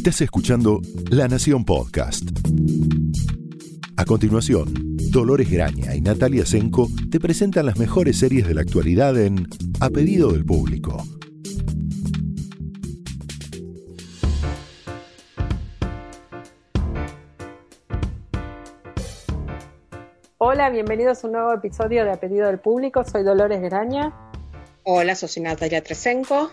Estás 0.00 0.22
escuchando 0.22 0.80
La 1.10 1.28
Nación 1.28 1.66
Podcast. 1.66 2.22
A 3.98 4.06
continuación, 4.06 4.72
Dolores 5.10 5.50
Graña 5.50 5.94
y 5.94 6.00
Natalia 6.00 6.46
Senko 6.46 6.88
te 7.10 7.20
presentan 7.20 7.66
las 7.66 7.78
mejores 7.78 8.18
series 8.18 8.48
de 8.48 8.54
la 8.54 8.62
actualidad 8.62 9.20
en 9.20 9.46
A 9.78 9.90
Pedido 9.90 10.32
del 10.32 10.46
Público. 10.46 11.04
Hola, 20.38 20.70
bienvenidos 20.70 21.22
a 21.22 21.26
un 21.26 21.34
nuevo 21.34 21.52
episodio 21.52 22.06
de 22.06 22.12
A 22.12 22.16
Pedido 22.18 22.46
del 22.46 22.58
Público. 22.58 23.04
Soy 23.04 23.22
Dolores 23.22 23.60
Graña. 23.60 24.14
Hola, 24.82 25.14
soy 25.14 25.42
Natalia 25.42 25.84
Tresenko 25.84 26.52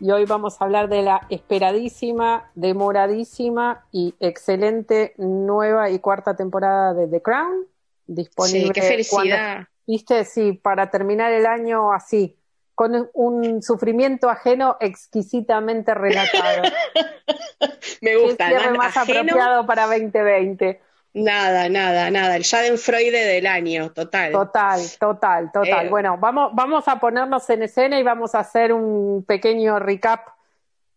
y 0.00 0.10
hoy 0.10 0.24
vamos 0.24 0.60
a 0.60 0.64
hablar 0.64 0.88
de 0.88 1.02
la 1.02 1.26
esperadísima, 1.28 2.50
demoradísima 2.54 3.84
y 3.92 4.14
excelente 4.20 5.14
nueva 5.16 5.90
y 5.90 5.98
cuarta 5.98 6.36
temporada 6.36 6.94
de 6.94 7.06
The 7.08 7.22
Crown. 7.22 7.66
Disponible. 8.06 8.66
Sí, 8.66 8.72
qué 8.72 8.82
felicidad. 8.82 9.66
Viste, 9.86 10.24
sí, 10.24 10.52
para 10.52 10.90
terminar 10.90 11.32
el 11.32 11.46
año 11.46 11.92
así, 11.92 12.36
con 12.74 13.08
un 13.14 13.62
sufrimiento 13.62 14.28
ajeno 14.28 14.76
exquisitamente 14.80 15.94
relatado. 15.94 16.62
Me 18.00 18.16
gusta. 18.16 18.50
El 18.50 18.76
más 18.76 18.96
apropiado 18.96 19.66
para 19.66 19.86
2020. 19.86 20.80
Nada, 21.14 21.68
nada, 21.68 22.10
nada. 22.10 22.36
El 22.36 22.44
Schadenfreude 22.44 23.24
del 23.24 23.46
año, 23.46 23.90
total. 23.92 24.32
Total, 24.32 24.80
total, 24.98 25.50
total. 25.52 25.86
Eh, 25.86 25.88
bueno, 25.88 26.16
vamos, 26.18 26.50
vamos 26.54 26.86
a 26.86 27.00
ponernos 27.00 27.48
en 27.50 27.62
escena 27.62 27.98
y 27.98 28.02
vamos 28.02 28.34
a 28.34 28.40
hacer 28.40 28.72
un 28.72 29.24
pequeño 29.26 29.78
recap 29.78 30.28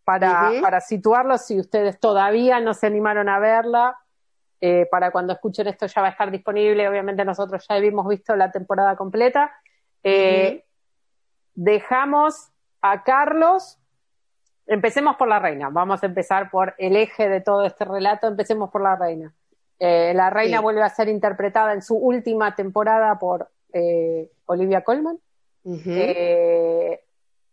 para, 0.03 0.51
para 0.61 0.81
situarlos. 0.81 1.45
Si 1.45 1.59
ustedes 1.59 1.99
todavía 1.99 2.59
no 2.59 2.73
se 2.73 2.87
animaron 2.87 3.29
a 3.29 3.39
verla, 3.39 3.97
eh, 4.63 4.87
para 4.91 5.09
cuando 5.09 5.33
escuchen 5.33 5.67
esto 5.67 5.87
ya 5.87 6.01
va 6.01 6.09
a 6.09 6.11
estar 6.11 6.29
disponible. 6.29 6.87
Obviamente 6.87 7.25
nosotros 7.25 7.65
ya 7.67 7.77
hemos 7.77 8.07
visto 8.07 8.35
la 8.35 8.51
temporada 8.51 8.95
completa. 8.95 9.51
Eh, 10.03 10.63
dejamos 11.55 12.51
a 12.81 13.03
Carlos. 13.03 13.79
Empecemos 14.67 15.15
por 15.15 15.27
la 15.27 15.39
reina. 15.39 15.69
Vamos 15.71 16.03
a 16.03 16.05
empezar 16.05 16.51
por 16.51 16.75
el 16.77 16.95
eje 16.95 17.27
de 17.27 17.41
todo 17.41 17.65
este 17.65 17.85
relato. 17.85 18.27
Empecemos 18.27 18.69
por 18.69 18.83
la 18.83 18.95
reina. 18.95 19.33
Eh, 19.83 20.13
la 20.13 20.29
reina 20.29 20.61
vuelve 20.61 20.83
a 20.83 20.89
ser 20.89 21.09
interpretada 21.09 21.73
en 21.73 21.81
su 21.81 21.95
última 21.95 22.55
temporada 22.55 23.17
por 23.17 23.49
eh, 23.73 24.29
Olivia 24.45 24.83
Colman. 24.83 25.17
Eh, 25.65 26.99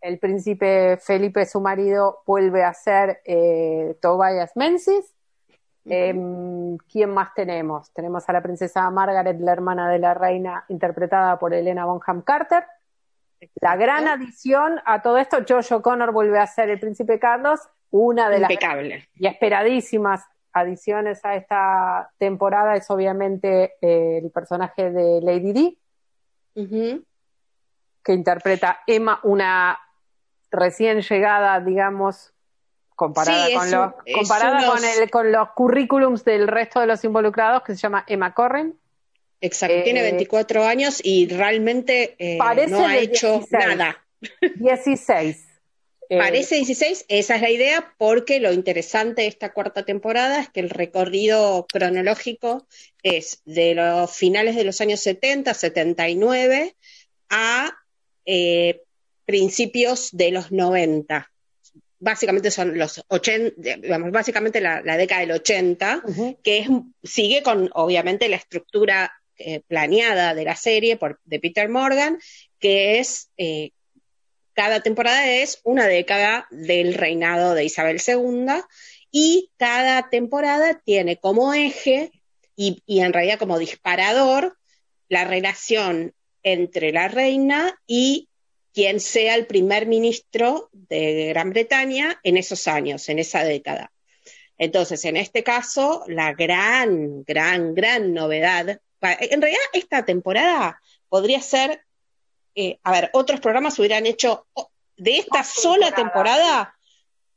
el 0.02 0.18
príncipe 0.18 0.98
Felipe, 0.98 1.46
su 1.46 1.62
marido, 1.62 2.20
vuelve 2.26 2.64
a 2.64 2.74
ser 2.74 3.22
Tobias 4.02 4.54
Menzies. 4.56 5.14
Em, 5.86 6.76
¿Quién 6.92 7.14
más 7.14 7.32
tenemos? 7.32 7.90
Tenemos 7.94 8.28
a 8.28 8.34
la 8.34 8.42
princesa 8.42 8.90
Margaret, 8.90 9.40
la 9.40 9.52
hermana 9.52 9.90
de 9.90 9.98
la 9.98 10.12
reina, 10.12 10.66
interpretada 10.68 11.38
por 11.38 11.54
Elena 11.54 11.86
Bonham 11.86 12.20
Carter. 12.20 12.62
La 13.62 13.74
gran 13.76 14.06
adición 14.06 14.82
a 14.84 15.00
todo 15.00 15.16
esto, 15.16 15.38
Josh 15.48 15.72
Connor 15.80 16.12
vuelve 16.12 16.38
a 16.38 16.46
ser 16.46 16.68
el 16.68 16.78
príncipe 16.78 17.18
Carlos, 17.18 17.60
una 17.90 18.28
de 18.28 18.40
las 18.40 18.50
y 19.14 19.26
esperadísimas 19.26 20.26
adiciones 20.52 21.24
a 21.24 21.36
esta 21.36 22.10
temporada 22.18 22.76
es 22.76 22.90
obviamente 22.90 23.74
eh, 23.80 24.20
el 24.22 24.30
personaje 24.30 24.90
de 24.90 25.20
Lady 25.20 25.52
Di, 25.52 25.78
que 28.02 28.12
interpreta 28.12 28.80
Emma, 28.86 29.20
una 29.22 29.78
recién 30.50 31.02
llegada, 31.02 31.60
digamos, 31.60 32.32
comparada, 32.96 33.46
con, 33.54 33.70
los, 33.70 33.92
comparada 34.12 34.66
con, 34.66 34.84
el, 34.84 35.10
con 35.10 35.30
los 35.30 35.50
currículums 35.50 36.24
del 36.24 36.48
resto 36.48 36.80
de 36.80 36.86
los 36.86 37.04
involucrados, 37.04 37.62
que 37.62 37.74
se 37.74 37.80
llama 37.80 38.04
Emma 38.08 38.34
Corrin. 38.34 38.78
Exacto, 39.40 39.84
tiene 39.84 40.02
24 40.02 40.62
eh, 40.62 40.66
años 40.66 41.00
y 41.02 41.28
realmente 41.28 42.16
eh, 42.18 42.38
no 42.68 42.86
ha 42.86 42.96
hecho 42.96 43.40
nada. 43.50 44.04
16. 44.56 45.47
Eh, 46.10 46.16
Parece 46.16 46.56
16, 46.56 47.04
esa 47.08 47.36
es 47.36 47.42
la 47.42 47.50
idea, 47.50 47.94
porque 47.98 48.40
lo 48.40 48.52
interesante 48.52 49.22
de 49.22 49.28
esta 49.28 49.52
cuarta 49.52 49.84
temporada 49.84 50.40
es 50.40 50.48
que 50.48 50.60
el 50.60 50.70
recorrido 50.70 51.66
cronológico 51.70 52.66
es 53.02 53.42
de 53.44 53.74
los 53.74 54.10
finales 54.14 54.56
de 54.56 54.64
los 54.64 54.80
años 54.80 55.00
70, 55.00 55.52
79 55.52 56.74
a 57.28 57.76
eh, 58.24 58.80
principios 59.26 60.08
de 60.12 60.30
los 60.30 60.50
90. 60.50 61.30
Básicamente 62.00 62.50
son 62.50 62.78
los 62.78 63.02
80, 63.08 63.54
digamos, 63.58 64.10
básicamente 64.10 64.62
la, 64.62 64.80
década 64.96 65.20
del 65.20 65.32
80, 65.32 66.04
que 66.42 66.58
es, 66.58 66.68
sigue 67.02 67.42
con 67.42 67.68
obviamente 67.74 68.28
la 68.30 68.36
estructura 68.36 69.12
eh, 69.36 69.60
planeada 69.66 70.34
de 70.34 70.44
la 70.44 70.56
serie 70.56 70.96
por, 70.96 71.20
de 71.24 71.40
Peter 71.40 71.68
Morgan, 71.68 72.18
que 72.58 72.98
es 72.98 73.28
cada 74.58 74.80
temporada 74.80 75.24
es 75.30 75.60
una 75.62 75.86
década 75.86 76.48
del 76.50 76.94
reinado 76.94 77.54
de 77.54 77.62
Isabel 77.62 78.02
II 78.04 78.54
y 79.12 79.52
cada 79.56 80.10
temporada 80.10 80.82
tiene 80.84 81.16
como 81.16 81.54
eje 81.54 82.10
y, 82.56 82.82
en 82.88 83.12
realidad 83.12 83.38
como 83.38 83.60
disparador 83.60 84.58
la 85.08 85.24
relación 85.24 86.12
entre 86.42 86.90
la 86.90 87.06
reina 87.06 87.80
y 87.86 88.30
quien 88.74 88.98
sea 88.98 89.36
el 89.36 89.46
primer 89.46 89.86
ministro 89.86 90.70
de 90.72 91.26
Gran 91.28 91.50
Bretaña 91.50 92.18
en 92.24 92.36
esos 92.36 92.66
años, 92.66 93.08
en 93.08 93.20
esa 93.20 93.44
década. 93.44 93.92
Entonces, 94.56 95.04
en 95.04 95.16
este 95.16 95.44
caso, 95.44 96.02
la 96.08 96.32
gran, 96.32 97.22
gran, 97.22 97.76
gran 97.76 98.12
novedad, 98.12 98.80
en 99.02 99.40
realidad 99.40 99.62
esta 99.72 100.04
temporada 100.04 100.82
podría 101.08 101.40
ser 101.42 101.84
eh, 102.60 102.80
a 102.82 102.90
ver, 102.90 103.08
otros 103.12 103.38
programas 103.38 103.78
hubieran 103.78 104.04
hecho 104.04 104.44
de 104.96 105.18
esta 105.18 105.44
sola 105.44 105.92
temporada 105.92 106.74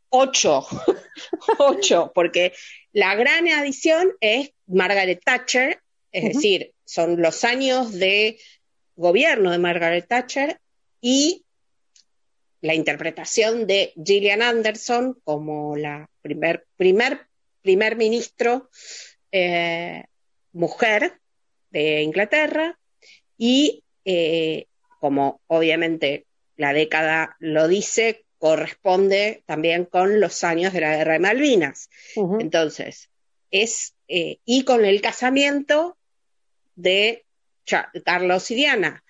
ocho, 0.10 0.66
ocho, 1.60 2.12
porque 2.16 2.54
la 2.92 3.14
gran 3.14 3.48
adición 3.48 4.14
es 4.20 4.52
Margaret 4.66 5.22
Thatcher, 5.24 5.80
es 6.12 6.24
decir, 6.34 6.74
son 6.86 7.22
los 7.22 7.44
años 7.44 7.94
de 7.94 8.40
gobierno 8.96 9.52
de 9.52 9.60
Margaret 9.60 10.08
Thatcher 10.08 10.60
y 11.02 11.46
la 12.62 12.74
interpretación 12.74 13.68
de 13.68 13.94
Gillian 14.04 14.42
Anderson 14.42 15.20
como 15.24 15.78
la 15.78 16.10
primer, 16.24 16.66
primer, 16.78 17.28
primer 17.62 17.96
ministro 17.96 18.72
eh, 19.32 20.04
mujer 20.52 21.20
de 21.70 22.02
Inglaterra 22.02 22.80
y 23.38 23.84
eh, 24.04 24.66
como 25.02 25.42
obviamente 25.48 26.28
la 26.56 26.74
década 26.74 27.36
lo 27.40 27.68
dice, 27.68 28.24
corresponde 28.38 29.44
también 29.48 29.86
con 29.86 30.22
los 30.22 30.44
años 30.44 30.74
de 30.74 30.82
la 30.82 30.96
guerra 30.96 31.14
de 31.14 31.20
Malvinas. 31.20 31.90
Entonces, 32.40 33.10
es, 33.50 33.96
eh, 34.08 34.38
y 34.46 34.64
con 34.64 34.86
el 34.86 35.02
casamiento 35.02 35.98
de 36.76 37.26
Carlos 38.06 38.52
y 38.52 38.56
Diana, 38.56 39.04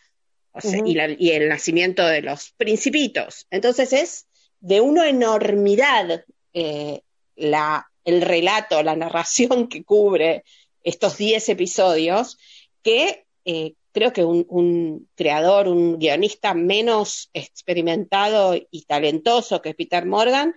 y, 0.85 1.29
el 1.31 1.49
nacimiento 1.49 2.05
de 2.05 2.21
los 2.21 2.51
principitos. 2.51 3.47
Entonces 3.51 3.93
es 3.93 4.27
de 4.59 4.79
una 4.79 5.09
enormidad 5.09 6.25
eh, 6.53 7.01
la, 7.35 7.89
el 8.05 8.21
relato, 8.21 8.81
la 8.81 8.95
narración 8.95 9.67
que 9.67 9.83
cubre 9.83 10.43
estos 10.83 11.17
10 11.17 11.49
episodios, 11.49 12.37
que 12.81 13.25
eh, 13.45 13.73
creo 13.91 14.13
que 14.13 14.23
un, 14.23 15.09
creador, 15.15 15.67
un 15.67 15.99
guionista 15.99 16.53
menos 16.53 17.29
experimentado 17.33 18.55
y 18.55 18.85
talentoso 18.85 19.61
que 19.61 19.73
Peter 19.73 20.05
Morgan 20.05 20.55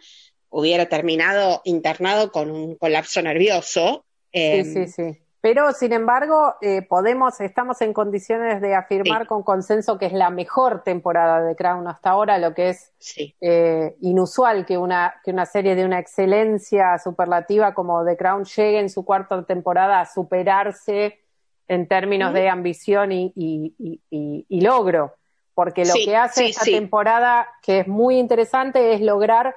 hubiera 0.49 0.87
terminado 0.87 1.61
internado 1.65 2.31
con 2.31 2.51
un 2.51 2.77
colapso 2.77 3.21
nervioso. 3.23 4.05
sí, 4.33 4.41
em, 4.41 4.65
sí, 4.65 4.87
sí. 4.89 5.25
Pero, 5.45 5.73
sin 5.73 5.93
embargo, 5.93 6.55
eh, 6.63 6.81
podemos, 6.81 7.39
estamos 7.39 7.79
en 7.83 7.93
condiciones 7.93 8.63
de 8.63 8.75
afirmar 8.75 9.27
con 9.27 9.43
consenso 9.43 9.99
que 9.99 10.07
es 10.07 10.15
la 10.15 10.31
mejor 10.31 10.83
temporada 10.83 11.43
de 11.43 11.55
Crown 11.55 11.87
hasta 11.87 12.09
ahora, 12.09 12.39
lo 12.39 12.55
que 12.55 12.71
es 12.71 12.95
eh, 13.43 13.95
inusual 14.01 14.65
que 14.65 14.79
una, 14.79 15.21
que 15.23 15.33
una 15.33 15.45
serie 15.45 15.75
de 15.75 15.85
una 15.85 15.99
excelencia 15.99 16.97
superlativa 16.97 17.75
como 17.75 18.07
The 18.07 18.17
Crown 18.17 18.47
llegue 18.47 18.81
en 18.81 18.89
su 18.89 19.05
cuarta 19.05 19.43
temporada 19.43 20.01
a 20.01 20.07
superarse 20.07 21.24
en 21.69 21.89
términos 21.89 22.33
de 22.33 22.49
ambición 22.49 23.11
y, 23.13 24.01
logro, 24.51 25.15
porque 25.55 25.85
lo 25.85 25.95
que 25.95 26.17
hace 26.17 26.47
esta 26.47 26.65
temporada, 26.65 27.49
que 27.63 27.81
es 27.81 27.89
muy 27.89 28.19
interesante, 28.19 28.95
es 28.95 29.01
lograr 29.01 29.55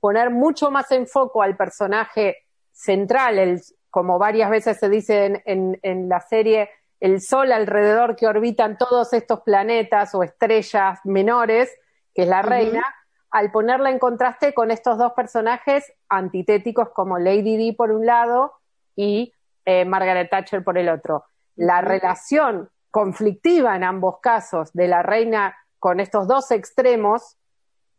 poner 0.00 0.30
mucho 0.30 0.70
más 0.70 0.90
en 0.92 1.06
foco 1.06 1.42
al 1.42 1.56
personaje 1.56 2.36
central, 2.72 3.38
el, 3.38 3.60
como 3.90 4.18
varias 4.18 4.50
veces 4.50 4.78
se 4.78 4.88
dice 4.88 5.42
en, 5.44 6.08
la 6.08 6.20
serie, 6.20 6.70
el 7.00 7.20
Sol 7.20 7.52
alrededor 7.52 8.16
que 8.16 8.26
orbitan 8.26 8.78
todos 8.78 9.12
estos 9.12 9.40
planetas 9.40 10.14
o 10.14 10.22
estrellas 10.22 11.00
menores, 11.04 11.72
que 12.14 12.22
es 12.22 12.28
la 12.28 12.42
reina, 12.42 12.84
al 13.30 13.50
ponerla 13.50 13.90
en 13.90 13.98
contraste 13.98 14.54
con 14.54 14.70
estos 14.70 14.98
dos 14.98 15.12
personajes 15.12 15.92
antitéticos 16.08 16.90
como 16.90 17.18
Lady 17.18 17.56
Di 17.56 17.72
por 17.72 17.90
un 17.90 18.06
lado 18.06 18.54
y 18.96 19.32
eh, 19.64 19.84
Margaret 19.84 20.30
Thatcher 20.30 20.64
por 20.64 20.78
el 20.78 20.88
otro. 20.88 21.24
La 21.58 21.80
relación 21.80 22.70
conflictiva 22.92 23.74
en 23.74 23.82
ambos 23.82 24.20
casos 24.20 24.72
de 24.72 24.86
la 24.86 25.02
reina 25.02 25.56
con 25.80 25.98
estos 25.98 26.28
dos 26.28 26.52
extremos, 26.52 27.36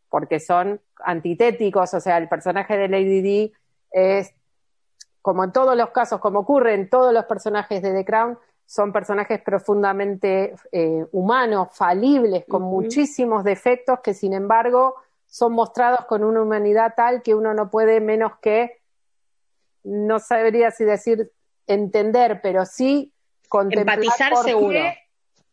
porque 0.08 0.40
son 0.40 0.80
antitéticos, 1.04 1.92
o 1.92 2.00
sea, 2.00 2.16
el 2.16 2.26
personaje 2.26 2.78
de 2.78 2.88
Lady 2.88 3.20
Di 3.20 3.52
es, 3.90 4.34
como 5.20 5.44
en 5.44 5.52
todos 5.52 5.76
los 5.76 5.90
casos, 5.90 6.20
como 6.20 6.40
ocurre 6.40 6.72
en 6.72 6.88
todos 6.88 7.12
los 7.12 7.26
personajes 7.26 7.82
de 7.82 7.92
The 7.92 8.04
Crown, 8.06 8.38
son 8.64 8.94
personajes 8.94 9.42
profundamente 9.42 10.54
eh, 10.72 11.04
humanos, 11.12 11.68
falibles, 11.72 12.46
con 12.48 12.62
muchísimos 12.62 13.44
defectos 13.44 14.00
que 14.00 14.14
sin 14.14 14.32
embargo 14.32 14.94
son 15.26 15.52
mostrados 15.52 16.06
con 16.06 16.24
una 16.24 16.40
humanidad 16.40 16.94
tal 16.96 17.20
que 17.20 17.34
uno 17.34 17.52
no 17.52 17.70
puede 17.70 18.00
menos 18.00 18.32
que, 18.40 18.80
no 19.84 20.18
sabría 20.18 20.70
si 20.70 20.84
decir 20.84 21.30
entender, 21.66 22.40
pero 22.42 22.64
sí 22.64 23.12
contemplar 23.50 23.98
Empatizar 23.98 24.36
seguro. 24.36 24.78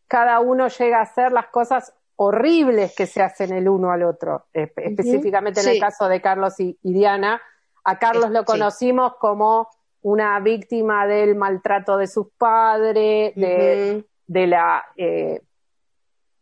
cada 0.06 0.40
uno 0.40 0.68
llega 0.68 1.00
a 1.00 1.02
hacer 1.02 1.32
las 1.32 1.48
cosas 1.48 1.92
horribles 2.16 2.94
que 2.96 3.06
se 3.06 3.20
hacen 3.20 3.52
el 3.52 3.68
uno 3.68 3.90
al 3.90 4.04
otro, 4.04 4.46
específicamente 4.52 5.60
en 5.60 5.68
el 5.68 5.80
caso 5.80 6.08
de 6.08 6.20
Carlos 6.22 6.58
y, 6.58 6.78
Diana. 6.82 7.42
A 7.84 7.98
Carlos 7.98 8.30
lo 8.30 8.44
conocimos 8.44 9.16
como 9.16 9.68
una 10.02 10.38
víctima 10.40 11.06
del 11.06 11.34
maltrato 11.34 11.96
de 11.96 12.06
sus 12.06 12.28
padres, 12.38 13.34
de, 13.34 14.04
la, 14.46 14.84
eh, 14.96 15.42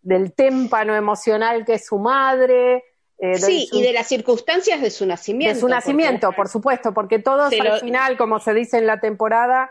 del 0.03 0.33
témpano 0.35 0.95
emocional 0.95 1.65
que 1.65 1.75
es 1.75 1.87
su 1.87 1.99
madre, 1.99 2.85
eh, 3.19 3.39
sí, 3.39 3.69
y 3.73 3.83
de 3.83 3.93
las 3.93 4.07
circunstancias 4.07 4.81
de 4.81 4.91
su 4.91 5.07
nacimiento. 5.07 5.55
De 5.55 5.61
su 5.61 5.69
nacimiento, 5.69 6.33
por 6.33 6.49
supuesto, 6.49 6.93
porque 6.93 7.19
todos 7.19 7.53
al 7.59 7.81
final, 7.81 8.17
como 8.19 8.41
se 8.41 8.53
dice 8.53 8.79
en 8.79 8.87
la 8.87 9.01
temporada, 9.01 9.71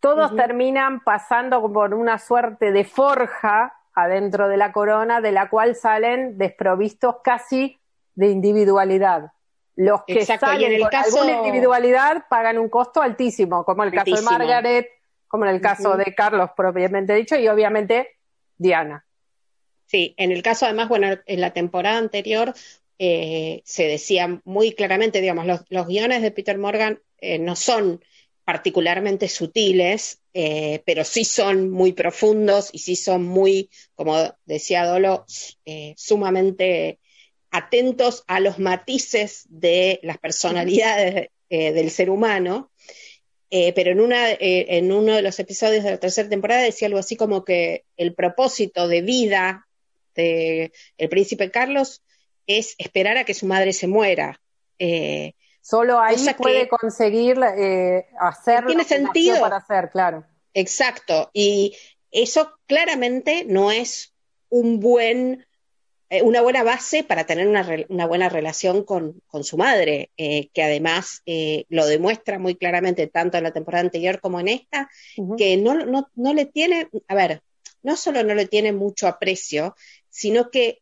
todos 0.00 0.34
terminan 0.34 1.00
pasando 1.00 1.60
por 1.72 1.94
una 1.94 2.18
suerte 2.18 2.72
de 2.72 2.84
forja 2.84 3.74
adentro 3.94 4.48
de 4.48 4.56
la 4.56 4.72
corona, 4.72 5.20
de 5.20 5.32
la 5.32 5.48
cual 5.50 5.76
salen 5.76 6.38
desprovistos 6.38 7.16
casi 7.22 7.78
de 8.14 8.28
individualidad. 8.28 9.32
Los 9.76 10.04
que 10.04 10.24
salen 10.24 10.82
con 10.82 10.94
alguna 10.94 11.32
individualidad 11.38 12.24
pagan 12.28 12.58
un 12.58 12.68
costo 12.68 13.00
altísimo, 13.02 13.64
como 13.64 13.84
el 13.84 13.92
caso 13.92 14.14
de 14.14 14.22
Margaret, 14.22 14.88
como 15.28 15.44
en 15.44 15.54
el 15.54 15.60
caso 15.60 15.96
de 15.96 16.14
Carlos 16.14 16.50
propiamente 16.56 17.14
dicho, 17.14 17.36
y 17.36 17.48
obviamente 17.48 18.16
Diana. 18.58 19.04
Sí, 19.86 20.14
en 20.18 20.32
el 20.32 20.42
caso 20.42 20.66
además, 20.66 20.88
bueno, 20.88 21.08
en 21.24 21.40
la 21.40 21.52
temporada 21.52 21.98
anterior 21.98 22.54
eh, 22.98 23.62
se 23.64 23.84
decía 23.84 24.40
muy 24.44 24.72
claramente, 24.72 25.20
digamos, 25.20 25.46
los, 25.68 25.86
guiones 25.86 26.22
de 26.22 26.30
Peter 26.30 26.58
Morgan 26.58 27.00
eh, 27.18 27.38
no 27.38 27.56
son 27.56 28.02
particularmente 28.50 29.28
sutiles, 29.28 30.18
eh, 30.34 30.82
pero 30.84 31.04
sí 31.04 31.24
son 31.24 31.70
muy 31.70 31.92
profundos 31.92 32.68
y 32.72 32.80
sí 32.80 32.96
son 32.96 33.22
muy, 33.22 33.70
como 33.94 34.34
decía 34.44 34.86
Dolo, 34.86 35.24
sumamente 35.96 36.98
atentos 37.52 38.24
a 38.26 38.40
los 38.40 38.58
matices 38.58 39.44
de 39.50 40.00
las 40.02 40.18
personalidades 40.18 41.28
del 41.48 41.90
ser 41.92 42.10
humano. 42.10 42.72
pero 43.48 43.92
en, 43.92 44.00
una, 44.00 44.32
en 44.40 44.90
uno 44.90 45.14
de 45.14 45.22
los 45.22 45.38
episodios 45.38 45.84
de 45.84 45.92
la 45.92 46.00
tercera 46.00 46.28
temporada 46.28 46.62
decía 46.62 46.86
algo 46.86 46.98
así 46.98 47.14
como 47.14 47.44
que 47.44 47.84
el 47.96 48.14
propósito 48.14 48.88
de 48.88 49.02
vida 49.02 49.68
del 50.16 50.72
el 50.98 51.08
príncipe 51.08 51.52
Carlos 51.52 52.02
es 52.58 52.74
esperar 52.78 53.16
a 53.16 53.24
que 53.24 53.34
su 53.34 53.46
madre 53.46 53.72
se 53.72 53.86
muera. 53.86 54.40
Eh, 54.80 55.34
Solo 55.60 56.00
ahí 56.00 56.16
puede 56.38 56.68
conseguir 56.68 57.38
eh, 57.56 58.06
hacer 58.18 58.66
tiene 58.66 58.84
sentido 58.84 59.40
para 59.40 59.56
hacer, 59.56 59.90
claro. 59.90 60.24
Exacto. 60.54 61.30
Y 61.32 61.76
eso 62.10 62.52
claramente 62.66 63.44
no 63.46 63.70
es 63.70 64.14
un 64.48 64.80
buen, 64.80 65.46
eh, 66.08 66.22
una 66.22 66.40
buena 66.40 66.62
base 66.62 67.04
para 67.04 67.24
tener 67.24 67.46
una, 67.46 68.06
buena 68.06 68.28
relación 68.28 68.84
con, 68.84 69.22
su 69.42 69.56
madre, 69.56 70.10
eh, 70.16 70.48
que 70.54 70.62
además 70.62 71.22
lo 71.68 71.86
demuestra 71.86 72.38
muy 72.38 72.56
claramente 72.56 73.06
tanto 73.06 73.36
en 73.36 73.44
la 73.44 73.52
temporada 73.52 73.84
anterior 73.84 74.20
como 74.20 74.40
en 74.40 74.48
esta, 74.48 74.88
que 75.36 75.56
no, 75.56 75.74
no, 75.74 76.08
no, 76.14 76.34
le 76.34 76.46
tiene, 76.46 76.88
a 77.06 77.14
ver, 77.14 77.42
no 77.82 77.96
solo 77.96 78.24
no 78.24 78.34
le 78.34 78.46
tiene 78.46 78.72
mucho 78.72 79.06
aprecio, 79.06 79.76
sino 80.08 80.50
que 80.50 80.80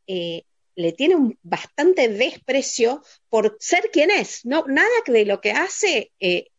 le 0.79 0.93
tiene 0.93 1.17
un 1.17 1.37
bastante 1.43 2.09
desprecio 2.09 3.03
por 3.29 3.57
ser 3.59 3.91
quien 3.93 4.13
es. 4.13 4.47
No, 4.47 4.65
nada 4.69 4.89
de 5.09 5.25
lo 5.25 5.41
que 5.41 5.51
hace 5.51 6.13
eh, 6.21 6.53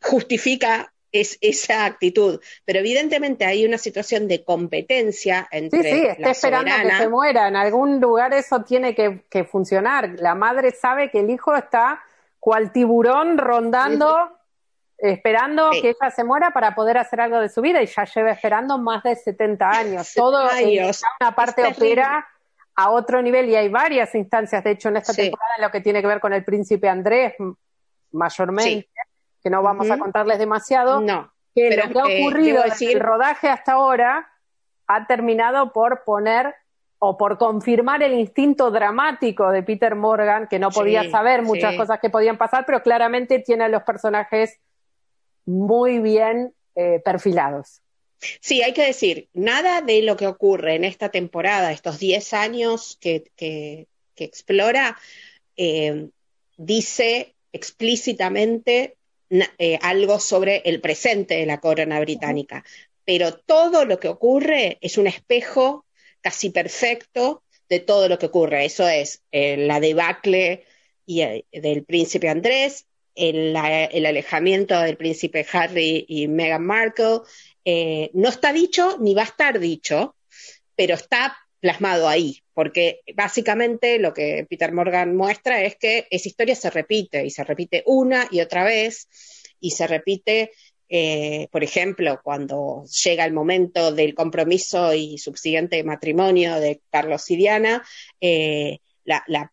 justifica 0.00 0.94
es, 1.10 1.38
esa 1.40 1.84
actitud. 1.84 2.40
Pero 2.64 2.78
evidentemente 2.78 3.44
hay 3.44 3.66
una 3.66 3.78
situación 3.78 4.28
de 4.28 4.44
competencia 4.44 5.48
entre. 5.50 5.82
Sí, 5.82 5.90
sí, 5.90 6.06
está 6.06 6.30
esperando 6.30 6.70
que 6.70 6.94
se 6.94 7.08
muera. 7.08 7.48
En 7.48 7.56
algún 7.56 8.00
lugar 8.00 8.32
eso 8.32 8.62
tiene 8.62 8.94
que, 8.94 9.44
funcionar. 9.44 10.10
La 10.20 10.36
madre 10.36 10.70
sabe 10.70 11.10
que 11.10 11.18
el 11.18 11.28
hijo 11.28 11.52
está 11.56 12.00
cual 12.38 12.70
tiburón 12.70 13.38
rondando. 13.38 14.38
esperando 14.98 15.70
que 15.72 15.96
ella 16.00 16.12
se 16.14 16.22
muera 16.22 16.52
para 16.52 16.76
poder 16.76 16.96
hacer 16.96 17.20
algo 17.20 17.40
de 17.40 17.48
su 17.48 17.60
vida 17.60 17.82
y 17.82 17.86
ya 17.86 18.04
lleva 18.04 18.30
esperando 18.30 18.78
más 18.78 19.02
de 19.02 19.16
70 19.16 19.68
años. 19.68 20.12
Todo 20.14 20.46
años. 20.46 21.02
una 21.20 21.34
parte 21.34 21.66
opera 21.66 22.24
a 22.74 22.90
otro 22.90 23.20
nivel 23.20 23.48
y 23.48 23.56
hay 23.56 23.68
varias 23.68 24.14
instancias, 24.14 24.64
de 24.64 24.72
hecho, 24.72 24.88
en 24.88 24.96
esta 24.96 25.12
temporada 25.12 25.52
en 25.56 25.62
lo 25.62 25.70
que 25.70 25.80
tiene 25.80 26.00
que 26.00 26.06
ver 26.06 26.20
con 26.20 26.32
el 26.32 26.44
príncipe 26.44 26.88
Andrés, 26.88 27.34
mayormente, 28.12 28.88
que 29.42 29.50
no 29.50 29.62
vamos 29.62 29.90
a 29.90 29.98
contarles 29.98 30.38
demasiado. 30.38 31.00
No. 31.00 31.32
Que 31.54 31.68
pero, 31.68 31.86
lo 31.86 31.92
que 31.92 32.00
ha 32.00 32.16
eh, 32.16 32.22
ocurrido 32.22 32.64
en 32.64 32.88
el 32.88 33.00
rodaje 33.00 33.48
hasta 33.48 33.72
ahora 33.72 34.30
ha 34.86 35.06
terminado 35.06 35.72
por 35.72 36.02
poner 36.04 36.54
o 36.98 37.18
por 37.18 37.36
confirmar 37.36 38.02
el 38.02 38.14
instinto 38.14 38.70
dramático 38.70 39.50
de 39.50 39.62
Peter 39.62 39.96
Morgan, 39.96 40.46
que 40.46 40.58
no 40.58 40.70
podía 40.70 41.10
saber 41.10 41.42
muchas 41.42 41.74
cosas 41.74 41.98
que 42.00 42.10
podían 42.10 42.38
pasar, 42.38 42.64
pero 42.64 42.80
claramente 42.80 43.40
tiene 43.40 43.64
a 43.64 43.68
los 43.68 43.82
personajes 43.82 44.60
muy 45.44 45.98
bien 45.98 46.54
eh, 46.76 47.02
perfilados. 47.04 47.81
Sí, 48.40 48.62
hay 48.62 48.72
que 48.72 48.86
decir, 48.86 49.28
nada 49.32 49.80
de 49.80 50.02
lo 50.02 50.16
que 50.16 50.26
ocurre 50.26 50.74
en 50.74 50.84
esta 50.84 51.10
temporada, 51.10 51.72
estos 51.72 51.98
10 51.98 52.32
años 52.34 52.98
que, 53.00 53.86
explora, 54.16 54.96
eh, 55.56 56.08
dice 56.56 57.34
explícitamente 57.52 58.96
eh, 59.30 59.78
algo 59.82 60.20
sobre 60.20 60.62
el 60.64 60.80
presente 60.80 61.34
de 61.34 61.46
la 61.46 61.60
corona 61.60 61.98
británica, 62.00 62.64
pero 63.04 63.34
todo 63.34 63.84
lo 63.84 63.98
que 63.98 64.08
ocurre 64.08 64.78
es 64.80 64.96
un 64.96 65.06
espejo 65.06 65.84
casi 66.20 66.50
perfecto 66.50 67.42
de 67.68 67.80
todo 67.80 68.08
lo 68.08 68.18
que 68.18 68.26
ocurre. 68.26 68.64
Eso 68.64 68.86
es 68.86 69.22
eh, 69.32 69.56
la 69.56 69.80
debacle 69.80 70.64
del 71.06 71.84
príncipe 71.84 72.28
Andrés, 72.28 72.86
el, 73.14 73.56
el, 73.56 74.06
alejamiento 74.06 74.80
del 74.80 74.96
príncipe 74.96 75.46
Harry 75.52 76.04
y 76.08 76.28
Meghan 76.28 76.64
Markle, 76.64 77.20
eh, 77.64 78.10
no 78.14 78.28
está 78.28 78.52
dicho 78.52 78.98
ni 79.00 79.14
va 79.14 79.22
a 79.22 79.26
estar 79.26 79.58
dicho, 79.58 80.16
pero 80.74 80.94
está 80.94 81.36
plasmado 81.60 82.08
ahí, 82.08 82.42
porque 82.54 83.02
básicamente 83.14 84.00
lo 84.00 84.12
que 84.12 84.46
Peter 84.50 84.72
Morgan 84.72 85.14
muestra 85.16 85.62
es 85.62 85.76
que 85.76 86.08
esa 86.10 86.28
historia 86.28 86.56
se 86.56 86.70
repite 86.70 87.24
y 87.24 87.30
se 87.30 87.44
repite 87.44 87.84
una 87.86 88.26
y 88.32 88.40
otra 88.40 88.64
vez 88.64 89.08
y 89.60 89.70
se 89.70 89.86
repite, 89.86 90.50
eh, 90.88 91.46
por 91.52 91.62
ejemplo, 91.62 92.20
cuando 92.24 92.84
llega 93.04 93.24
el 93.24 93.32
momento 93.32 93.92
del 93.92 94.14
compromiso 94.14 94.92
y 94.92 95.18
subsiguiente 95.18 95.84
matrimonio 95.84 96.58
de 96.58 96.80
Carlos 96.90 97.30
y 97.30 97.36
Diana, 97.36 97.84
eh, 98.20 98.80
la, 99.04 99.22
la, 99.28 99.51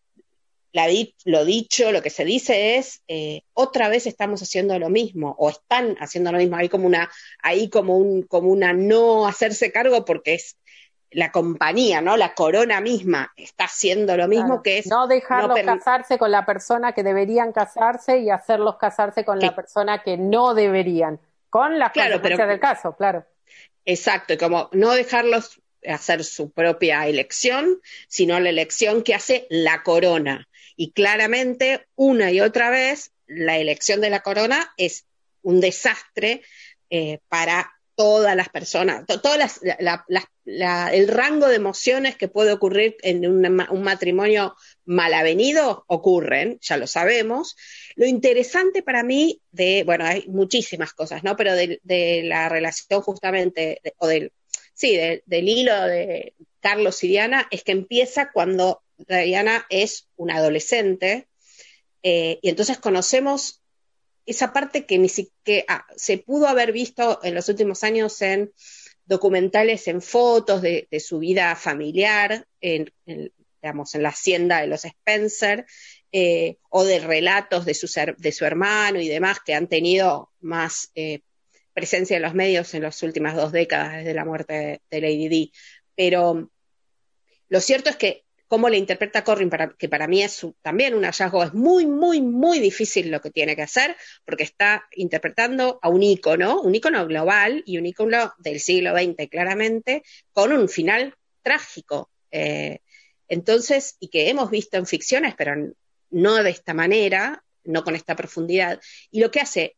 lo 0.72 1.44
dicho, 1.44 1.92
lo 1.92 2.02
que 2.02 2.10
se 2.10 2.24
dice 2.24 2.76
es, 2.76 3.02
eh, 3.08 3.42
otra 3.54 3.88
vez 3.88 4.06
estamos 4.06 4.42
haciendo 4.42 4.78
lo 4.78 4.88
mismo, 4.88 5.34
o 5.38 5.50
están 5.50 5.96
haciendo 6.00 6.32
lo 6.32 6.38
mismo, 6.38 6.56
hay 6.56 6.68
como 6.68 6.86
una, 6.86 7.10
hay 7.42 7.68
como 7.68 7.96
un, 7.96 8.22
como 8.22 8.50
una 8.50 8.72
no 8.72 9.26
hacerse 9.26 9.72
cargo 9.72 10.04
porque 10.04 10.34
es 10.34 10.56
la 11.12 11.32
compañía, 11.32 12.00
¿no? 12.00 12.16
La 12.16 12.34
corona 12.34 12.80
misma 12.80 13.32
está 13.36 13.64
haciendo 13.64 14.16
lo 14.16 14.28
mismo 14.28 14.62
que 14.62 14.78
es. 14.78 14.86
No 14.86 15.08
dejarlos 15.08 15.58
casarse 15.60 16.18
con 16.18 16.30
la 16.30 16.46
persona 16.46 16.92
que 16.92 17.02
deberían 17.02 17.52
casarse 17.52 18.18
y 18.18 18.30
hacerlos 18.30 18.76
casarse 18.76 19.24
con 19.24 19.40
la 19.40 19.54
persona 19.54 20.02
que 20.02 20.16
no 20.16 20.54
deberían, 20.54 21.18
con 21.48 21.78
las 21.78 21.90
claro, 21.90 22.14
consecuencias 22.14 22.48
del 22.48 22.60
caso, 22.60 22.94
claro. 22.96 23.24
Exacto, 23.84 24.34
y 24.34 24.36
como 24.36 24.68
no 24.72 24.92
dejarlos 24.92 25.60
hacer 25.86 26.24
su 26.24 26.50
propia 26.50 27.06
elección, 27.06 27.80
sino 28.06 28.38
la 28.38 28.50
elección 28.50 29.02
que 29.02 29.14
hace 29.14 29.46
la 29.50 29.82
corona. 29.82 30.46
Y 30.80 30.92
claramente, 30.92 31.86
una 31.94 32.32
y 32.32 32.40
otra 32.40 32.70
vez, 32.70 33.12
la 33.26 33.58
elección 33.58 34.00
de 34.00 34.08
la 34.08 34.20
corona 34.20 34.72
es 34.78 35.04
un 35.42 35.60
desastre 35.60 36.40
eh, 36.88 37.18
para 37.28 37.70
todas 37.94 38.34
las 38.34 38.48
personas, 38.48 39.04
todas 39.06 39.60
el 40.46 41.08
rango 41.08 41.48
de 41.48 41.56
emociones 41.56 42.16
que 42.16 42.28
puede 42.28 42.52
ocurrir 42.52 42.96
en 43.02 43.26
un 43.26 43.82
matrimonio 43.82 44.56
mal 44.86 45.12
avenido 45.12 45.84
ocurren, 45.86 46.58
ya 46.62 46.78
lo 46.78 46.86
sabemos. 46.86 47.58
Lo 47.94 48.06
interesante 48.06 48.82
para 48.82 49.02
mí 49.02 49.42
de, 49.50 49.82
bueno, 49.84 50.06
hay 50.06 50.28
muchísimas 50.28 50.94
cosas, 50.94 51.22
¿no? 51.22 51.36
Pero 51.36 51.54
de, 51.56 52.22
la 52.24 52.48
relación 52.48 53.02
justamente, 53.02 53.82
o 53.98 54.06
del, 54.06 54.32
sí, 54.72 54.96
del 54.96 55.46
hilo 55.46 55.78
de 55.84 56.32
Carlos 56.60 57.04
y 57.04 57.08
Diana, 57.08 57.48
es 57.50 57.64
que 57.64 57.72
empieza 57.72 58.30
cuando 58.32 58.80
Diana 59.08 59.66
es 59.68 60.08
una 60.16 60.36
adolescente, 60.36 61.28
eh, 62.02 62.38
y 62.42 62.48
entonces 62.48 62.78
conocemos 62.78 63.62
esa 64.26 64.52
parte 64.52 64.86
que 64.86 64.98
ni 64.98 65.08
siquiera 65.08 65.64
ah, 65.68 65.86
se 65.96 66.18
pudo 66.18 66.46
haber 66.46 66.72
visto 66.72 67.20
en 67.22 67.34
los 67.34 67.48
últimos 67.48 67.82
años 67.84 68.20
en 68.22 68.52
documentales, 69.04 69.88
en 69.88 70.00
fotos 70.00 70.62
de, 70.62 70.86
su 71.00 71.18
vida 71.18 71.56
familiar, 71.56 72.46
en, 72.60 72.92
digamos, 73.60 73.94
en 73.94 74.02
la 74.04 74.10
hacienda 74.10 74.60
de 74.60 74.68
los 74.68 74.84
Spencer, 74.84 75.66
eh, 76.12 76.58
o 76.68 76.84
de 76.84 77.00
relatos 77.00 77.64
de 77.64 77.74
su, 77.74 77.88
de 78.18 78.32
su 78.32 78.44
hermano 78.44 79.00
y 79.00 79.08
demás 79.08 79.38
que 79.44 79.54
han 79.54 79.68
tenido 79.68 80.30
más 80.40 80.90
eh, 80.94 81.20
presencia 81.72 82.16
en 82.16 82.22
los 82.22 82.34
medios 82.34 82.74
en 82.74 82.82
las 82.82 83.02
últimas 83.02 83.34
dos 83.34 83.52
décadas 83.52 83.96
desde 83.96 84.14
la 84.14 84.24
muerte 84.24 84.82
de 84.90 85.00
Lady 85.00 85.28
Di. 85.28 85.52
Pero 85.96 86.50
lo 87.48 87.60
cierto 87.60 87.90
es 87.90 87.96
que 87.96 88.24
cómo 88.50 88.68
le 88.68 88.78
interpreta 88.78 89.22
Corrin, 89.22 89.48
que 89.78 89.88
para 89.88 90.08
mí 90.08 90.24
es 90.24 90.44
también 90.60 90.94
un 90.94 91.04
hallazgo, 91.04 91.44
es 91.44 91.54
muy, 91.54 91.86
muy, 91.86 92.20
muy 92.20 92.58
difícil 92.58 93.08
lo 93.08 93.20
que 93.20 93.30
tiene 93.30 93.54
que 93.54 93.62
hacer, 93.62 93.96
porque 94.24 94.42
está 94.42 94.88
interpretando 94.96 95.78
a 95.80 95.88
un 95.88 96.02
ícono, 96.02 96.60
un 96.60 96.74
ícono 96.74 97.06
global 97.06 97.62
y 97.64 97.78
un 97.78 97.86
ícono 97.86 98.34
del 98.38 98.58
siglo 98.58 98.92
XX, 98.92 99.28
claramente, 99.30 100.02
con 100.32 100.50
un 100.50 100.68
final 100.68 101.14
trágico. 101.42 102.10
Eh, 102.32 102.80
entonces, 103.28 103.96
y 104.00 104.08
que 104.08 104.28
hemos 104.28 104.50
visto 104.50 104.76
en 104.78 104.86
ficciones, 104.86 105.36
pero 105.38 105.54
no 106.10 106.42
de 106.42 106.50
esta 106.50 106.74
manera, 106.74 107.44
no 107.62 107.84
con 107.84 107.94
esta 107.94 108.16
profundidad. 108.16 108.80
Y 109.12 109.20
lo 109.20 109.30
que 109.30 109.38
hace 109.38 109.76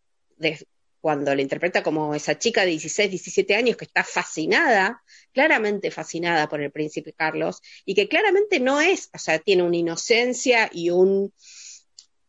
cuando 1.03 1.35
le 1.35 1.43
interpreta 1.43 1.83
como 1.83 2.15
esa 2.15 2.39
chica 2.39 2.61
de 2.61 2.69
16, 2.69 3.11
17 3.11 3.57
años 3.57 3.77
que 3.77 3.87
está 3.87 4.05
fascinada, 4.05 5.03
claramente 5.33 5.91
fascinada 5.91 6.49
por 6.49 6.63
el 6.63 6.71
príncipe 6.71 7.13
Carlos, 7.13 7.61
y 7.85 7.97
que 7.97 8.09
claramente 8.09 8.61
no 8.61 8.81
es, 8.81 9.11
o 9.13 9.19
sea, 9.19 9.41
tiene 9.41 9.65
una 9.65 9.77
inocencia 9.77 10.71
y 10.73 10.91
un, 10.91 11.35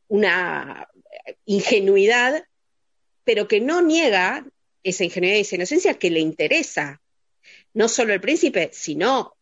una 0.08 0.90
ingenuidad, 1.46 2.46
pero 3.24 3.48
que 3.48 3.62
no 3.62 3.84
niega 3.84 4.44
esa 4.82 5.04
ingenuidad 5.04 5.38
y 5.38 5.42
esa 5.42 5.56
inocencia 5.56 5.94
que 5.94 6.10
le 6.10 6.20
interesa, 6.20 7.00
no 7.76 7.88
solo 7.88 8.12
el 8.12 8.22
príncipe, 8.22 8.72
sino 8.74 9.38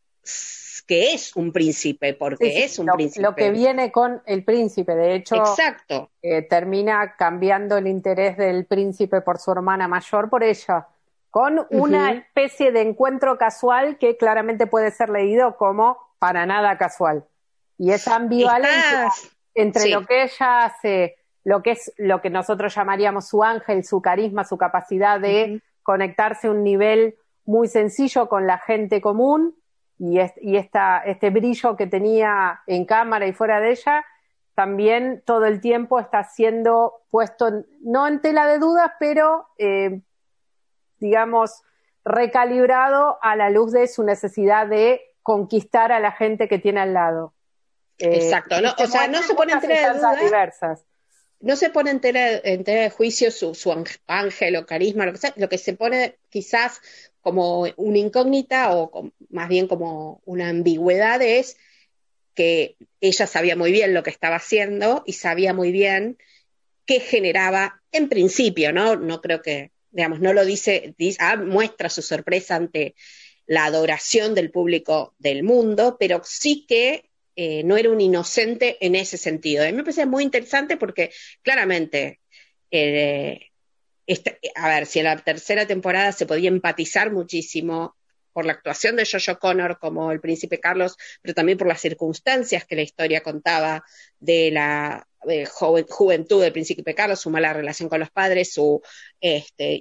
que 0.84 1.14
es 1.14 1.36
un 1.36 1.52
príncipe, 1.52 2.14
porque 2.14 2.64
es 2.64 2.80
un 2.80 2.88
príncipe. 2.88 3.24
Lo 3.24 3.36
que 3.36 3.52
viene 3.52 3.92
con 3.92 4.22
el 4.26 4.44
príncipe, 4.44 4.96
de 4.96 5.16
hecho, 5.16 5.36
Exacto. 5.36 6.10
Eh, 6.22 6.42
termina 6.44 7.16
cambiando 7.16 7.78
el 7.78 7.88
interés 7.88 8.38
del 8.38 8.66
príncipe 8.66 9.22
por 9.22 9.38
su 9.40 9.52
hermana 9.52 9.88
mayor 9.88 10.30
por 10.30 10.44
ella, 10.44 10.88
con 11.30 11.66
una 11.70 12.12
especie 12.12 12.72
de 12.72 12.82
encuentro 12.82 13.38
casual 13.38 13.98
que 13.98 14.18
claramente 14.18 14.68
puede 14.68 14.92
ser 14.92 15.10
leído 15.10 15.56
como 15.58 15.98
para 16.20 16.46
nada 16.46 16.78
casual. 16.78 17.26
Y 17.78 17.92
esa 17.92 18.16
ambivalencia 18.16 19.10
entre 19.56 19.90
lo 19.90 20.06
que 20.06 20.24
ella 20.24 20.66
hace, 20.66 21.16
lo 21.44 21.64
que 21.64 21.72
es 21.72 21.92
lo 21.98 22.22
que 22.22 22.30
nosotros 22.30 22.76
llamaríamos 22.76 23.28
su 23.28 23.44
ángel, 23.44 23.84
su 23.84 24.02
carisma, 24.02 24.44
su 24.44 24.58
capacidad 24.58 25.20
de 25.20 25.62
conectarse 25.84 26.48
a 26.48 26.52
un 26.52 26.64
nivel 26.64 27.16
muy 27.46 27.68
sencillo 27.68 28.30
con 28.30 28.46
la 28.46 28.60
gente 28.60 29.02
común, 29.02 29.56
y, 30.02 30.20
y 30.42 30.58
este 30.58 31.30
brillo 31.30 31.78
que 31.78 31.86
tenía 31.86 32.62
en 32.66 32.86
cámara 32.86 33.28
y 33.28 33.34
fuera 33.34 33.60
de 33.60 33.72
ella, 33.72 34.04
también 34.56 35.22
todo 35.26 35.46
el 35.46 35.62
tiempo 35.62 36.00
está 36.00 36.24
siendo 36.24 37.04
puesto, 37.12 37.66
no 37.82 38.08
en 38.08 38.20
tela 38.20 38.48
de 38.48 38.58
dudas, 38.58 38.92
pero 39.00 39.48
eh, 39.60 40.02
digamos, 41.00 41.62
recalibrado 42.04 43.20
a 43.22 43.36
la 43.36 43.52
luz 43.52 43.72
de 43.72 43.88
su 43.88 44.04
necesidad 44.04 44.66
de 44.66 45.02
conquistar 45.22 45.92
a 45.92 46.00
la 46.00 46.12
gente 46.12 46.48
que 46.48 46.58
tiene 46.58 46.80
al 46.80 46.94
lado. 46.94 47.36
Eh, 48.00 48.24
Exacto, 48.24 48.56
o 48.80 48.88
sea, 48.88 49.08
no 49.08 49.22
se 49.22 49.36
pone 49.36 49.54
en 49.54 49.60
tela 49.60 49.94
de 49.94 50.26
dudas. 50.26 50.86
No 51.42 51.56
se 51.56 51.70
pone 51.70 51.92
en 51.92 52.00
tela, 52.00 52.40
de 52.42 52.90
juicio 52.90 53.30
su, 53.30 53.54
su, 53.54 53.72
ángel 54.08 54.56
o 54.56 54.66
carisma, 54.66 55.06
lo 55.06 55.12
que 55.12 55.18
sea, 55.20 55.34
lo 55.36 55.50
que 55.50 55.60
se 55.60 55.74
pone 55.74 56.18
quizás 56.30 56.82
como 57.22 57.68
una 57.78 57.98
incógnita 57.98 58.76
o 58.76 59.12
más 59.30 59.50
bien 59.50 59.68
como 59.68 60.22
una 60.26 60.50
ambigüedad 60.50 61.22
es 61.22 61.58
que 62.34 62.78
ella 63.00 63.28
sabía 63.28 63.56
muy 63.56 63.72
bien 63.72 63.94
lo 63.94 64.04
que 64.04 64.10
estaba 64.10 64.38
haciendo 64.38 65.04
y 65.06 65.14
sabía 65.14 65.54
muy 65.54 65.72
bien 65.72 66.18
qué 66.86 67.00
generaba 67.00 67.82
en 67.92 68.10
principio, 68.10 68.74
¿no? 68.74 68.96
No 68.96 69.22
creo 69.22 69.42
que, 69.42 69.72
digamos, 69.92 70.20
no 70.20 70.34
lo 70.34 70.46
dice, 70.46 70.96
ah, 71.20 71.36
muestra 71.38 71.90
su 71.90 72.02
sorpresa 72.02 72.56
ante 72.56 72.96
la 73.46 73.66
adoración 73.66 74.34
del 74.34 74.52
público 74.52 75.14
del 75.20 75.44
mundo, 75.44 75.98
pero 76.00 76.22
sí 76.24 76.66
que 76.68 77.10
eh, 77.36 77.64
no 77.64 77.78
era 77.78 77.90
un 77.90 78.02
inocente 78.02 78.78
en 78.86 78.96
ese 78.96 79.18
sentido. 79.18 79.64
A 79.64 79.68
mí 79.68 79.74
me 79.74 79.84
parece 79.84 80.06
muy 80.06 80.24
interesante 80.24 80.78
porque 80.78 81.12
claramente 81.42 82.20
eh, 82.72 83.51
este, 84.08 84.40
a 84.56 84.68
ver, 84.68 84.86
si 84.86 85.00
en 85.00 85.06
la 85.06 85.18
tercera 85.18 85.66
temporada 85.66 86.12
se 86.12 86.26
podía 86.26 86.50
empatizar 86.50 87.12
muchísimo 87.12 87.96
por 88.34 88.46
la 88.46 88.54
actuación 88.54 88.96
de 88.96 89.06
Jojo 89.06 89.40
Connor 89.40 89.78
como 89.80 90.12
el 90.12 90.22
príncipe 90.22 90.60
Carlos, 90.60 90.98
pero 91.22 91.34
también 91.34 91.58
por 91.58 91.68
las 91.68 91.82
circunstancias 91.82 92.66
que 92.66 92.76
la 92.76 92.82
historia 92.82 93.22
contaba 93.22 93.84
de 94.20 94.52
la 94.52 95.08
juventud 95.90 96.42
del 96.42 96.54
príncipe 96.54 96.96
Carlos, 96.96 97.20
su 97.20 97.30
mala 97.30 97.54
relación 97.54 97.90
con 97.90 98.00
los 98.00 98.10
padres, 98.10 98.54
su 98.54 98.82
este, 99.20 99.80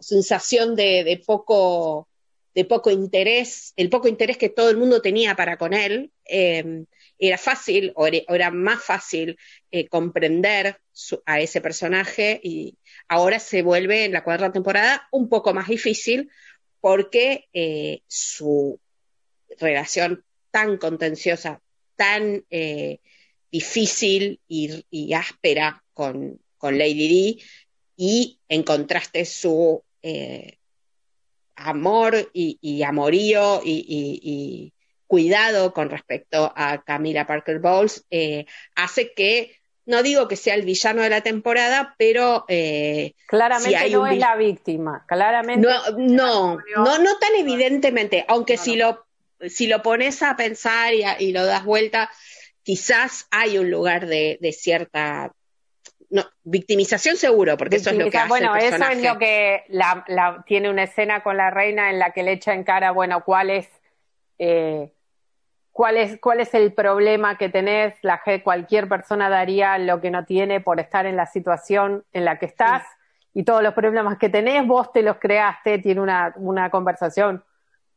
sensación 0.00 0.76
de, 0.76 1.22
poco 1.26 2.08
de 2.54 2.64
poco 2.64 2.90
interés, 2.90 3.72
el 3.76 3.88
poco 3.88 4.08
interés 4.08 4.36
que 4.36 4.48
todo 4.48 4.70
el 4.70 4.76
mundo 4.76 5.00
tenía 5.00 5.34
para 5.34 5.56
con 5.56 5.72
él, 5.72 6.12
eh, 6.24 6.84
era 7.20 7.36
fácil 7.36 7.92
o 7.94 8.06
era, 8.06 8.50
más 8.50 8.82
fácil 8.82 9.38
eh, 9.70 9.86
comprender 9.88 10.80
a 11.26 11.40
ese 11.40 11.60
personaje 11.60 12.40
y 12.42 12.78
ahora 13.08 13.38
se 13.38 13.62
vuelve 13.62 14.06
en 14.06 14.12
la 14.12 14.24
cuarta 14.24 14.50
temporada 14.50 15.06
un 15.12 15.28
poco 15.28 15.52
más 15.52 15.68
difícil 15.68 16.30
porque 16.80 17.48
eh, 17.52 18.00
su 18.08 18.80
relación 19.58 20.24
tan 20.50 20.78
contenciosa, 20.78 21.60
tan 21.94 22.44
eh, 22.48 23.00
difícil 23.52 24.40
y, 24.48 25.12
áspera 25.12 25.84
con, 25.92 26.40
Lady 26.62 27.08
Di 27.08 27.42
y 27.96 28.38
en 28.48 28.62
contraste 28.62 29.24
su 29.26 29.82
amor 31.56 32.30
y, 32.32 32.82
amorío 32.82 33.60
y, 33.62 34.72
cuidado 35.10 35.72
con 35.74 35.90
respecto 35.90 36.52
a 36.54 36.84
Camila 36.84 37.26
Parker 37.26 37.58
Bowles 37.58 38.06
eh, 38.12 38.46
hace 38.76 39.12
que 39.12 39.56
no 39.84 40.04
digo 40.04 40.28
que 40.28 40.36
sea 40.36 40.54
el 40.54 40.62
villano 40.62 41.02
de 41.02 41.10
la 41.10 41.20
temporada, 41.20 41.96
pero 41.98 42.44
eh, 42.46 43.14
claramente 43.26 43.90
no 43.90 44.06
es 44.06 44.18
la 44.18 44.36
víctima, 44.36 45.04
claramente 45.08 45.66
no, 45.66 45.98
no, 45.98 46.58
no, 46.76 46.98
no 46.98 47.18
tan 47.18 47.34
evidentemente, 47.36 48.24
aunque 48.28 48.56
si 48.56 48.76
lo 48.76 49.04
si 49.48 49.66
lo 49.66 49.82
pones 49.82 50.22
a 50.22 50.36
pensar 50.36 50.92
y, 51.18 51.32
lo 51.32 51.44
das 51.44 51.64
vuelta, 51.64 52.08
quizás 52.62 53.26
hay 53.32 53.58
un 53.58 53.68
lugar 53.68 54.06
de, 54.06 54.38
cierta 54.56 55.32
no, 56.08 56.22
victimización 56.44 57.16
seguro, 57.16 57.56
porque 57.56 57.76
eso 57.76 57.90
es 57.90 57.96
lo 57.96 58.10
que 58.10 58.18
hace 58.18 58.28
Bueno, 58.28 58.54
eso 58.54 58.84
es 58.84 59.02
lo 59.02 59.18
que 59.18 59.64
la, 59.70 60.44
tiene 60.46 60.70
una 60.70 60.84
escena 60.84 61.24
con 61.24 61.36
la 61.36 61.50
reina 61.50 61.90
en 61.90 61.98
la 61.98 62.12
que 62.12 62.22
le 62.22 62.30
echa 62.30 62.54
en 62.54 62.62
cara, 62.62 62.92
bueno, 62.92 63.24
cuál 63.24 63.50
es 63.50 63.68
eh, 64.38 64.92
cuál 65.72 65.96
es, 65.96 66.20
cuál 66.20 66.40
es 66.40 66.54
el 66.54 66.72
problema 66.72 67.36
que 67.38 67.48
tenés, 67.48 67.94
la, 68.02 68.20
cualquier 68.42 68.88
persona 68.88 69.28
daría 69.28 69.78
lo 69.78 70.00
que 70.00 70.10
no 70.10 70.24
tiene 70.24 70.60
por 70.60 70.80
estar 70.80 71.06
en 71.06 71.16
la 71.16 71.26
situación 71.26 72.04
en 72.12 72.24
la 72.24 72.38
que 72.38 72.46
estás. 72.46 72.84
Y 73.32 73.44
todos 73.44 73.62
los 73.62 73.74
problemas 73.74 74.18
que 74.18 74.28
tenés, 74.28 74.66
vos 74.66 74.92
te 74.92 75.02
los 75.02 75.18
creaste, 75.18 75.78
tiene 75.78 76.00
una, 76.00 76.34
una 76.36 76.70
conversación 76.70 77.44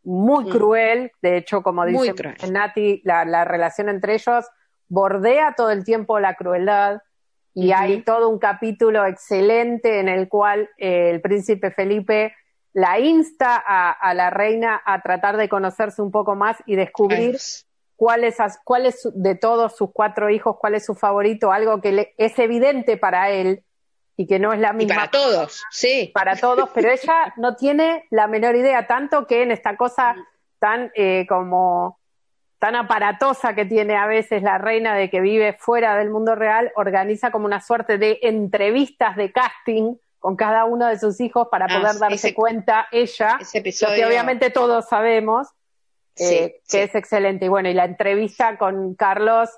muy 0.03 0.45
mm. 0.45 0.49
cruel, 0.49 1.11
de 1.21 1.37
hecho, 1.37 1.63
como 1.63 1.85
dice 1.85 2.13
Nati, 2.51 3.01
la, 3.03 3.25
la, 3.25 3.45
relación 3.45 3.89
entre 3.89 4.15
ellos 4.15 4.45
bordea 4.89 5.53
todo 5.55 5.71
el 5.71 5.83
tiempo 5.83 6.19
la 6.19 6.35
crueldad. 6.35 7.01
Y 7.55 7.71
hay 7.71 8.01
todo 8.01 8.29
un 8.29 8.39
capítulo 8.39 9.05
excelente 9.05 9.99
en 9.99 10.09
el 10.09 10.27
cual 10.27 10.69
eh, 10.77 11.11
el 11.11 11.21
príncipe 11.21 11.69
Felipe 11.69 12.33
la 12.73 12.99
insta 12.99 13.55
a, 13.55 14.13
la 14.13 14.29
reina 14.29 14.81
a 14.83 15.01
tratar 15.01 15.37
de 15.37 15.47
conocerse 15.47 16.01
un 16.01 16.11
poco 16.11 16.35
más 16.35 16.57
y 16.65 16.75
descubrir 16.75 17.37
cuál 17.95 18.23
es, 18.23 18.37
cuál 18.63 18.85
es 18.87 19.07
de 19.13 19.35
todos 19.35 19.77
sus 19.77 19.91
cuatro 19.93 20.29
hijos, 20.29 20.57
cuál 20.59 20.75
es 20.75 20.85
su 20.85 20.95
favorito, 20.95 21.51
algo 21.51 21.81
que 21.81 22.13
es 22.17 22.39
evidente 22.39 22.97
para 22.97 23.29
él, 23.29 23.63
y 24.15 24.27
que 24.27 24.39
no 24.39 24.53
es 24.53 24.59
la 24.59 24.73
misma. 24.73 24.95
para 24.95 25.11
todos, 25.11 25.63
sí. 25.71 26.11
Para 26.13 26.35
todos, 26.35 26.69
pero 26.73 26.89
ella 26.89 27.33
no 27.37 27.55
tiene 27.55 28.05
la 28.11 28.27
menor 28.27 28.55
idea, 28.55 28.87
tanto 28.87 29.25
que 29.27 29.43
en 29.43 29.51
esta 29.51 29.75
cosa 29.75 30.15
tan 30.59 30.91
eh, 30.95 31.25
como 31.27 31.99
tan 32.59 32.75
aparatosa 32.75 33.55
que 33.55 33.65
tiene 33.65 33.97
a 33.97 34.05
veces 34.05 34.41
la 34.41 34.57
reina 34.57 34.95
de 34.95 35.09
que 35.09 35.19
vive 35.19 35.51
fuera 35.51 35.97
del 35.97 36.09
mundo 36.09 36.33
real, 36.33 36.71
organiza 36.75 37.29
como 37.29 37.45
una 37.45 37.59
suerte 37.59 37.97
de 37.97 38.19
entrevistas 38.21 39.17
de 39.17 39.33
casting 39.33 39.95
con 40.23 40.37
cada 40.37 40.63
uno 40.63 40.87
de 40.87 40.97
sus 40.97 41.19
hijos 41.19 41.49
para 41.51 41.65
ah, 41.65 41.81
poder 41.81 41.97
darse 41.97 42.33
cuenta 42.33 42.87
ella, 42.93 43.37
lo 43.41 43.93
que 43.93 44.05
obviamente 44.05 44.51
todos 44.51 44.87
sabemos, 44.87 45.49
eh, 46.17 46.61
que 46.69 46.83
es 46.83 46.95
excelente. 46.95 47.43
Y 47.43 47.47
bueno, 47.49 47.67
y 47.67 47.73
la 47.73 47.83
entrevista 47.83 48.57
con 48.57 48.95
Carlos 48.95 49.49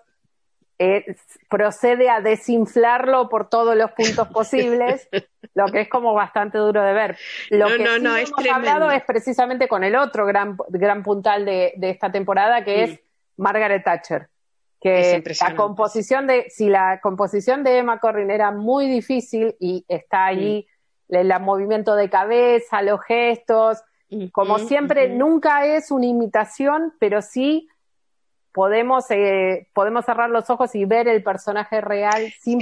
eh, 0.79 1.15
procede 1.51 2.09
a 2.09 2.19
desinflarlo 2.21 3.29
por 3.29 3.47
todos 3.47 3.75
los 3.75 3.91
puntos 3.91 4.27
posibles, 4.29 5.07
lo 5.53 5.67
que 5.67 5.81
es 5.81 5.87
como 5.87 6.15
bastante 6.15 6.57
duro 6.57 6.81
de 6.81 6.93
ver. 6.93 7.17
Lo 7.51 7.67
que 7.67 7.85
sí 7.85 8.03
hemos 8.03 8.47
hablado 8.51 8.89
es 8.89 9.03
precisamente 9.03 9.67
con 9.67 9.83
el 9.83 9.95
otro 9.95 10.25
gran, 10.25 10.57
gran 10.69 11.03
puntal 11.03 11.45
de, 11.45 11.75
esta 11.79 12.11
temporada, 12.11 12.63
que 12.63 12.83
es 12.85 12.99
Margaret 13.37 13.83
Thatcher. 13.83 14.29
Que 14.85 15.23
la 15.41 15.55
composición 15.55 16.27
de, 16.27 16.45
si 16.51 16.69
la 16.69 16.99
composición 17.01 17.63
de 17.63 17.79
Emma 17.79 17.99
Corrin 17.99 18.29
era 18.29 18.51
muy 18.51 18.87
difícil 18.87 19.55
y 19.59 19.83
está 19.87 20.27
ahí 20.27 20.67
mm. 21.09 21.15
el, 21.15 21.39
movimiento 21.39 21.95
de 21.95 22.07
cabeza, 22.07 22.83
los 22.83 23.01
gestos, 23.01 23.81
mm, 24.11 24.27
como 24.27 24.59
mm, 24.59 24.67
siempre, 24.67 25.09
nunca 25.09 25.65
es 25.65 25.89
una 25.89 26.05
imitación, 26.05 26.93
pero 26.99 27.23
sí 27.23 27.67
podemos, 28.51 29.09
eh, 29.09 29.69
podemos 29.73 30.05
cerrar 30.05 30.29
los 30.29 30.51
ojos 30.51 30.75
y 30.75 30.85
ver 30.85 31.07
el 31.07 31.23
personaje 31.23 31.81
real 31.81 32.31
sin 32.39 32.59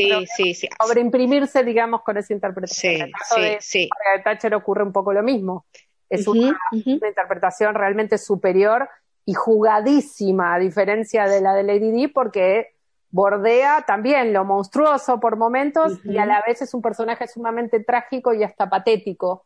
sobreimprimirse, 0.82 1.66
digamos, 1.66 2.04
con 2.04 2.16
esa 2.16 2.32
interpretación. 2.32 2.94
en 2.94 3.02
el 3.02 3.12
caso 3.12 3.36
de 3.36 3.60
Margaret 3.90 4.24
Thatcher 4.24 4.56
ocurre 4.56 4.84
un 4.84 4.94
poco 4.94 5.12
lo 5.12 5.24
mismo. 5.24 5.66
Es 6.10 6.26
una, 6.26 6.58
interpretación 6.72 7.76
realmente 7.76 8.18
superior 8.18 8.88
y 9.26 9.34
jugadísima, 9.34 10.56
a 10.56 10.60
diferencia 10.60 11.26
de 11.26 11.42
la 11.42 11.54
de 11.54 11.64
Lady 11.64 11.92
Di, 11.92 12.08
porque 12.08 12.74
bordea 13.10 13.84
también 13.86 14.34
lo 14.34 14.44
monstruoso 14.44 15.20
por 15.20 15.38
momentos 15.38 16.00
y 16.04 16.18
a 16.18 16.26
la 16.26 16.44
vez 16.46 16.62
es 16.62 16.74
un 16.74 16.82
personaje 16.82 17.28
sumamente 17.28 17.80
trágico 17.80 18.34
y 18.34 18.44
hasta 18.44 18.70
patético. 18.70 19.46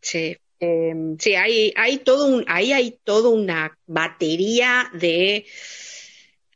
Sí. 0.00 0.36
Em, 0.58 1.18
sí, 1.18 1.34
hay, 1.34 1.74
hay 1.76 1.98
todo 1.98 2.34
un, 2.34 2.44
ahí 2.48 2.72
hay 2.72 2.98
toda 3.04 3.28
una 3.28 3.76
batería 3.86 4.88
de 4.94 5.44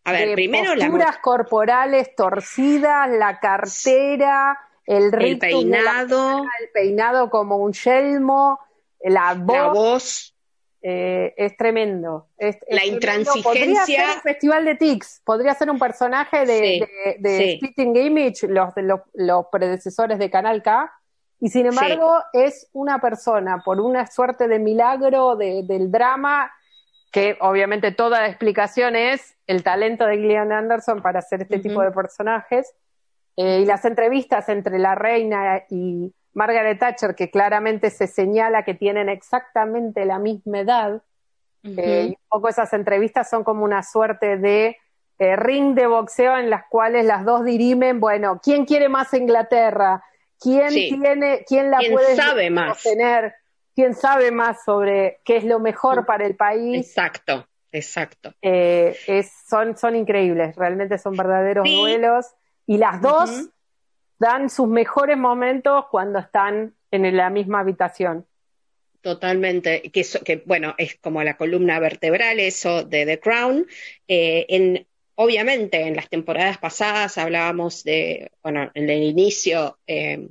a 0.05 0.13
ver, 0.13 0.33
primero 0.33 0.75
posturas 0.75 1.19
corporales 1.19 2.15
torcidas, 2.17 3.11
la 3.11 3.39
cartera, 3.39 4.59
el, 4.87 5.13
el 5.15 5.39
peinado, 5.39 6.43
el 6.61 6.69
peinado 6.73 7.29
como 7.29 7.59
un 7.59 7.75
yelmo, 7.75 8.59
la 9.05 9.35
voz. 9.35 9.55
La 9.55 9.69
voz 9.69 10.35
eh, 10.83 11.35
es 11.37 11.57
tremendo. 11.57 12.29
la 12.69 12.85
intransigencia. 12.87 13.43
Podría 13.43 13.85
ser 13.85 14.17
un 14.17 14.23
festival 14.23 14.65
de 14.65 14.75
tics, 14.77 15.21
podría 15.25 15.55
ser 15.55 15.71
un 15.71 15.79
personaje 15.79 16.47
de, 16.47 17.57
Spitting 17.57 17.97
Image, 17.97 18.49
los, 18.49 18.73
los, 18.77 19.01
los, 19.15 19.47
predecesores 19.53 20.19
de 20.19 20.31
Canal 20.31 20.63
K, 20.63 20.91
y 21.39 21.49
sin 21.49 21.67
embargo 21.67 22.23
es 22.33 22.69
una 22.73 22.99
persona, 22.99 23.63
por 23.65 23.81
una 23.81 24.07
suerte 24.07 24.49
de 24.49 24.59
milagro 24.59 25.37
del 25.37 25.91
drama, 25.91 26.51
que 27.11 27.37
obviamente 27.41 27.93
toda 27.93 28.21
la 28.21 28.29
explicación 28.29 28.95
es 28.95 29.35
el 29.47 29.63
talento 29.63 30.07
de 30.07 30.17
Gillian 30.17 30.53
Anderson 30.53 31.03
para 31.03 31.19
hacer 31.19 31.43
este 31.43 31.59
tipo 31.59 31.83
de 31.83 31.91
personajes, 31.91 32.73
eh, 33.37 33.61
y 33.63 33.65
las 33.65 33.85
entrevistas 33.85 34.49
entre 34.49 34.79
la 34.79 34.95
reina 34.95 35.65
y 35.71 36.13
Margaret 36.35 36.79
Thatcher, 36.79 37.15
que 37.15 37.31
claramente 37.31 37.91
se 37.91 38.07
señala 38.07 38.65
que 38.65 38.75
tienen 38.75 39.09
exactamente 39.09 40.05
la 40.05 40.19
misma 40.19 40.61
edad, 40.61 41.03
eh, 41.63 42.07
y 42.07 42.11
un 42.11 42.29
poco 42.29 42.49
esas 42.49 42.73
entrevistas 42.73 43.29
son 43.29 43.45
como 43.45 43.65
una 43.65 43.83
suerte 43.83 44.39
de 44.39 44.79
eh, 45.19 45.37
ring 45.37 45.75
de 45.75 45.87
boxeo 45.87 46.39
en 46.39 46.49
las 46.49 46.65
cuales 46.71 47.05
las 47.05 47.25
dos 47.27 47.45
dirimen, 47.45 48.01
bueno, 48.01 48.41
¿quién 48.43 48.65
quiere 48.65 48.89
más 48.89 49.13
Inglaterra? 49.13 50.03
¿Quién 50.41 50.71
tiene, 50.71 51.45
quién 51.47 51.71
la 51.71 51.79
puede 51.91 52.17
sabe 52.17 52.49
más? 52.49 52.83
tener? 52.83 53.35
¿Quién 53.75 53.95
sabe 53.95 54.31
más 54.31 54.65
sobre 54.65 55.21
qué 55.25 55.37
es 55.37 55.45
lo 55.45 55.61
mejor 55.61 56.07
para 56.07 56.25
el 56.25 56.37
país? 56.37 56.87
Exacto, 56.87 57.47
exacto. 57.71 58.33
Eh, 58.41 58.97
es, 59.07 59.31
son, 59.47 59.77
son 59.77 59.97
increíbles, 59.97 60.57
realmente 60.57 60.97
son 60.97 61.15
verdaderos 61.15 61.67
duelos. 61.69 62.27
Y 62.67 62.79
las 62.79 63.03
dos 63.03 63.51
dan 64.21 64.51
sus 64.51 64.69
mejores 64.69 65.17
momentos 65.17 65.87
cuando 65.91 66.21
están 66.21 66.75
en 66.93 67.17
la 67.17 67.31
misma 67.31 67.61
habitación. 67.61 68.27
Totalmente, 69.01 69.81
que, 69.91 70.05
que 70.25 70.43
bueno, 70.45 70.75
es 70.77 70.97
como 70.97 71.25
la 71.25 71.39
columna 71.39 71.81
vertebral 71.81 72.39
eso 72.39 72.85
de 72.85 73.07
The 73.07 73.19
Crown. 73.19 73.67
Eh, 74.07 74.45
en, 74.51 74.87
obviamente, 75.15 75.81
en 75.81 75.97
las 75.97 76.11
temporadas 76.11 76.59
pasadas 76.59 77.17
hablábamos 77.17 77.83
de, 77.83 78.31
bueno, 78.43 78.71
en 78.75 78.91
el 78.91 79.03
inicio 79.03 79.79
eh, 79.87 80.29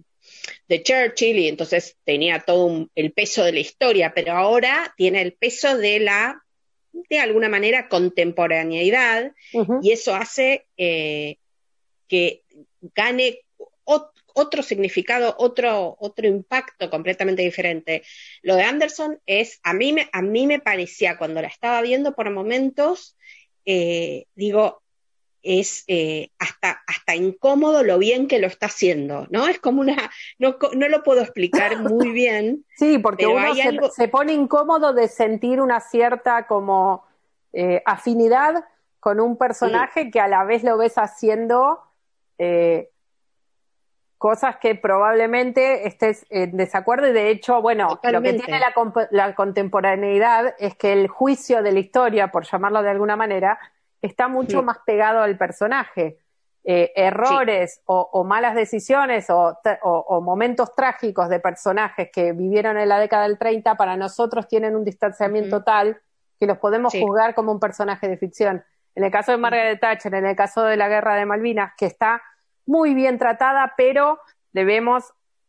de 0.68 0.84
Churchill 0.84 1.40
y 1.40 1.48
entonces 1.48 1.98
tenía 2.04 2.42
todo 2.42 2.88
el 2.94 3.12
peso 3.12 3.44
de 3.44 3.54
la 3.54 3.60
historia, 3.60 4.14
pero 4.14 4.34
ahora 4.34 4.94
tiene 4.98 5.24
el 5.24 5.34
peso 5.34 5.76
de 5.76 6.00
la, 6.00 6.44
de 6.92 7.18
alguna 7.18 7.50
manera, 7.50 7.90
contemporaneidad 7.90 9.34
y 9.82 9.92
eso 9.92 10.14
hace 10.14 10.68
eh, 10.78 11.38
que 12.08 12.44
gane 12.94 13.40
otro 14.34 14.64
significado, 14.64 15.36
otro, 15.38 15.96
otro 16.00 16.28
impacto 16.28 16.90
completamente 16.90 17.42
diferente. 17.42 18.04
Lo 18.42 18.56
de 18.56 18.64
Anderson 18.64 19.20
es, 19.26 19.60
a 19.64 19.74
mí 19.74 19.94
me, 19.94 20.10
a 20.12 20.22
mí 20.22 20.48
me 20.48 20.60
parecía 20.60 21.18
cuando 21.18 21.42
la 21.42 21.48
estaba 21.48 21.82
viendo 21.82 22.14
por 22.14 22.30
momentos, 22.32 23.18
eh, 23.66 24.26
digo, 24.36 24.82
es 25.42 25.86
eh, 25.88 26.30
hasta, 26.38 26.82
hasta 26.86 27.16
incómodo 27.16 27.84
lo 27.84 27.98
bien 27.98 28.28
que 28.28 28.40
lo 28.40 28.48
está 28.48 28.66
haciendo, 28.66 29.28
¿no? 29.30 29.48
Es 29.48 29.60
como 29.60 29.82
una, 29.82 30.12
no, 30.38 30.58
lo 30.74 31.04
puedo 31.04 31.22
explicar 31.22 31.82
muy 31.82 32.12
bien. 32.12 32.66
sí, 32.76 32.98
porque 32.98 33.26
uno 33.26 33.54
se, 33.92 34.08
pone 34.08 34.34
incómodo 34.34 34.94
de 34.94 35.08
sentir 35.08 35.62
una 35.62 35.80
cierta 35.80 36.46
como 36.48 37.06
eh, 37.54 37.82
afinidad 37.86 38.66
con 39.00 39.22
un 39.22 39.38
personaje 39.38 40.12
que 40.12 40.20
a 40.20 40.28
la 40.28 40.44
vez 40.44 40.64
lo 40.64 40.78
ves 40.78 40.98
haciendo 40.98 41.80
cosas 44.20 44.58
que 44.58 44.76
probablemente 44.76 45.88
estés 45.88 46.26
en 46.30 46.58
desacuerdo 46.58 47.08
y 47.08 47.14
de 47.14 47.30
hecho, 47.30 47.62
bueno, 47.62 48.00
lo 48.04 48.22
que 48.22 48.34
tiene 48.34 48.60
la, 49.12 49.34
contemporaneidad 49.34 50.56
es 50.60 50.76
que 50.76 50.92
el 50.92 51.08
juicio 51.08 51.64
de 51.64 51.72
la 51.72 51.80
historia, 51.80 52.28
por 52.28 52.44
llamarlo 52.44 52.84
de 52.84 52.90
alguna 52.90 53.16
manera, 53.16 53.58
está 54.02 54.28
mucho 54.28 54.62
más 54.62 54.80
pegado 54.86 55.22
al 55.22 55.38
personaje. 55.38 56.20
Eh, 56.66 56.92
errores 56.98 57.82
o, 57.86 58.26
malas 58.26 58.56
decisiones 58.56 59.28
o, 59.30 60.22
momentos 60.22 60.76
trágicos 60.76 61.30
de 61.30 61.40
personajes 61.40 62.10
que 62.12 62.34
vivieron 62.34 62.78
en 62.78 62.90
la 62.90 63.00
década 63.00 63.24
del 63.24 63.38
30 63.38 63.76
para 63.76 63.96
nosotros 63.96 64.50
tienen 64.50 64.76
un 64.76 64.84
distanciamiento 64.84 65.64
tal 65.64 66.02
que 66.38 66.46
los 66.46 66.58
podemos 66.58 66.94
juzgar 66.94 67.34
como 67.34 67.54
un 67.54 67.60
personaje 67.62 68.10
de 68.10 68.18
ficción. 68.18 68.66
En 68.96 69.06
el 69.06 69.12
caso 69.12 69.32
de 69.32 69.38
Margaret 69.38 69.80
Thatcher, 69.80 70.14
en 70.14 70.26
el 70.26 70.36
caso 70.36 70.66
de 70.66 70.76
la 70.76 70.90
guerra 70.90 71.16
de 71.16 71.26
Malvinas, 71.26 71.72
que 71.78 71.86
está 71.86 72.22
muy 72.70 72.94
bien 72.94 73.18
tratada, 73.18 73.74
pero 73.76 74.20
debemos 74.54 75.04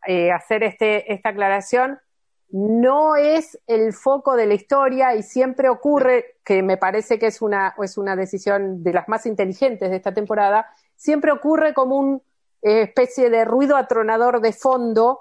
eh, 0.06 0.32
hacer 0.32 0.62
este, 0.62 1.12
esta 1.12 1.28
aclaración. 1.28 2.00
No 2.48 3.14
es 3.14 3.58
el 3.66 3.92
foco 3.92 4.36
de 4.36 4.46
la 4.46 4.54
historia 4.54 5.14
y 5.14 5.22
siempre 5.22 5.68
ocurre, 5.68 6.38
que 6.44 6.62
me 6.62 6.78
parece 6.78 7.18
que 7.18 7.26
es 7.26 7.42
una, 7.42 7.74
es 7.80 7.98
una 7.98 8.16
decisión 8.16 8.82
de 8.82 8.94
las 8.94 9.06
más 9.06 9.26
inteligentes 9.26 9.90
de 9.90 9.96
esta 9.96 10.14
temporada, 10.14 10.66
siempre 10.96 11.30
ocurre 11.30 11.74
como 11.74 11.98
una 11.98 12.16
eh, 12.62 12.82
especie 12.82 13.28
de 13.28 13.44
ruido 13.44 13.76
atronador 13.76 14.40
de 14.40 14.52
fondo 14.54 15.20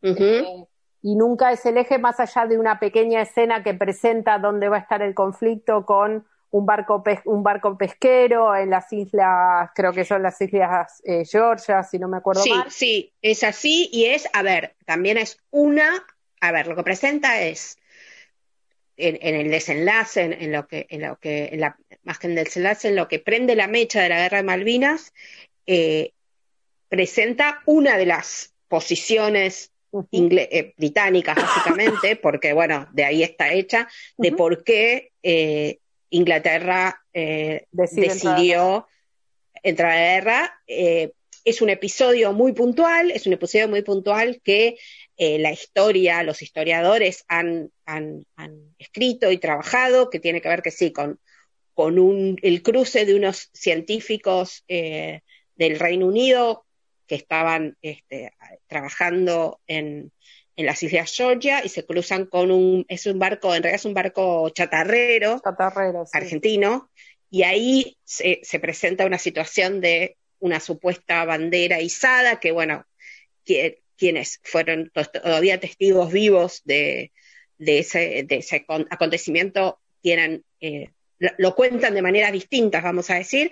eh, 0.00 0.66
y 1.02 1.14
nunca 1.14 1.52
es 1.52 1.64
el 1.66 1.76
eje 1.76 1.98
más 1.98 2.20
allá 2.20 2.46
de 2.46 2.58
una 2.58 2.80
pequeña 2.80 3.20
escena 3.20 3.62
que 3.62 3.74
presenta 3.74 4.38
dónde 4.38 4.70
va 4.70 4.76
a 4.76 4.80
estar 4.80 5.02
el 5.02 5.14
conflicto 5.14 5.84
con 5.84 6.26
un 6.54 6.66
barco, 6.66 7.02
un 7.24 7.42
barco 7.42 7.76
pesquero 7.76 8.54
en 8.54 8.70
las 8.70 8.92
islas, 8.92 9.70
creo 9.74 9.92
que 9.92 10.04
son 10.04 10.22
las 10.22 10.40
islas 10.40 11.02
eh, 11.04 11.24
Georgia, 11.24 11.82
si 11.82 11.98
no 11.98 12.06
me 12.06 12.18
acuerdo 12.18 12.42
sí, 12.42 12.50
mal. 12.50 12.70
Sí, 12.70 13.12
es 13.22 13.42
así 13.42 13.88
y 13.92 14.04
es, 14.04 14.28
a 14.32 14.42
ver, 14.42 14.76
también 14.86 15.18
es 15.18 15.36
una, 15.50 16.06
a 16.40 16.52
ver, 16.52 16.68
lo 16.68 16.76
que 16.76 16.84
presenta 16.84 17.42
es 17.42 17.76
en, 18.96 19.18
el 19.20 19.50
desenlace, 19.50 20.22
en, 20.22 20.52
lo 20.52 20.68
que, 20.68 20.86
en 20.90 21.02
lo 21.02 21.18
que, 21.18 21.48
en 21.50 21.58
la 21.58 21.76
imagen 22.04 22.36
del 22.36 22.44
desenlace, 22.44 22.86
en 22.86 22.94
lo 22.94 23.08
que 23.08 23.18
prende 23.18 23.56
la 23.56 23.66
mecha 23.66 24.02
de 24.02 24.10
la 24.10 24.18
guerra 24.18 24.36
de 24.36 24.44
Malvinas, 24.44 25.12
eh, 25.66 26.12
presenta 26.88 27.62
una 27.66 27.98
de 27.98 28.06
las 28.06 28.54
posiciones 28.68 29.72
eh, 30.12 30.72
británicas, 30.76 31.34
básicamente, 31.34 32.14
porque 32.22 32.52
bueno, 32.52 32.86
de 32.92 33.04
ahí 33.06 33.24
está 33.24 33.52
hecha, 33.52 33.88
de 34.16 34.30
por 34.30 34.62
qué 34.62 35.10
Inglaterra 36.10 37.02
eh, 37.12 37.66
decidió 37.70 38.86
entrar 39.62 39.92
a 39.92 39.94
la 39.94 40.00
guerra, 40.00 40.60
eh, 40.66 41.12
es 41.44 41.60
un 41.60 41.70
episodio 41.70 42.32
muy 42.32 42.52
puntual, 42.52 43.10
es 43.10 43.26
un 43.26 43.34
episodio 43.34 43.68
muy 43.68 43.82
puntual 43.82 44.40
que 44.42 44.76
eh, 45.16 45.38
la 45.38 45.52
historia, 45.52 46.22
los 46.22 46.42
historiadores 46.42 47.24
han, 47.28 47.70
han, 47.84 48.24
escrito 48.78 49.30
y 49.30 49.38
trabajado, 49.38 50.10
que 50.10 50.20
tiene 50.20 50.40
que 50.40 50.48
ver 50.48 50.62
que 50.62 50.70
sí, 50.70 50.92
con, 50.92 51.20
con 51.74 51.98
un, 51.98 52.38
el 52.42 52.62
cruce 52.62 53.04
de 53.04 53.14
unos 53.14 53.50
científicos 53.52 54.64
del 54.66 55.78
Reino 55.78 56.06
Unido 56.06 56.64
que 57.06 57.14
estaban 57.14 57.76
este, 57.82 58.32
trabajando 58.66 59.60
en, 59.66 60.10
en 60.56 60.66
las 60.66 60.82
Islas 60.82 61.12
Georgia 61.14 61.64
y 61.64 61.68
se 61.68 61.84
cruzan 61.84 62.26
con 62.26 62.50
un, 62.50 62.84
es 62.88 63.06
un 63.06 63.18
barco, 63.18 63.54
en 63.54 63.62
realidad 63.62 63.80
es 63.80 63.84
un 63.84 63.94
barco 63.94 64.50
chatarrero, 64.50 65.40
argentino, 66.12 66.90
y 67.30 67.42
ahí 67.42 67.96
se, 68.04 68.40
se, 68.42 68.60
presenta 68.60 69.06
una 69.06 69.18
situación 69.18 69.80
de 69.80 70.16
una 70.38 70.60
supuesta 70.60 71.24
bandera 71.24 71.80
izada, 71.80 72.38
que 72.38 72.52
bueno, 72.52 72.86
que, 73.44 73.82
quienes 73.96 74.40
fueron 74.42 74.90
todavía 74.90 75.60
testigos 75.60 76.12
vivos 76.12 76.62
de, 76.64 77.12
de, 77.58 77.78
ese, 77.78 78.24
de 78.26 78.36
ese, 78.36 78.66
acontecimiento 78.90 79.80
tienen, 80.00 80.44
eh, 80.60 80.90
lo, 81.38 81.54
cuentan 81.54 81.94
de 81.94 82.02
maneras 82.02 82.32
distintas, 82.32 82.82
vamos 82.82 83.10
a 83.10 83.14
decir. 83.14 83.50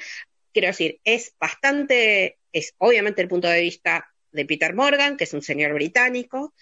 Quiero 0.53 0.69
decir, 0.69 1.01
es 1.05 1.35
bastante, 1.41 2.39
es 2.53 2.75
obviamente 2.79 3.23
el 3.23 3.29
punto 3.29 3.49
de 3.49 3.63
vista 3.63 4.13
de 4.33 4.45
Peter 4.45 4.75
Morgan, 4.75 5.17
que 5.17 5.25
es 5.25 5.33
un 5.33 5.43
señor 5.43 5.73
británico, 5.75 6.55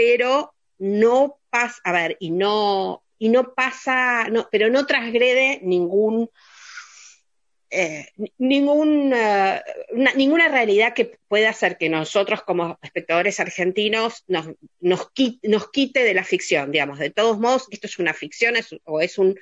pero 0.00 0.54
no 0.78 1.38
pasa, 1.50 1.78
a 1.84 1.92
ver, 1.92 2.16
y 2.20 2.30
no, 2.30 3.04
y 3.18 3.28
no 3.28 3.52
pasa, 3.52 4.28
no, 4.30 4.48
pero 4.50 4.70
no 4.70 4.86
transgrede 4.86 5.60
ningún, 5.62 6.30
eh, 7.68 8.08
ningún, 8.38 9.14
ninguna 10.16 10.48
realidad 10.48 10.94
que 10.94 11.18
pueda 11.28 11.50
hacer 11.50 11.76
que 11.76 11.90
nosotros 11.90 12.40
como 12.44 12.78
espectadores 12.80 13.40
argentinos 13.40 14.24
nos, 14.26 14.46
nos, 14.80 15.10
quite, 15.12 16.02
de 16.02 16.14
la 16.14 16.24
ficción, 16.24 16.72
digamos. 16.72 16.98
De 16.98 17.10
todos 17.10 17.38
modos, 17.38 17.66
esto 17.70 17.86
es 17.86 17.98
una 17.98 18.14
ficción 18.14 18.54
o 18.84 19.02
es 19.02 19.18
un 19.18 19.38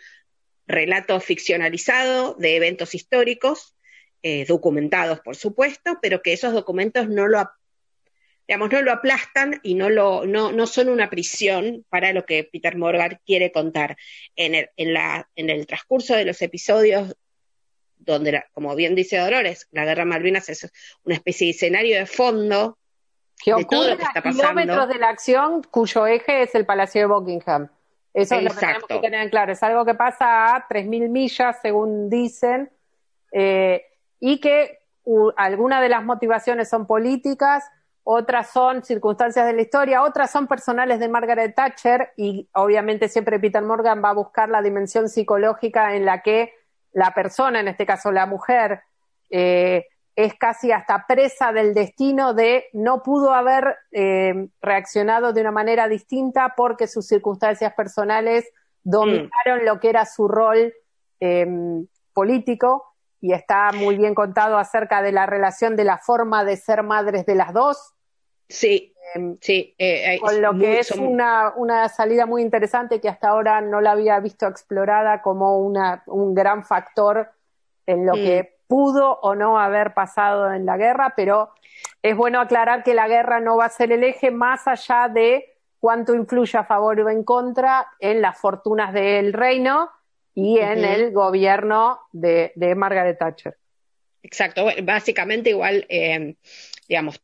relato 0.66 1.21
ficcionalizado 1.21 2.35
de 2.35 2.57
eventos 2.57 2.97
históricos, 2.97 3.77
eh, 4.25 4.44
documentados, 4.44 5.21
por 5.21 5.37
supuesto, 5.37 6.01
pero 6.03 6.21
que 6.21 6.33
esos 6.33 6.53
documentos 6.53 7.09
no 7.09 7.29
lo, 7.29 7.49
digamos, 8.48 8.72
no 8.72 8.80
lo 8.80 8.92
aplastan 8.92 9.61
y 9.62 9.74
no, 9.74 9.90
lo, 9.90 10.24
no, 10.24 10.52
no 10.52 10.66
son 10.66 10.88
una 10.88 11.11
prisión 11.11 11.84
para 11.90 12.14
lo 12.14 12.24
que 12.24 12.48
Peter 12.50 12.78
Morgan 12.78 13.20
quiere 13.26 13.52
contar. 13.52 13.98
En 14.37 14.54
el, 14.54 14.70
en, 14.78 14.94
la, 14.94 15.28
en 15.37 15.50
el 15.50 15.66
transcurso 15.66 16.16
de 16.16 16.24
los 16.24 16.40
episodios, 16.40 17.14
donde, 17.98 18.42
como 18.54 18.74
bien 18.74 18.94
dice 18.94 19.18
Dolores, 19.18 19.68
la 19.70 19.84
guerra 19.84 20.06
Malvinas 20.06 20.48
es 20.48 20.72
una 21.04 21.16
especie 21.16 21.48
de 21.48 21.50
escenario 21.50 21.98
de 21.98 22.06
fondo 22.06 22.78
que 23.37 23.52
ocurre 23.52 23.98
a 24.14 24.22
kilómetros 24.22 24.88
de 24.88 24.98
la 24.98 25.11
acción 25.11 25.62
cuyo 25.70 26.06
eje 26.06 26.42
es 26.42 26.54
el 26.54 26.64
Palacio 26.64 27.02
de 27.02 27.06
Buckingham. 27.06 27.68
Eso 28.14 28.37
es 28.37 28.44
lo 28.44 28.50
que 28.50 28.56
tenemos 28.56 28.84
que 28.88 28.98
tener 28.98 29.22
en 29.22 29.28
claro. 29.28 29.52
Es 29.52 29.62
algo 29.62 29.84
que 29.84 29.94
pasa 29.94 30.56
a 30.56 30.66
3.000 30.66 31.08
millas, 31.11 31.58
según 31.61 32.08
dicen, 32.08 32.70
eh, 33.30 33.84
y 34.18 34.40
que 34.40 34.78
algunas 35.37 35.82
de 35.82 35.90
las 35.90 36.02
motivaciones 36.02 36.68
son 36.70 36.87
políticas, 36.87 37.64
otras 38.11 38.49
son 38.53 38.83
circunstancias 38.83 39.44
de 39.44 39.53
la 39.53 39.61
historia, 39.61 40.03
otras 40.03 40.31
son 40.31 40.47
personales 40.47 40.99
de 40.99 41.11
Margaret 41.11 41.55
Thatcher 41.55 42.14
y 42.16 42.49
obviamente 42.55 43.07
siempre 43.07 43.38
Peter 43.38 43.62
Morgan 43.62 44.03
va 44.03 44.09
a 44.09 44.14
buscar 44.14 44.49
la 44.49 44.62
dimensión 44.62 45.11
psicológica 45.11 45.94
en 45.94 46.07
la 46.07 46.23
que 46.23 46.55
la 46.92 47.12
persona, 47.12 47.61
en 47.61 47.68
este 47.68 47.85
caso 47.85 48.11
la 48.11 48.25
mujer, 48.25 48.81
eh, 49.29 49.88
es 50.16 50.33
casi 50.37 50.73
hasta 50.73 51.05
presa 51.07 51.53
del 51.53 51.75
destino 51.75 52.33
de 52.33 52.64
no 52.73 53.03
pudo 53.03 53.35
haber 53.35 53.77
eh, 53.92 54.49
reaccionado 54.62 55.35
de 55.35 55.42
una 55.42 55.53
manera 55.53 55.87
distinta 55.87 56.55
porque 56.57 56.87
sus 56.87 57.07
circunstancias 57.07 57.75
personales 57.75 58.51
dominaron 58.85 59.66
lo 59.66 59.81
que 59.81 59.90
era 59.90 60.07
su 60.07 60.29
rol 60.29 60.73
em, 61.21 61.87
político 62.14 62.94
y 63.21 63.35
está 63.35 63.71
muy 63.73 63.99
bien 63.99 64.14
contado 64.14 64.57
acerca 64.57 65.03
de 65.03 65.12
la 65.12 65.27
relación 65.27 65.77
de 65.77 65.85
la 65.85 65.99
forma 65.99 66.42
de 66.44 66.57
ser 66.57 66.83
madres 66.83 67.27
de 67.27 67.35
las 67.35 67.53
dos, 67.53 67.94
Sí, 68.48 68.94
em, 69.14 69.37
sí. 69.40 69.74
Eh, 69.78 70.18
con 70.20 70.40
lo 70.40 70.56
que 70.56 70.78
es 70.78 70.90
una, 70.92 71.52
una 71.56 71.88
salida 71.88 72.26
muy 72.26 72.42
interesante 72.42 73.00
que 73.00 73.08
hasta 73.08 73.28
ahora 73.28 73.61
no 73.61 73.80
la 73.80 73.92
había 73.92 74.18
visto 74.20 74.46
explorada 74.46 75.22
como 75.22 75.58
una, 75.58 76.02
un 76.06 76.34
gran 76.34 76.64
factor 76.64 77.30
en 77.87 78.06
lo 78.06 78.14
que 78.14 78.42
mm. 78.42 78.68
pudo 78.68 79.18
o 79.20 79.34
no 79.34 79.58
haber 79.58 79.94
pasado 79.94 80.52
en 80.52 80.66
la 80.66 80.76
guerra, 80.76 81.14
pero 81.16 81.50
es 82.02 82.16
bueno 82.16 82.40
aclarar 82.40 82.82
que 82.82 82.94
la 82.94 83.08
guerra 83.08 83.40
no 83.40 83.56
va 83.56 83.66
a 83.66 83.70
ser 83.70 83.92
el 83.92 84.04
eje 84.04 84.30
más 84.30 84.66
allá 84.66 85.08
de 85.08 85.56
cuánto 85.80 86.14
influye 86.14 86.58
a 86.58 86.64
favor 86.64 87.00
o 87.00 87.08
en 87.08 87.24
contra 87.24 87.87
en 88.00 88.20
las 88.20 88.38
fortunas 88.38 88.92
del 88.92 89.32
reino 89.32 89.90
y 90.34 90.58
en 90.58 90.84
el 90.84 91.12
gobierno 91.12 92.00
de, 92.12 92.52
de, 92.54 92.74
Margaret 92.74 93.18
Thatcher. 93.18 93.56
Exacto, 94.22 94.66
básicamente 94.84 95.50
igual, 95.50 95.84
eh, 95.88 96.37
digamos, 96.88 97.20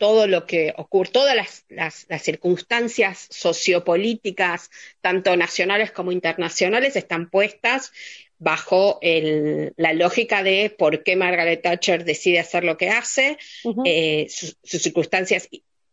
todo 0.00 0.26
lo 0.26 0.46
que 0.46 0.72
ocurre, 0.78 1.10
todas 1.12 1.36
las, 1.68 2.06
circunstancias 2.22 3.26
sociopolíticas, 3.28 4.70
tanto 5.02 5.36
nacionales 5.36 5.92
como 5.92 6.10
internacionales, 6.10 6.96
están 6.96 7.28
puestas 7.28 7.92
bajo 8.38 8.98
la 9.02 9.92
lógica 9.92 10.42
de 10.42 10.74
por 10.76 11.02
qué 11.02 11.16
Margaret 11.16 11.60
Thatcher 11.60 12.06
decide 12.06 12.38
hacer 12.38 12.64
lo 12.64 12.78
que 12.78 12.88
hace, 12.88 13.36
eh, 13.84 14.26
sus, 14.30 14.56
circunstancias, 14.64 15.50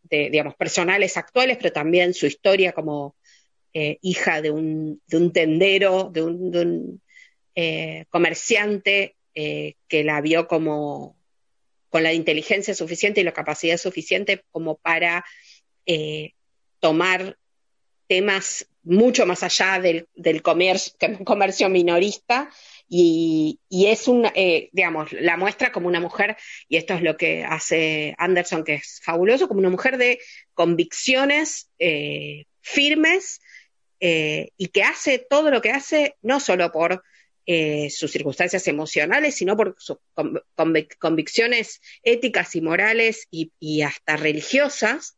digamos, 0.10 0.56
personales 0.56 1.18
actuales, 1.18 1.58
pero 1.58 1.74
también 1.74 2.14
su 2.14 2.28
historia 2.28 2.72
como 2.72 3.14
eh, 3.74 3.98
hija 4.02 4.42
de 4.42 4.52
un, 4.52 5.02
tendero, 5.34 6.10
de 6.14 6.24
un, 6.24 7.02
eh, 7.56 8.06
comerciante 8.10 9.16
que 9.34 10.04
la 10.04 10.22
vio 10.22 10.48
como 10.48 11.17
con 11.90 12.04
la 12.04 12.14
inteligencia 12.14 12.74
suficiente 12.74 13.22
y 13.22 13.24
la 13.24 13.34
capacidad 13.34 13.78
suficiente 13.78 14.44
como 14.52 14.78
para 14.78 15.26
eh, 15.86 16.34
tomar 16.80 17.38
temas 18.08 18.68
mucho 18.84 19.26
más 19.26 19.44
allá 19.44 19.80
del, 19.80 20.08
comercio, 20.42 21.70
minorista. 21.70 22.50
Y, 22.90 23.60
es 23.70 24.08
un, 24.08 24.30
eh, 24.34 24.70
digamos, 24.72 25.12
la 25.12 25.36
muestra 25.36 25.74
como 25.74 25.88
una 25.88 26.00
mujer, 26.00 26.38
y 26.70 26.78
esto 26.78 26.94
es 26.94 27.02
lo 27.02 27.18
que 27.18 27.44
hace 27.44 28.16
Anderson, 28.18 28.64
que 28.64 28.76
es 28.76 29.02
fabuloso, 29.04 29.48
como 29.48 29.60
una 29.60 29.70
mujer 29.70 29.98
de 29.98 30.20
convicciones 30.54 31.70
eh, 31.80 32.46
firmes 32.62 33.42
y 34.00 34.68
que 34.68 34.84
hace 34.84 35.18
todo 35.18 35.50
lo 35.50 35.60
que 35.60 35.72
hace, 35.72 36.16
no 36.22 36.40
solo 36.40 36.72
por 36.72 37.04
eh, 37.50 37.90
sus 37.90 38.12
circunstancias 38.12 38.68
emocionales, 38.68 39.36
sino 39.36 39.56
por 39.56 39.78
sus 39.80 40.00
convicciones 41.00 41.80
éticas 42.04 42.54
y 42.58 42.62
morales 42.62 43.30
y, 43.32 43.82
hasta 43.84 44.18
religiosas. 44.18 45.16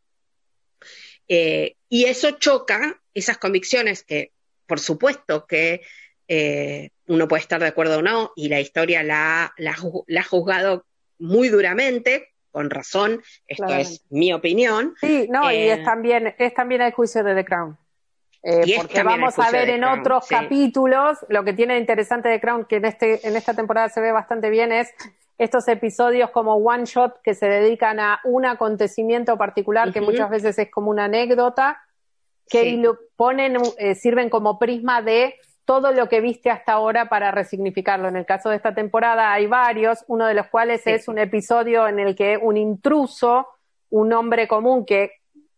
Eh, 1.27 1.75
y 1.89 2.05
eso 2.05 2.29
choca, 2.31 3.01
esas 3.15 3.39
convicciones 3.39 4.03
que, 4.03 4.31
por 4.67 4.79
supuesto, 4.79 5.47
que 5.47 5.81
eh, 6.27 6.91
uno 7.07 7.27
puede 7.27 7.41
estar 7.41 7.59
de 7.59 7.67
acuerdo 7.67 7.97
o 7.97 8.01
no, 8.03 8.31
y 8.35 8.47
la 8.49 8.59
historia 8.59 9.01
la, 9.01 9.45
ha 9.45 10.23
juzgado 10.23 10.85
muy 11.17 11.49
duramente, 11.49 12.29
con 12.51 12.69
razón, 12.69 13.23
esto 13.47 13.73
es 13.73 14.05
mi 14.11 14.33
opinión. 14.33 14.93
Sí, 15.01 15.27
no, 15.31 15.51
y 15.51 15.69
es 15.69 15.83
también, 15.83 16.35
es 16.37 16.53
también 16.53 16.81
el 16.81 16.93
juicio 16.93 17.23
de 17.23 17.33
The 17.33 17.45
Crown. 17.45 17.75
Eh, 18.41 18.75
porque 18.77 19.03
vamos 19.03 19.37
a 19.37 19.51
ver 19.51 19.69
en 19.69 19.83
otros 19.83 20.27
capítulos, 20.27 21.17
lo 21.27 21.43
que 21.43 21.53
tiene 21.53 21.77
interesante 21.77 22.29
de 22.29 22.39
Crown, 22.39 22.65
que 22.65 22.77
en, 22.77 22.85
este, 22.85 23.27
en 23.27 23.35
esta 23.35 23.53
temporada 23.53 23.89
se 23.89 23.99
ve 23.99 24.11
bastante 24.11 24.49
bien, 24.49 24.71
es 24.71 24.93
estos 25.37 25.67
episodios 25.67 26.29
como 26.31 26.55
one 26.55 26.85
shot 26.85 27.21
que 27.21 27.33
se 27.33 27.47
dedican 27.47 27.99
a 27.99 28.19
un 28.23 28.45
acontecimiento 28.45 29.37
particular, 29.37 29.91
que 29.91 30.01
muchas 30.01 30.29
veces 30.29 30.57
es 30.57 30.69
como 30.69 30.89
una 30.89 31.05
anécdota, 31.05 31.81
que 32.49 32.77
lo 32.77 32.97
ponen, 33.15 33.57
eh, 33.77 33.95
sirven 33.95 34.29
como 34.29 34.57
prisma 34.57 35.01
de 35.01 35.35
todo 35.65 35.91
lo 35.91 36.09
que 36.09 36.19
viste 36.19 36.49
hasta 36.49 36.73
ahora 36.73 37.09
para 37.09 37.31
resignificarlo. 37.31 38.07
En 38.07 38.15
el 38.15 38.25
caso 38.25 38.49
de 38.49 38.55
esta 38.55 38.73
temporada 38.73 39.31
hay 39.31 39.45
varios, 39.45 40.03
uno 40.07 40.25
de 40.25 40.33
los 40.33 40.47
cuales 40.47 40.85
es 40.87 41.07
un 41.07 41.19
episodio 41.19 41.87
en 41.87 41.99
el 41.99 42.15
que 42.15 42.37
un 42.37 42.57
intruso, 42.57 43.47
un 43.91 44.11
hombre 44.13 44.47
común 44.47 44.85
que 44.85 45.11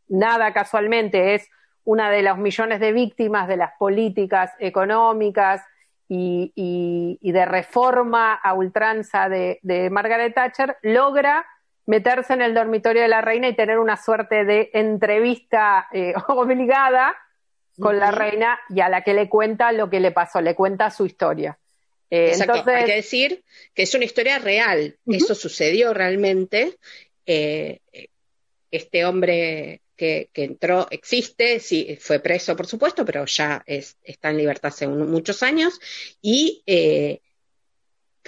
nada 0.10 0.52
casualmente 0.52 1.36
es 1.36 1.48
una 1.84 2.12
de 2.12 2.22
los 2.22 2.38
millones 2.38 2.80
de 2.80 2.91
víctimas 2.91 3.48
de 3.48 3.58
las 3.58 3.72
políticas 3.78 4.52
económicas 4.60 5.62
y, 6.08 7.17
de 7.22 7.46
reforma 7.46 8.34
a 8.34 8.54
ultranza 8.54 9.30
de, 9.30 9.89
Margaret 9.91 10.34
Thatcher, 10.34 10.78
logra 10.82 11.46
meterse 11.86 12.34
en 12.34 12.41
el 12.41 12.54
dormitorio 12.54 13.02
de 13.02 13.08
la 13.08 13.22
reina 13.22 13.48
y 13.48 13.56
tener 13.56 13.80
una 13.80 13.98
suerte 13.98 14.46
de 14.46 14.70
entrevista 14.74 15.88
eh, 15.91 16.13
obligada 16.28 17.15
con 17.80 17.98
la 17.98 18.12
reina 18.12 18.60
y 18.70 18.82
a 18.82 18.89
la 18.89 19.02
que 19.02 19.13
le 19.13 19.30
cuenta 19.30 19.72
lo 19.72 19.89
que 19.89 20.00
le 20.00 20.12
pasó, 20.12 20.41
le 20.41 20.54
cuenta 20.54 20.91
su 20.91 21.06
historia. 21.06 21.58
Eh, 22.10 22.28
Exacto. 22.30 22.70
Hay 22.70 22.86
que 22.86 22.96
decir 22.96 23.44
que 23.74 23.84
es 23.84 23.96
una 23.96 24.04
historia 24.04 24.38
real. 24.38 24.98
Eso 25.08 25.34
sucedió 25.34 25.94
realmente. 25.94 26.78
Eh, 27.26 27.80
este 28.70 29.06
hombre 29.06 29.82
que, 30.02 30.30
entró 30.34 30.88
existe, 30.90 31.60
sí, 31.60 31.96
fue 32.00 32.20
preso, 32.20 32.56
por 32.56 32.66
supuesto, 32.66 33.06
pero 33.06 33.26
ya 33.26 33.64
está 33.68 34.32
en 34.32 34.38
libertad 34.38 34.70
hace 34.70 34.88
muchos 34.88 35.44
años. 35.44 35.80
Y 36.22 36.64
eh, 36.66 37.22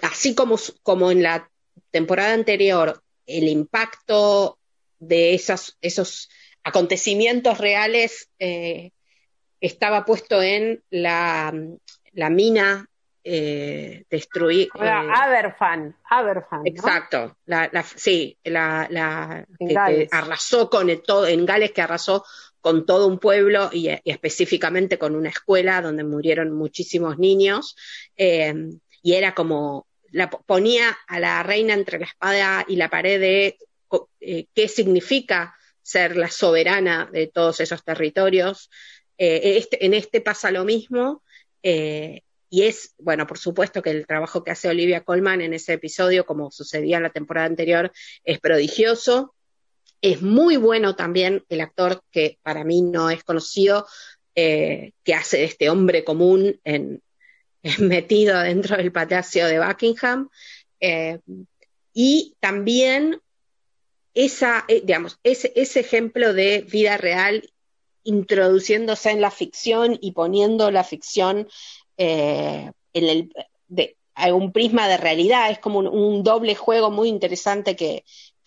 así 0.01 0.35
como, 0.35 0.59
como 0.83 1.09
en 1.09 1.23
la 1.23 1.49
temporada 1.89 2.33
anterior, 2.33 3.01
el 3.25 3.47
impacto 3.47 4.59
de 4.99 5.33
esas, 5.33 5.77
esos 5.81 6.29
acontecimientos 6.63 7.57
reales 7.57 8.29
estaba 9.59 10.05
puesto 10.05 10.41
en 10.41 10.83
la, 10.89 11.53
la 12.11 12.29
mina 12.29 12.89
eh, 13.25 14.03
destruir. 14.09 14.67
Eh, 14.75 14.89
Aberfan, 14.89 15.95
Aberfan. 16.09 16.67
Exacto, 16.67 17.37
la, 17.45 17.69
sí, 17.95 18.37
la, 18.43 19.45
que, 19.57 20.09
arrasó 20.11 20.69
con 20.69 20.89
todo, 21.01 21.25
en 21.25 21.45
Gales 21.45 21.71
que 21.71 21.81
arrasó 21.81 22.25
con 22.59 22.85
todo 22.85 23.07
un 23.07 23.19
pueblo 23.19 23.69
y, 23.71 23.87
específicamente 24.03 24.97
con 24.97 25.15
una 25.15 25.29
escuela 25.29 25.81
donde 25.81 26.03
murieron 26.03 26.51
muchísimos 26.51 27.17
niños. 27.17 27.77
Eh, 28.17 28.53
y 29.01 29.13
era 29.13 29.33
como, 29.33 29.87
la, 30.11 30.29
ponía 30.29 30.97
a 31.07 31.19
la 31.21 31.43
reina 31.43 31.73
entre 31.73 31.99
la 31.99 32.05
espada 32.07 32.65
y 32.67 32.75
la 32.75 32.89
pared 32.89 33.21
de 33.21 33.57
eh, 34.19 34.47
qué 34.53 34.67
significa 34.67 35.55
ser 35.81 36.17
la 36.17 36.29
soberana 36.29 37.09
de 37.09 37.27
todos 37.27 37.61
esos 37.61 37.85
territorios. 37.85 38.69
Este, 39.17 39.85
en 39.85 39.93
este 39.93 40.19
pasa 40.19 40.51
lo 40.51 40.65
mismo. 40.65 41.23
Y 42.53 42.67
es, 42.67 42.93
bueno, 42.99 43.25
por 43.25 43.39
supuesto 43.39 43.81
que 43.81 43.89
el 43.89 44.05
trabajo 44.05 44.43
que 44.43 44.51
hace 44.51 44.69
Olivia 44.69 45.03
Colman 45.03 45.41
en 45.41 45.55
ese 45.55 45.73
episodio, 45.73 46.23
como 46.23 46.51
sucedía 46.51 46.97
en 46.97 47.03
la 47.03 47.09
temporada 47.09 47.47
anterior, 47.47 47.91
es 48.23 48.39
prodigioso. 48.39 49.33
Es 50.03 50.21
muy 50.21 50.57
bueno 50.57 50.95
también 50.95 51.43
el 51.49 51.61
actor 51.61 52.03
que 52.11 52.37
para 52.43 52.63
mí 52.63 52.83
no 52.83 53.09
es 53.09 53.23
conocido, 53.23 53.87
eh, 54.35 54.91
que 55.03 55.15
hace 55.15 55.37
de 55.37 55.45
este 55.45 55.71
hombre 55.71 56.03
común 56.03 56.61
en, 56.63 57.01
metido 57.79 58.39
dentro 58.39 58.77
del 58.77 58.91
palacio 58.91 59.47
de 59.47 59.57
Buckingham. 59.57 60.29
Eh, 60.79 61.21
y 61.91 62.35
también 62.39 63.19
esa, 64.13 64.63
eh, 64.67 64.83
digamos, 64.85 65.17
ese, 65.23 65.53
ese 65.55 65.79
ejemplo 65.79 66.35
de 66.35 66.61
vida 66.61 66.97
real 66.97 67.49
introduciéndose 68.03 69.09
en 69.09 69.21
la 69.21 69.31
ficción 69.31 69.97
y 70.01 70.11
poniendo 70.11 70.69
la 70.69 70.83
ficción 70.83 71.47
eh, 71.97 72.71
en 72.93 73.09
el, 73.09 73.33
de, 73.67 73.97
un 74.31 74.51
prisma 74.51 74.87
de 74.87 74.97
realidad, 74.97 75.49
es 75.49 75.59
como 75.59 75.79
un, 75.79 76.23
doble 76.23 76.55
juego 76.55 76.91
muy 76.91 77.09
interesante 77.09 77.75
que, 77.75 78.03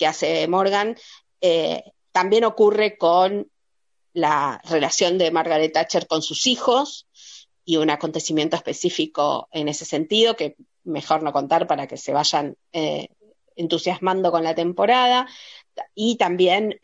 hace 0.06 0.46
Morgan. 0.48 0.96
Eh, 1.40 1.82
también 2.12 2.44
ocurre 2.44 2.96
con 2.96 3.50
la 4.12 4.60
relación 4.64 5.18
de 5.18 5.30
Margaret 5.30 5.72
Thatcher 5.72 6.06
con 6.06 6.22
sus 6.22 6.46
hijos 6.46 7.06
y 7.64 7.76
un 7.76 7.90
acontecimiento 7.90 8.56
específico 8.56 9.48
en 9.50 9.68
ese 9.68 9.84
sentido 9.84 10.36
que 10.36 10.56
mejor 10.84 11.22
no 11.22 11.32
contar 11.32 11.66
para 11.66 11.86
que 11.86 11.96
se 11.96 12.12
vayan 12.12 12.56
eh, 12.72 13.08
entusiasmando 13.56 14.30
con 14.30 14.44
la 14.44 14.54
temporada. 14.54 15.26
Y 15.94 16.16
también 16.16 16.78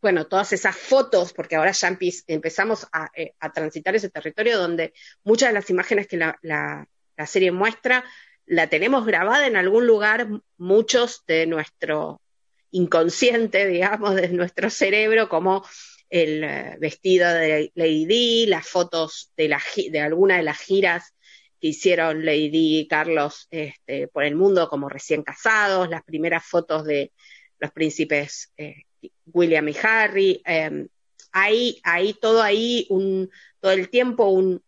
bueno, 0.00 0.26
todas 0.26 0.52
esas 0.52 0.76
fotos, 0.76 1.32
porque 1.32 1.56
ahora 1.56 1.72
ya 1.72 1.96
empezamos 2.26 2.86
eh, 3.14 3.34
a, 3.38 3.52
transitar 3.52 3.94
ese 3.94 4.08
territorio 4.08 4.58
donde 4.58 4.94
muchas 5.24 5.50
de 5.50 5.54
las 5.54 5.70
imágenes 5.70 6.06
que 6.06 6.16
la, 6.16 6.88
serie 7.26 7.52
muestra 7.52 8.04
la 8.46 8.68
tenemos 8.68 9.04
grabada 9.04 9.46
en 9.46 9.56
algún 9.56 9.86
lugar, 9.86 10.28
muchos 10.56 11.24
de 11.26 11.46
nuestro 11.46 12.22
inconsciente, 12.70 13.66
digamos, 13.68 14.14
de 14.14 14.28
nuestro 14.28 14.70
cerebro, 14.70 15.28
como 15.28 15.64
el 16.08 16.42
eh, 16.44 16.76
vestido 16.80 17.32
de 17.32 17.70
Lady 17.74 18.06
Di, 18.06 18.46
las 18.46 18.66
fotos 18.66 19.32
de, 19.36 19.48
la, 19.48 19.62
de 19.90 20.00
alguna 20.00 20.38
de 20.38 20.42
las 20.42 20.58
giras 20.58 21.14
que 21.60 21.68
hicieron 21.68 22.24
Lady 22.24 22.80
y 22.80 22.88
Carlos 22.88 23.46
este, 23.50 24.08
por 24.08 24.24
el 24.24 24.34
mundo 24.34 24.68
como 24.68 24.88
recién 24.88 25.22
casados, 25.22 25.90
las 25.90 26.02
primeras 26.02 26.44
fotos 26.44 26.84
de 26.84 27.12
los 27.58 27.70
príncipes 27.70 28.50
eh, 28.56 28.84
William 29.32 29.68
y 29.68 29.76
Harry. 29.82 30.42
Eh, 30.46 30.86
hay, 31.32 32.14
todo 32.20 32.42
ahí, 32.42 32.86
un, 32.90 33.30
todo 33.60 33.72
el 33.72 33.88
tiempo 33.88 34.26
un, 34.26 34.62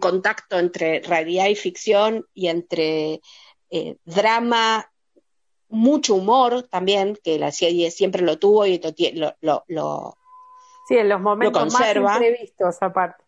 contacto 0.00 0.58
entre 0.58 1.00
realidad 1.00 1.48
y 1.48 1.56
ficción 1.56 2.26
y 2.34 2.48
entre 2.48 3.20
eh, 3.70 3.96
drama, 4.04 4.90
mucho 5.68 6.14
humor 6.14 6.62
también, 6.64 7.18
que 7.22 7.38
la 7.38 7.50
serie 7.50 7.90
siempre 7.90 8.22
lo 8.22 8.38
tuvo 8.38 8.66
y 8.66 8.80
lo, 9.14 9.64
lo, 9.66 10.16
Sí, 10.86 10.96
en 10.96 11.08
los 11.08 11.20
momentos 11.20 11.72
más 11.72 11.96
imprevistos 11.96 12.76
aparte. 12.80 13.24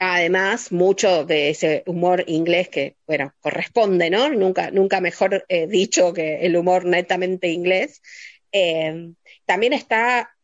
Además, 0.00 0.70
mucho 0.70 1.24
de 1.24 1.50
ese 1.50 1.82
humor 1.86 2.24
inglés 2.28 2.68
que, 2.68 2.96
bueno, 3.06 3.32
corresponde, 3.40 4.10
¿no? 4.10 4.28
Nunca, 4.28 4.70
nunca 4.70 5.00
mejor 5.00 5.44
eh, 5.48 5.66
dicho 5.66 6.12
que 6.12 6.46
el 6.46 6.56
humor 6.56 6.84
netamente 6.84 7.48
inglés. 7.48 8.00
Eh, 8.52 9.12
también 9.44 9.72
está 9.72 10.34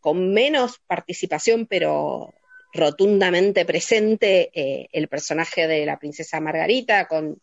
con 0.00 0.34
menos 0.34 0.80
participación, 0.86 1.66
pero 1.66 2.34
rotundamente 2.74 3.64
presente, 3.64 4.50
eh, 4.52 4.88
el 4.92 5.08
personaje 5.08 5.66
de 5.66 5.86
la 5.86 5.98
princesa 5.98 6.40
Margarita, 6.40 7.06
con 7.06 7.40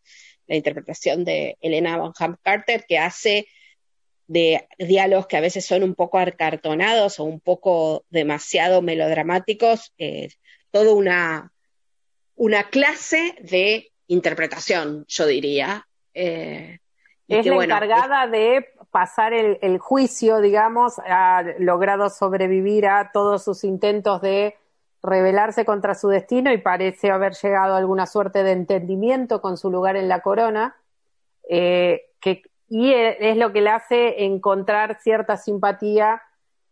la 0.48 0.56
interpretación 0.56 1.24
de 1.24 1.58
Elena 1.62 1.98
Bonham 1.98 2.38
Carter, 2.44 2.86
que 2.88 3.00
hace 3.00 3.48
de 4.28 4.68
diálogos 4.78 5.28
que 5.28 5.38
a 5.38 5.42
veces 5.42 5.66
son 5.66 5.84
un 5.84 5.96
poco 5.96 6.18
arcartonados 6.18 7.20
o 7.20 7.24
un 7.24 7.40
poco 7.40 8.06
demasiado 8.10 8.82
melodramáticos, 8.82 9.94
eh, 9.98 10.30
toda 10.70 10.94
una, 10.94 11.52
una 12.36 12.70
clase 12.70 13.36
de 13.42 13.92
interpretación, 14.08 15.06
yo 15.08 15.26
diría. 15.26 15.88
es 16.14 16.80
la 17.28 17.64
encargada 17.64 18.28
de 18.28 18.66
pasar 18.92 19.34
el, 19.34 19.80
juicio, 19.80 20.42
digamos, 20.42 21.00
ha 21.00 21.44
logrado 21.60 22.10
sobrevivir 22.10 22.88
a 22.88 23.12
todos 23.12 23.44
sus 23.44 23.64
intentos 23.64 24.22
de 24.22 24.58
rebelarse 25.02 25.66
contra 25.66 25.96
su 25.96 26.10
destino 26.10 26.52
y 26.52 26.58
parece 26.58 27.10
haber 27.10 27.34
llegado 27.34 27.74
a 27.74 27.78
alguna 27.78 28.06
suerte 28.06 28.44
de 28.44 28.52
entendimiento 28.52 29.42
con 29.42 29.58
su 29.58 29.72
lugar 29.72 29.96
en 29.96 30.10
la 30.10 30.20
corona, 30.20 30.76
eh, 31.50 32.10
que, 32.20 32.44
y 32.68 32.94
es 32.94 33.38
lo 33.38 33.52
que 33.54 33.62
le 33.62 33.70
hace 33.70 34.26
encontrar 34.26 35.00
cierta 35.00 35.38
simpatía 35.38 36.22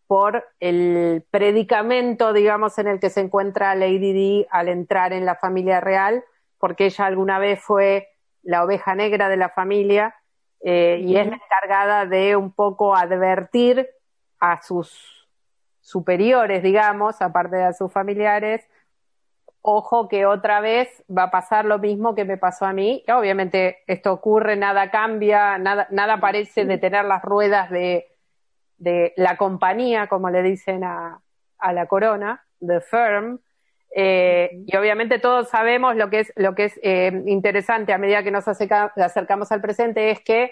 por 0.06 0.44
el 0.60 1.26
predicamento, 1.32 2.34
digamos, 2.34 2.78
en 2.80 2.88
el 2.88 3.00
que 3.00 3.10
se 3.10 3.22
encuentra 3.22 3.76
Lady 3.76 4.14
Di 4.14 4.48
al 4.52 4.68
entrar 4.68 5.14
en 5.14 5.26
la 5.26 5.36
familia 5.36 5.80
real, 5.80 6.24
porque 6.58 6.88
ella 6.88 7.06
alguna 7.06 7.40
vez 7.40 7.62
fue 7.62 8.10
la 8.42 8.64
oveja 8.64 8.96
negra 8.96 9.30
de 9.30 9.38
la 9.38 9.50
familia 9.50 10.16
eh, 10.62 11.02
y 11.04 11.18
es 11.18 11.28
la 11.28 11.36
encargada 11.36 12.06
de 12.06 12.36
un 12.36 12.52
poco 12.52 12.96
advertir 12.96 13.90
a 14.40 14.62
sus 14.62 15.28
superiores, 15.82 16.62
digamos, 16.64 17.22
aparte 17.22 17.58
de 17.58 17.64
a 17.64 17.74
sus 17.74 17.92
familiares, 17.92 18.68
ojo 19.62 20.08
que 20.08 20.26
otra 20.26 20.62
vez 20.62 21.04
va 21.10 21.24
a 21.24 21.32
pasar 21.32 21.66
lo 21.66 21.80
mismo 21.80 22.16
que 22.16 22.26
me 22.26 22.38
pasó 22.38 22.66
a 22.66 22.74
mí. 22.74 23.04
obviamente 23.10 23.80
esto 23.88 24.14
ocurre, 24.14 24.56
nada 24.56 24.92
cambia, 24.92 25.58
nada, 25.58 25.88
nada 25.92 26.20
parece 26.20 26.66
detener 26.66 27.06
las 27.06 27.22
ruedas 27.22 27.70
de, 27.70 28.08
de 28.78 29.14
la 29.18 29.38
compañía, 29.38 30.08
como 30.08 30.30
le 30.30 30.44
dicen 30.44 30.84
a, 30.84 31.22
a 31.58 31.74
la 31.74 31.88
corona, 31.88 32.46
the 32.60 32.82
firm, 32.82 33.40
eh, 33.96 34.64
y 34.68 34.76
obviamente 34.78 35.20
todos 35.20 35.50
sabemos 35.50 35.96
lo 35.96 36.10
que 36.10 36.20
es, 36.22 36.34
lo 36.36 36.54
que 36.54 36.66
es 36.66 36.80
eh, 36.84 37.24
interesante 37.26 37.92
a 37.92 37.98
medida 37.98 38.24
que 38.24 38.32
nos 38.32 38.48
acercamos 38.48 39.52
al 39.52 39.62
presente 39.62 40.12
es 40.12 40.22
que 40.22 40.52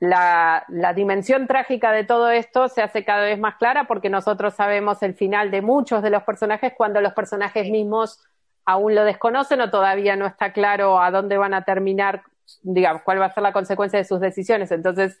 la, 0.00 0.66
dimensión 0.94 1.46
trágica 1.46 1.92
de 1.92 2.04
todo 2.04 2.30
esto 2.30 2.68
se 2.68 2.82
hace 2.82 3.04
cada 3.04 3.22
vez 3.22 3.38
más 3.38 3.56
clara 3.56 3.86
porque 3.86 4.10
nosotros 4.10 4.54
sabemos 4.54 5.02
el 5.02 5.14
final 5.14 5.50
de 5.50 5.62
muchos 5.62 6.02
de 6.02 6.10
los 6.10 6.24
personajes 6.24 6.72
cuando 6.76 7.00
los 7.00 7.12
personajes 7.12 7.70
mismos 7.70 8.20
aún 8.64 8.94
lo 8.94 9.04
desconocen 9.04 9.60
o 9.60 9.70
todavía 9.70 10.16
no 10.16 10.26
está 10.26 10.52
claro 10.52 11.00
a 11.00 11.10
dónde 11.10 11.38
van 11.38 11.54
a 11.54 11.64
terminar, 11.64 12.22
digamos, 12.62 13.02
cuál 13.02 13.20
va 13.20 13.26
a 13.26 13.34
ser 13.34 13.42
la 13.42 13.52
consecuencia 13.52 13.98
de 13.98 14.04
sus 14.04 14.20
decisiones. 14.20 14.72
Entonces, 14.72 15.20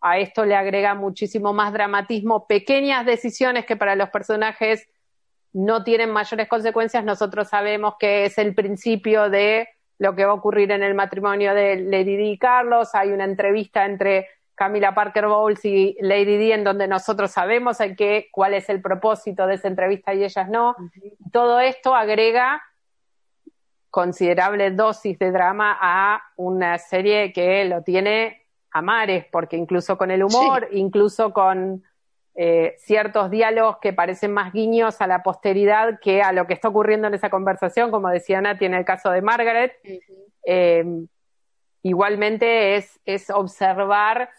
a 0.00 0.18
esto 0.18 0.44
le 0.44 0.56
agrega 0.56 0.94
muchísimo 0.94 1.52
más 1.52 1.72
dramatismo, 1.72 2.46
pequeñas 2.46 3.06
decisiones 3.06 3.64
que 3.64 3.76
para 3.76 3.96
los 3.96 4.10
personajes 4.10 4.88
no 5.52 5.84
tienen 5.84 6.10
mayores 6.10 6.48
consecuencias, 6.48 7.04
nosotros 7.04 7.48
sabemos 7.48 7.94
que 7.98 8.24
es 8.24 8.38
el 8.38 8.54
principio 8.54 9.28
de 9.28 9.68
lo 9.98 10.14
que 10.14 10.24
va 10.24 10.32
a 10.32 10.34
ocurrir 10.34 10.70
en 10.72 10.82
el 10.82 10.94
matrimonio 10.94 11.54
de 11.54 11.76
Lady 11.76 12.16
Di 12.16 12.30
y 12.30 12.38
Carlos. 12.38 12.94
Hay 12.94 13.10
una 13.10 13.24
entrevista 13.24 13.84
entre 13.84 14.28
Camila 14.54 14.94
Parker 14.94 15.26
Bowles 15.26 15.64
y 15.64 15.96
Lady 16.00 16.36
Di 16.36 16.52
en 16.52 16.64
donde 16.64 16.88
nosotros 16.88 17.30
sabemos 17.30 17.78
cuál 18.30 18.54
es 18.54 18.68
el 18.68 18.80
propósito 18.80 19.46
de 19.46 19.54
esa 19.54 19.68
entrevista 19.68 20.14
y 20.14 20.24
ellas 20.24 20.48
no. 20.48 20.74
Todo 21.32 21.60
esto 21.60 21.94
agrega 21.94 22.62
considerable 23.90 24.70
dosis 24.70 25.18
de 25.18 25.30
drama 25.30 25.76
a 25.80 26.22
una 26.36 26.78
serie 26.78 27.32
que 27.32 27.64
lo 27.66 27.82
tiene 27.82 28.46
a 28.70 28.80
mares, 28.80 29.26
porque 29.30 29.56
incluso 29.56 29.98
con 29.98 30.10
el 30.10 30.24
humor, 30.24 30.68
incluso 30.72 31.32
con 31.32 31.84
eh, 32.34 32.74
ciertos 32.78 33.30
diálogos 33.30 33.76
que 33.78 33.92
parecen 33.92 34.32
más 34.32 34.52
guiños 34.52 35.00
a 35.02 35.06
la 35.06 35.22
posteridad 35.22 36.00
que 36.00 36.22
a 36.22 36.32
lo 36.32 36.46
que 36.46 36.54
está 36.54 36.68
ocurriendo 36.68 37.06
en 37.08 37.14
esa 37.14 37.28
conversación, 37.28 37.90
como 37.90 38.08
decía 38.08 38.40
Nati 38.40 38.64
en 38.64 38.74
el 38.74 38.84
caso 38.84 39.10
de 39.10 39.20
Margaret. 39.20 39.72
Eh, 40.46 40.84
igualmente 41.82 42.76
es, 42.76 43.00
es 43.04 43.28
observar 43.28 44.30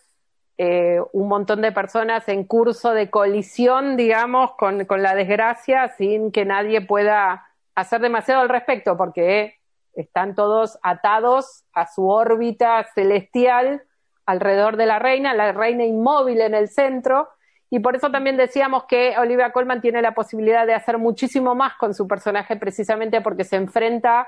eh, 0.58 1.00
un 1.12 1.28
montón 1.28 1.62
de 1.62 1.72
personas 1.72 2.28
en 2.30 2.46
curso 2.46 2.94
de 2.94 3.10
colisión, 3.10 3.98
digamos, 3.98 4.54
con, 4.54 4.86
con, 4.86 5.02
la 5.02 5.16
desgracia 5.16 5.90
sin 5.90 6.32
que 6.32 6.46
nadie 6.46 6.82
pueda 6.82 7.48
hacer 7.76 8.02
demasiado 8.02 8.42
al 8.42 8.50
respecto, 8.50 8.96
porque 8.96 9.56
están 9.94 10.36
todos 10.36 10.80
atados 10.84 11.66
a 11.74 11.88
su 11.92 12.10
órbita 12.10 12.84
celestial 12.96 13.84
alrededor 14.26 14.78
de 14.78 14.86
la 14.86 15.00
reina, 15.00 15.34
la 15.34 15.52
reina 15.52 15.84
inmóvil 15.84 16.42
en 16.42 16.54
el 16.54 16.70
centro, 16.70 17.30
y 17.74 17.80
por 17.80 17.96
eso 17.96 18.12
también 18.12 18.38
decíamos 18.38 18.84
que 18.84 19.18
Olivia 19.18 19.52
Colman 19.52 19.82
tiene 19.82 20.00
la 20.04 20.14
posibilidad 20.14 20.68
de 20.68 20.76
hacer 20.76 21.00
muchísimo 21.00 21.56
más 21.56 21.74
con 21.74 21.96
su 21.96 22.08
personaje 22.08 22.56
precisamente 22.56 23.20
porque 23.20 23.44
se 23.44 23.56
enfrenta 23.56 24.28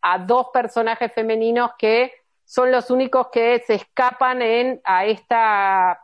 a 0.00 0.18
dos 0.20 0.50
personajes 0.52 1.12
femeninos 1.12 1.72
que 1.76 2.12
son 2.44 2.70
los 2.70 2.92
únicos 2.92 3.30
que 3.32 3.64
se 3.66 3.74
escapan 3.74 4.42
en, 4.42 4.80
a 4.84 5.06
esta 5.06 5.98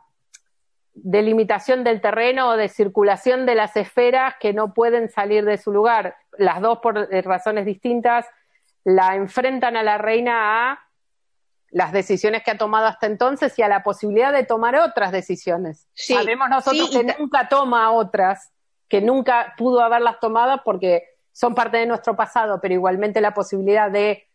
delimitación 0.93 1.85
del 1.85 2.01
terreno 2.01 2.49
o 2.49 2.57
de 2.57 2.67
circulación 2.67 3.45
de 3.45 3.55
las 3.55 3.77
esferas 3.77 4.35
que 4.37 4.51
no 4.51 4.73
pueden 4.73 5.07
salir 5.07 5.45
de 5.45 5.57
su 5.57 5.71
lugar. 5.71 6.17
Las 6.37 6.59
dos 6.59 6.79
por 6.79 7.09
razones 7.23 7.65
distintas 7.65 8.25
la 8.83 9.15
enfrentan 9.15 9.77
a 9.77 9.83
la 9.83 9.97
reina 9.97 10.71
a 10.71 10.84
las 11.75 11.91
decisiones 11.91 12.41
que 12.41 12.51
ha 12.51 12.57
tomado 12.57 12.87
hasta 12.87 13.05
entonces 13.05 13.59
y 13.59 13.61
a 13.61 13.67
la 13.67 13.83
posibilidad 13.83 14.31
de 14.31 14.45
tomar 14.45 14.77
otras 14.77 15.11
decisiones. 15.11 15.89
Sabemos 15.93 16.47
nosotros 16.49 16.89
que 16.89 17.03
nunca 17.03 17.49
toma 17.49 17.91
otras, 17.91 18.53
que 18.87 19.01
nunca 19.01 19.53
pudo 19.57 19.81
haberlas 19.81 20.21
tomado 20.21 20.61
porque 20.63 21.03
son 21.33 21.53
parte 21.53 21.75
de 21.75 21.85
nuestro 21.85 22.15
pasado, 22.15 22.61
pero 22.61 22.73
igualmente 22.73 23.19
la 23.19 23.33
posibilidad 23.33 23.91
de 23.91 24.25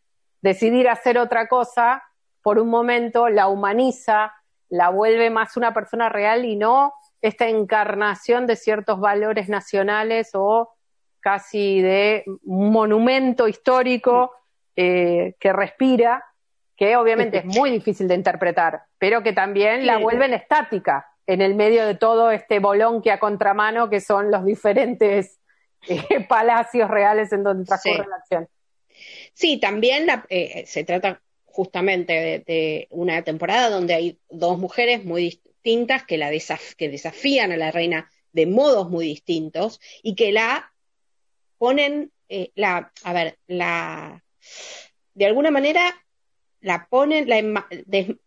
decidir 0.43 0.87
hacer 0.91 1.17
otra 1.17 1.49
cosa, 1.49 2.03
por 2.43 2.59
un 2.59 2.69
momento 2.69 3.31
la 3.31 3.49
humaniza, 3.49 4.35
la 4.69 4.91
vuelve 4.91 5.31
más 5.31 5.57
una 5.57 5.73
persona 5.73 6.11
real 6.11 6.45
y 6.45 6.57
no 6.57 6.93
esta 7.23 7.49
encarnación 7.49 8.47
de 8.47 8.57
ciertos 8.57 9.01
valores 9.01 9.49
nacionales 9.49 10.33
o 10.35 10.75
casi 11.21 11.81
de 11.81 12.23
un 12.45 12.71
monumento 12.71 13.49
histórico 13.49 14.31
eh, 14.77 15.37
que 15.41 15.55
respira 15.55 16.23
que 16.81 16.97
obviamente 16.97 17.41
es 17.41 17.45
muy 17.45 17.71
difícil 17.71 18.09
de 18.09 18.15
interpretar, 18.15 18.85
pero 18.97 19.23
que 19.23 19.35
también 19.35 19.85
la 19.85 19.99
vuelven 19.99 20.33
estática 20.33 21.07
en 21.27 21.43
el 21.43 21.55
medio 21.55 21.85
de 21.85 21.95
todo 21.95 22.31
este 22.31 22.59
bolón 22.59 23.03
que 23.03 23.11
a 23.11 23.21
contramano 23.21 23.91
que 23.91 24.01
son 24.01 24.31
los 24.31 24.47
diferentes 24.47 25.39
eh, 25.87 26.25
palacios 26.29 26.89
reales 26.89 27.35
en 27.35 27.43
donde 27.43 27.67
transcurre 27.67 28.07
la 28.09 28.17
acción. 28.17 28.49
Sí, 29.35 29.61
también 29.61 30.07
eh, 30.31 30.65
se 30.67 30.83
trata 30.85 31.21
justamente 31.45 32.43
de, 32.47 32.89
una 32.89 33.21
temporada 33.21 33.69
donde 33.69 33.93
hay 33.93 34.19
dos 34.31 34.59
mujeres 34.59 35.05
muy 35.05 35.25
distintas 35.25 36.07
que, 36.07 36.17
la 36.17 36.31
que 36.79 36.89
desafían 36.89 37.53
a 37.53 37.59
la 37.59 37.71
reina 37.71 38.11
de 38.33 38.47
modos 38.47 38.89
muy 38.89 39.05
distintos 39.05 39.83
y 40.03 40.15
que 40.15 40.33
la 40.33 40.73
ponen, 41.59 42.11
eh, 42.31 42.53
la, 42.55 42.91
a 43.05 43.13
ver, 43.13 43.37
la, 43.49 44.25
de 45.13 45.27
alguna 45.27 45.51
manera 45.51 45.95
la 46.61 46.87
ponen, 46.91 47.29
la 47.29 47.67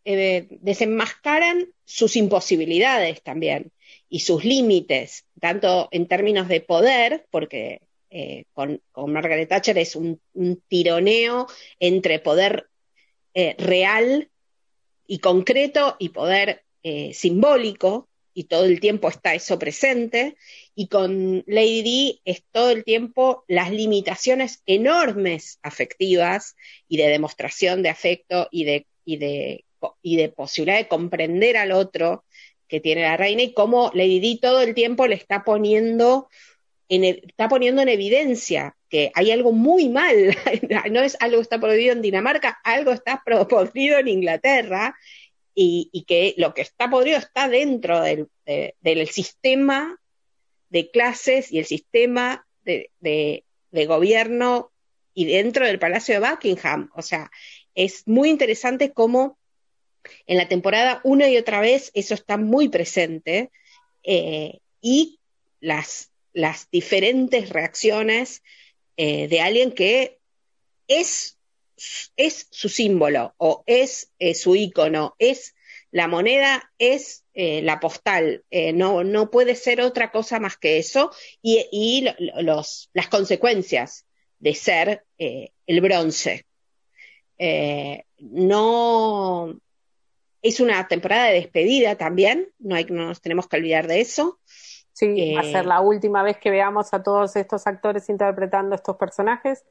eh, 0.06 0.48
desenmascaran 0.50 1.68
sus 1.86 2.16
imposibilidades 2.16 3.22
también 3.22 3.72
y 4.10 4.22
sus 4.22 4.44
límites, 4.44 5.26
tanto 5.40 5.88
en 5.92 6.08
términos 6.08 6.48
de 6.48 6.62
poder, 6.62 7.26
porque 7.30 7.82
eh, 8.10 8.46
con, 8.54 8.82
Margaret 8.96 9.50
Thatcher 9.50 9.78
es 9.78 9.96
un, 9.96 10.20
tironeo 10.68 11.48
entre 11.80 12.20
poder 12.20 12.68
eh, 13.34 13.56
real 13.58 14.30
y 15.08 15.20
concreto 15.20 15.96
y 16.00 16.10
poder 16.10 16.64
simbólico, 17.14 18.10
y 18.34 18.46
todo 18.46 18.66
el 18.66 18.80
tiempo 18.80 19.10
está 19.10 19.34
eso 19.36 19.60
presente, 19.60 20.36
y 20.76 20.88
con 20.88 21.44
Lady 21.48 21.84
D 21.84 22.22
es 22.26 22.44
todo 22.52 22.72
el 22.72 22.84
tiempo 22.84 23.44
las 23.48 23.72
limitaciones 23.72 24.62
enormes 24.66 25.60
afectivas 25.62 26.56
y 26.88 26.98
de 26.98 27.08
demostración 27.08 27.84
de 27.84 27.90
afecto 27.90 28.48
y 28.52 28.66
de, 28.66 28.88
y 29.06 29.18
de, 29.18 29.66
y 30.02 30.16
de 30.16 30.30
posibilidad 30.30 30.78
de 30.78 30.88
comprender 30.88 31.58
al 31.58 31.72
otro 31.72 32.26
que 32.68 32.80
tiene 32.80 33.04
la 33.04 33.18
reina 33.18 33.44
y 33.44 33.54
cómo 33.54 33.92
Lady 33.94 34.20
D 34.20 34.40
todo 34.42 34.62
el 34.62 34.74
tiempo 34.74 35.06
le 35.08 35.16
está 35.16 35.44
poniendo 35.44 36.28
en, 36.90 37.04
está 37.04 37.48
poniendo 37.48 37.82
en 37.82 37.90
evidencia 37.90 38.76
que 38.90 39.12
hay 39.16 39.32
algo 39.32 39.52
muy 39.52 39.90
mal, 39.90 40.36
no 40.92 41.02
es 41.02 41.18
algo 41.20 41.38
que 41.38 41.44
está 41.44 41.60
prohibido 41.60 41.94
en 41.94 42.02
Dinamarca, 42.02 42.60
algo 42.64 42.92
está 42.92 43.24
prohibido 43.48 43.98
en 43.98 44.08
Inglaterra, 44.08 44.96
y, 45.56 46.06
que 46.08 46.34
lo 46.38 46.54
que 46.54 46.62
está 46.62 46.90
podrido 46.90 47.18
está 47.18 47.48
dentro 47.48 48.02
del, 48.02 48.28
sistema 49.12 50.00
de 50.70 50.90
clases 50.92 51.52
y 51.52 51.60
el 51.60 51.66
sistema 51.66 52.48
de, 52.64 53.44
gobierno 53.72 54.72
y 55.14 55.26
dentro 55.26 55.66
del 55.66 55.80
Palacio 55.80 56.20
de 56.20 56.28
Buckingham. 56.28 56.90
O 56.96 57.02
sea, 57.02 57.32
es 57.76 58.08
muy 58.08 58.30
interesante 58.30 58.92
cómo 58.92 59.38
en 60.26 60.38
la 60.38 60.48
temporada 60.48 61.02
una 61.04 61.30
y 61.30 61.38
otra 61.38 61.60
vez 61.60 61.92
eso 61.94 62.14
está 62.14 62.38
muy 62.38 62.70
presente 62.70 63.52
eh, 64.04 64.60
y 64.82 65.20
las, 65.60 66.12
las 66.34 66.70
diferentes 66.72 67.50
reacciones 67.50 68.44
eh, 68.98 69.28
de 69.28 69.42
alguien 69.42 69.72
que 69.72 70.20
es 70.88 71.38
es 72.16 72.48
su 72.52 72.70
símbolo 72.70 73.34
o 73.38 73.64
es 73.66 74.12
eh, 74.20 74.36
su 74.36 74.56
icono, 74.56 75.16
es 75.20 75.56
la 75.92 76.08
moneda, 76.08 76.72
es 76.78 77.24
eh, 77.34 77.62
la 77.62 77.80
postal, 77.80 78.44
eh, 78.50 78.74
no, 78.74 79.04
no 79.04 79.30
puede 79.30 79.56
ser 79.56 79.82
otra 79.82 80.12
cosa 80.12 80.40
más 80.40 80.58
que 80.58 80.78
eso 80.78 81.12
y, 81.42 82.08
los, 82.42 82.90
las 82.94 83.08
consecuencias 83.08 84.06
de 84.40 84.56
ser 84.56 85.06
el 85.18 85.82
bronce. 85.82 86.46
no 88.20 89.56
es 90.42 90.60
una 90.60 90.88
temporada 90.88 91.28
de 91.28 91.36
despedida 91.36 91.96
también, 91.96 92.50
no, 92.60 92.76
hay, 92.76 92.86
no 92.86 93.08
nos 93.08 93.22
tenemos 93.22 93.48
que 93.48 93.58
olvidar 93.58 93.88
de 93.88 94.02
eso. 94.02 94.40
Sí, 94.92 95.34
va 95.34 95.42
a 95.42 95.44
ser 95.44 95.66
la 95.66 95.82
última 95.82 96.22
vez 96.22 96.38
que 96.38 96.52
veamos 96.52 96.94
a 96.94 97.02
todos 97.02 97.36
estos 97.36 97.66
actores 97.66 98.10
interpretando 98.10 98.76
estos 98.76 98.96
personajes 98.98 99.64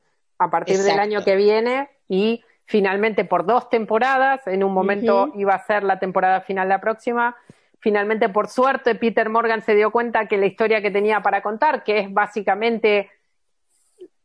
a 0.44 0.50
partir 0.50 0.78
del 0.78 0.98
año 0.98 1.22
que 1.24 1.36
viene 1.36 1.88
y 2.08 2.42
finalmente 2.64 3.24
por 3.24 3.44
dos 3.46 3.68
temporadas, 3.68 4.46
en 4.46 4.64
un 4.64 4.72
momento 4.72 5.32
iba 5.34 5.54
a 5.54 5.64
ser 5.64 5.82
la 5.82 5.98
temporada 5.98 6.40
final 6.40 6.68
la 6.68 6.80
próxima, 6.80 7.36
finalmente 7.80 8.28
por 8.28 8.48
suerte 8.48 8.94
Peter 8.94 9.28
Morgan 9.28 9.62
se 9.62 9.74
dio 9.74 9.90
cuenta 9.90 10.26
que 10.26 10.38
la 10.38 10.46
historia 10.46 10.80
que 10.80 10.90
tenía 10.90 11.20
para 11.20 11.42
contar, 11.42 11.84
que 11.84 11.98
es 11.98 12.12
básicamente 12.12 13.10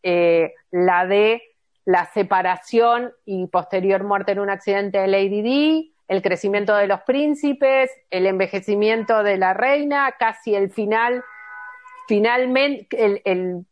eh, 0.03 0.53
la 0.71 1.05
de 1.05 1.41
la 1.85 2.05
separación 2.05 3.13
y 3.25 3.47
posterior 3.47 4.03
muerte 4.03 4.33
en 4.33 4.39
un 4.39 4.49
accidente 4.49 4.99
de 4.99 5.07
Lady 5.07 5.41
D, 5.41 5.91
el 6.07 6.21
crecimiento 6.21 6.75
de 6.75 6.87
los 6.87 7.01
príncipes, 7.01 7.91
el 8.09 8.27
envejecimiento 8.27 9.23
de 9.23 9.37
la 9.37 9.53
reina, 9.53 10.13
casi 10.17 10.55
el 10.55 10.69
final, 10.69 11.23
finalmente 12.07 13.21
el 13.25 13.65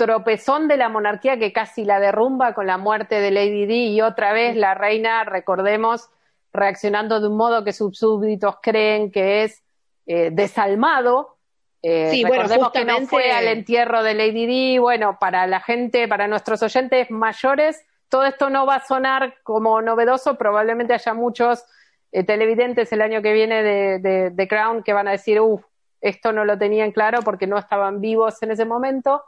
tropezón 0.00 0.66
de 0.66 0.78
la 0.78 0.88
monarquía 0.88 1.38
que 1.38 1.52
casi 1.52 1.84
la 1.84 2.00
derrumba 2.00 2.54
con 2.54 2.66
la 2.66 2.78
muerte 2.78 3.20
de 3.20 3.30
Lady 3.30 3.66
Di 3.66 3.88
y 3.88 4.00
otra 4.00 4.32
vez 4.32 4.56
la 4.56 4.72
reina, 4.72 5.24
recordemos, 5.24 6.08
reaccionando 6.54 7.20
de 7.20 7.28
un 7.28 7.36
modo 7.36 7.64
que 7.64 7.74
sus 7.74 7.98
súbditos 7.98 8.56
creen 8.62 9.10
que 9.10 9.44
es 9.44 9.62
eh, 10.06 10.30
desalmado. 10.32 11.36
Eh, 11.82 12.08
sí, 12.12 12.24
recordemos 12.24 12.72
que 12.72 12.86
no 12.86 13.02
fue 13.02 13.30
al 13.30 13.46
entierro 13.46 14.02
de 14.02 14.14
Lady 14.14 14.46
Di. 14.46 14.78
Bueno, 14.78 15.18
para 15.20 15.46
la 15.46 15.60
gente, 15.60 16.08
para 16.08 16.26
nuestros 16.28 16.62
oyentes 16.62 17.10
mayores, 17.10 17.84
todo 18.08 18.24
esto 18.24 18.48
no 18.48 18.64
va 18.64 18.76
a 18.76 18.86
sonar 18.86 19.34
como 19.42 19.82
novedoso. 19.82 20.38
Probablemente 20.38 20.94
haya 20.94 21.12
muchos 21.12 21.62
eh, 22.10 22.24
televidentes 22.24 22.90
el 22.92 23.02
año 23.02 23.20
que 23.20 23.34
viene 23.34 23.62
de, 23.62 24.30
de 24.30 24.48
Crown 24.48 24.82
que 24.82 24.94
van 24.94 25.08
a 25.08 25.10
decir, 25.10 25.38
uff, 25.42 25.62
esto 26.00 26.32
no 26.32 26.46
lo 26.46 26.56
tenían 26.56 26.90
claro 26.90 27.20
porque 27.20 27.46
no 27.46 27.58
estaban 27.58 28.00
vivos 28.00 28.42
en 28.42 28.52
ese 28.52 28.64
momento 28.64 29.22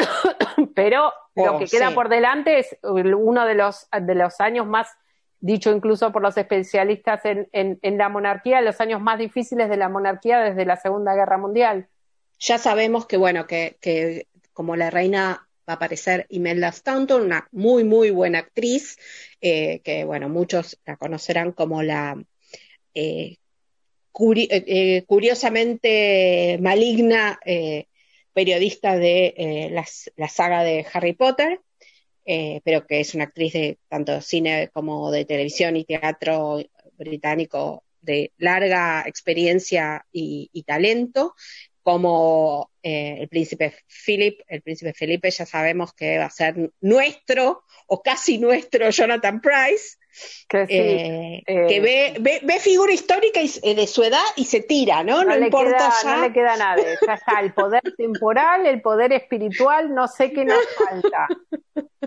pero 0.74 1.12
lo 1.34 1.56
oh, 1.56 1.58
que 1.58 1.66
queda 1.66 1.92
por 1.92 2.08
delante 2.08 2.58
es 2.58 2.76
uno 2.82 3.46
de 3.46 3.54
los, 3.54 3.88
de 4.00 4.14
los 4.14 4.40
años 4.40 4.66
más, 4.66 4.88
dicho 5.40 5.70
incluso 5.70 6.12
por 6.12 6.22
los 6.22 6.36
especialistas 6.36 7.24
en, 7.24 7.48
en, 7.52 7.98
la 7.98 8.08
monarquía, 8.08 8.60
los 8.60 8.80
años 8.80 9.00
más 9.00 9.18
difíciles 9.18 9.68
de 9.68 9.76
la 9.76 9.88
monarquía 9.88 10.40
desde 10.40 10.64
la 10.64 10.76
Segunda 10.76 11.14
Guerra 11.14 11.38
Mundial. 11.38 11.88
Ya 12.38 12.58
sabemos 12.58 13.06
que, 13.06 13.16
bueno, 13.16 13.46
que, 13.46 13.76
que 13.80 14.26
como 14.52 14.76
la 14.76 14.90
reina 14.90 15.46
va 15.68 15.74
a 15.74 15.76
aparecer 15.76 16.26
Imelda 16.30 16.72
Staunton, 16.72 17.22
una 17.22 17.48
muy, 17.52 17.84
muy 17.84 18.10
buena 18.10 18.40
actriz, 18.40 18.98
eh, 19.40 19.80
que 19.80 20.04
bueno, 20.04 20.28
muchos 20.28 20.78
la 20.84 20.96
conocerán 20.96 21.52
como 21.52 21.82
la 21.82 22.22
eh, 22.94 23.36
eh, 24.12 25.04
curiosamente 25.06 26.58
maligna 26.60 27.38
periodista 28.32 28.96
de 28.96 29.70
la 30.16 30.28
saga 30.28 30.62
de 30.62 30.86
Harry 30.92 31.12
Potter. 31.12 31.60
pero 32.64 32.86
que 32.86 33.00
es 33.00 33.14
una 33.14 33.24
actriz 33.24 33.52
de 33.52 33.78
tanto 33.88 34.20
cine 34.20 34.70
como 34.72 35.10
de 35.10 35.24
televisión 35.24 35.76
y 35.76 35.84
teatro 35.84 36.58
británico 36.96 37.84
de 38.00 38.32
larga 38.38 39.04
experiencia 39.06 40.06
y 40.12 40.62
talento, 40.66 41.34
como 41.82 42.70
eh, 42.82 43.16
el 43.20 43.28
príncipe 43.28 43.74
Philip, 43.86 44.40
el 44.46 44.62
príncipe 44.62 44.92
Felipe 44.92 45.30
ya 45.30 45.46
sabemos 45.46 45.92
que 45.92 46.18
va 46.18 46.26
a 46.26 46.30
ser 46.30 46.72
nuestro 46.80 47.64
o 47.86 48.02
casi 48.02 48.38
nuestro 48.38 48.90
Jonathan 48.90 49.40
Price, 49.40 49.96
que, 50.48 50.66
eh, 50.68 51.42
eh, 51.46 51.80
ve, 52.18 52.40
ve, 52.42 52.58
figura 52.58 52.92
histórica 52.92 53.40
de 53.40 53.86
su 53.86 54.02
edad 54.02 54.24
y 54.36 54.46
se 54.46 54.60
tira, 54.62 55.04
¿no? 55.04 55.22
No, 55.22 55.36
le 55.36 55.46
importa 55.46 55.76
queda, 55.76 55.92
ya. 56.02 56.16
No 56.16 56.22
le 56.22 56.32
queda 56.32 56.56
nada, 56.56 56.76
ya 57.06 57.14
está 57.14 57.40
el 57.40 57.52
poder 57.52 57.82
temporal, 57.96 58.66
el 58.66 58.82
poder 58.82 59.12
espiritual, 59.12 59.94
no 59.94 60.08
sé 60.08 60.32
qué 60.32 60.44
nos 60.44 60.58
falta. 60.76 61.28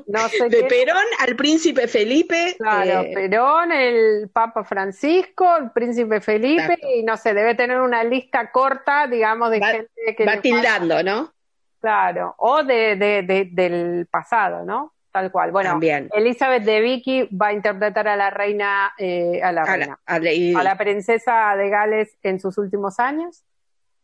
No 0.08 0.28
sé 0.28 0.50
de 0.50 0.64
Perón 0.66 1.06
al 1.20 1.36
príncipe 1.36 1.88
Felipe. 1.88 2.56
Claro, 2.60 3.02
eh, 3.02 3.12
Perón, 3.14 3.72
el 3.72 4.30
Papa 4.30 4.64
Francisco, 4.64 5.56
el 5.58 5.72
príncipe 5.72 6.20
Felipe, 6.20 6.78
y 6.96 7.04
no 7.04 7.16
sé, 7.18 7.34
debe 7.34 7.56
tener 7.56 7.80
una 7.80 8.04
lista 8.04 8.52
corta, 8.52 9.08
digamos, 9.08 9.52
de 9.52 9.62
gente 9.64 10.16
que. 10.18 10.26
Va 10.26 10.42
tildando, 10.42 11.02
¿no? 11.02 11.34
Claro, 11.80 12.36
o 12.38 12.64
de, 12.64 12.96
de, 12.96 13.50
del 13.52 14.08
pasado, 14.10 14.64
¿no? 14.64 14.93
Tal 15.14 15.32
cual. 15.32 15.52
Bueno, 15.52 15.80
Elizabeth 16.12 16.64
de 16.64 16.82
Vicky 16.82 17.30
va 17.36 17.50
a 17.50 17.54
interpretar 17.54 18.08
a 18.08 18.16
la 18.16 18.32
reina, 18.32 18.94
eh, 18.98 19.40
a 19.44 19.52
la 19.52 19.64
reina, 19.64 20.00
a 20.08 20.64
la 20.64 20.76
princesa 20.76 21.56
de 21.56 21.70
Gales 21.70 22.18
en 22.24 22.40
sus 22.40 22.58
últimos 22.58 23.00
años. 23.00 23.44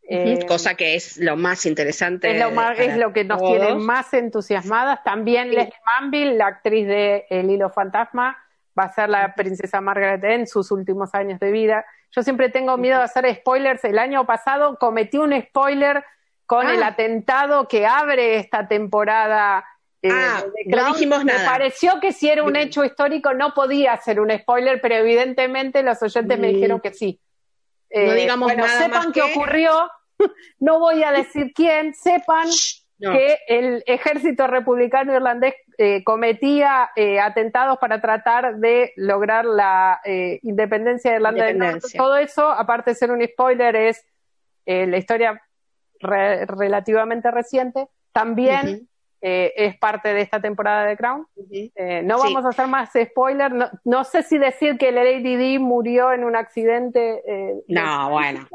Eh, 0.07 0.45
cosa 0.47 0.75
que 0.75 0.93
es 0.93 1.17
lo 1.17 1.35
más 1.35 1.65
interesante. 1.65 2.29
Es 2.29 2.39
lo, 2.39 2.51
más, 2.51 2.77
es 2.77 2.95
lo 2.95 3.11
que 3.11 3.23
nos 3.23 3.41
tiene 3.41 3.73
más 3.73 4.13
entusiasmadas. 4.13 5.03
También 5.03 5.49
Leslie 5.49 5.73
Manville, 5.83 6.37
la 6.37 6.45
actriz 6.45 6.85
de 6.85 7.25
El 7.31 7.49
Hilo 7.49 7.71
Fantasma, 7.71 8.37
va 8.77 8.83
a 8.83 8.93
ser 8.93 9.09
la 9.09 9.33
princesa 9.33 9.81
Margaret 9.81 10.23
en 10.23 10.45
sus 10.45 10.69
últimos 10.69 11.15
años 11.15 11.39
de 11.39 11.51
vida. 11.51 11.87
Yo 12.11 12.21
siempre 12.21 12.49
tengo 12.49 12.77
miedo 12.77 12.99
de 12.99 13.05
hacer 13.05 13.35
spoilers. 13.35 13.83
El 13.83 13.97
año 13.97 14.27
pasado 14.27 14.77
cometí 14.77 15.17
un 15.17 15.33
spoiler 15.41 16.03
con 16.45 16.69
el 16.69 16.83
ah. 16.83 16.89
atentado 16.89 17.67
que 17.67 17.87
abre 17.87 18.37
esta 18.37 18.67
temporada. 18.67 19.65
Eh, 20.01 20.09
ah, 20.11 20.43
no 20.65 20.93
dijimos 20.93 21.25
nada. 21.25 21.39
Me 21.39 21.45
pareció 21.45 21.99
que 21.99 22.13
si 22.13 22.29
era 22.29 22.43
un 22.43 22.55
hecho 22.55 22.85
histórico 22.85 23.33
no 23.33 23.53
podía 23.53 23.97
ser 23.97 24.19
un 24.19 24.31
spoiler, 24.31 24.79
pero 24.81 24.95
evidentemente 24.95 25.83
los 25.83 26.01
oyentes 26.01 26.39
me 26.39 26.51
mm. 26.51 26.53
dijeron 26.55 26.79
que 26.79 26.93
sí. 26.93 27.19
no 27.93 28.13
digamos 28.13 28.51
eh, 28.51 28.55
bueno, 28.55 28.67
nada 28.67 28.81
sepan 28.81 29.11
que 29.11 29.21
ocurrió, 29.21 29.89
no 30.59 30.79
voy 30.79 31.03
a 31.03 31.11
decir 31.11 31.51
quién, 31.53 31.93
sepan 31.93 32.47
que 32.99 33.39
el 33.47 33.83
ejército 33.85 34.45
republicano 34.47 35.13
irlandés 35.13 35.55
eh, 35.77 36.03
cometía 36.03 36.89
eh, 36.97 37.21
atentados 37.21 37.77
para 37.77 38.01
tratar 38.01 38.57
de 38.57 38.91
lograr 38.97 39.45
la 39.45 40.01
eh, 40.03 40.39
independencia 40.43 41.11
de 41.11 41.17
Irlanda 41.17 41.45
del 41.45 41.57
Norte. 41.57 41.87
Todo 41.95 42.17
eso, 42.17 42.49
aparte 42.49 42.91
de 42.91 42.95
ser 42.95 43.11
un 43.11 43.25
spoiler, 43.25 43.75
es 43.75 44.05
la 44.65 44.97
historia 44.97 45.41
relativamente 45.99 47.31
reciente. 47.31 47.87
También 48.11 48.88
es 49.21 49.77
parte 49.77 50.13
de 50.13 50.21
esta 50.21 50.41
temporada 50.41 50.85
de 50.85 50.97
Crown. 50.97 51.27
no 52.03 52.17
vamos 52.17 52.45
a 52.45 52.49
hacer 52.49 52.67
más 52.67 52.89
spoiler. 52.93 53.51
No, 53.83 54.03
sé 54.03 54.23
si 54.23 54.37
decir 54.37 54.77
que 54.77 54.91
Lady 54.91 55.35
Di 55.35 55.59
murió 55.59 56.13
en 56.13 56.23
un 56.23 56.35
accidente. 56.35 57.21
no, 57.67 58.09
bueno. 58.09 58.47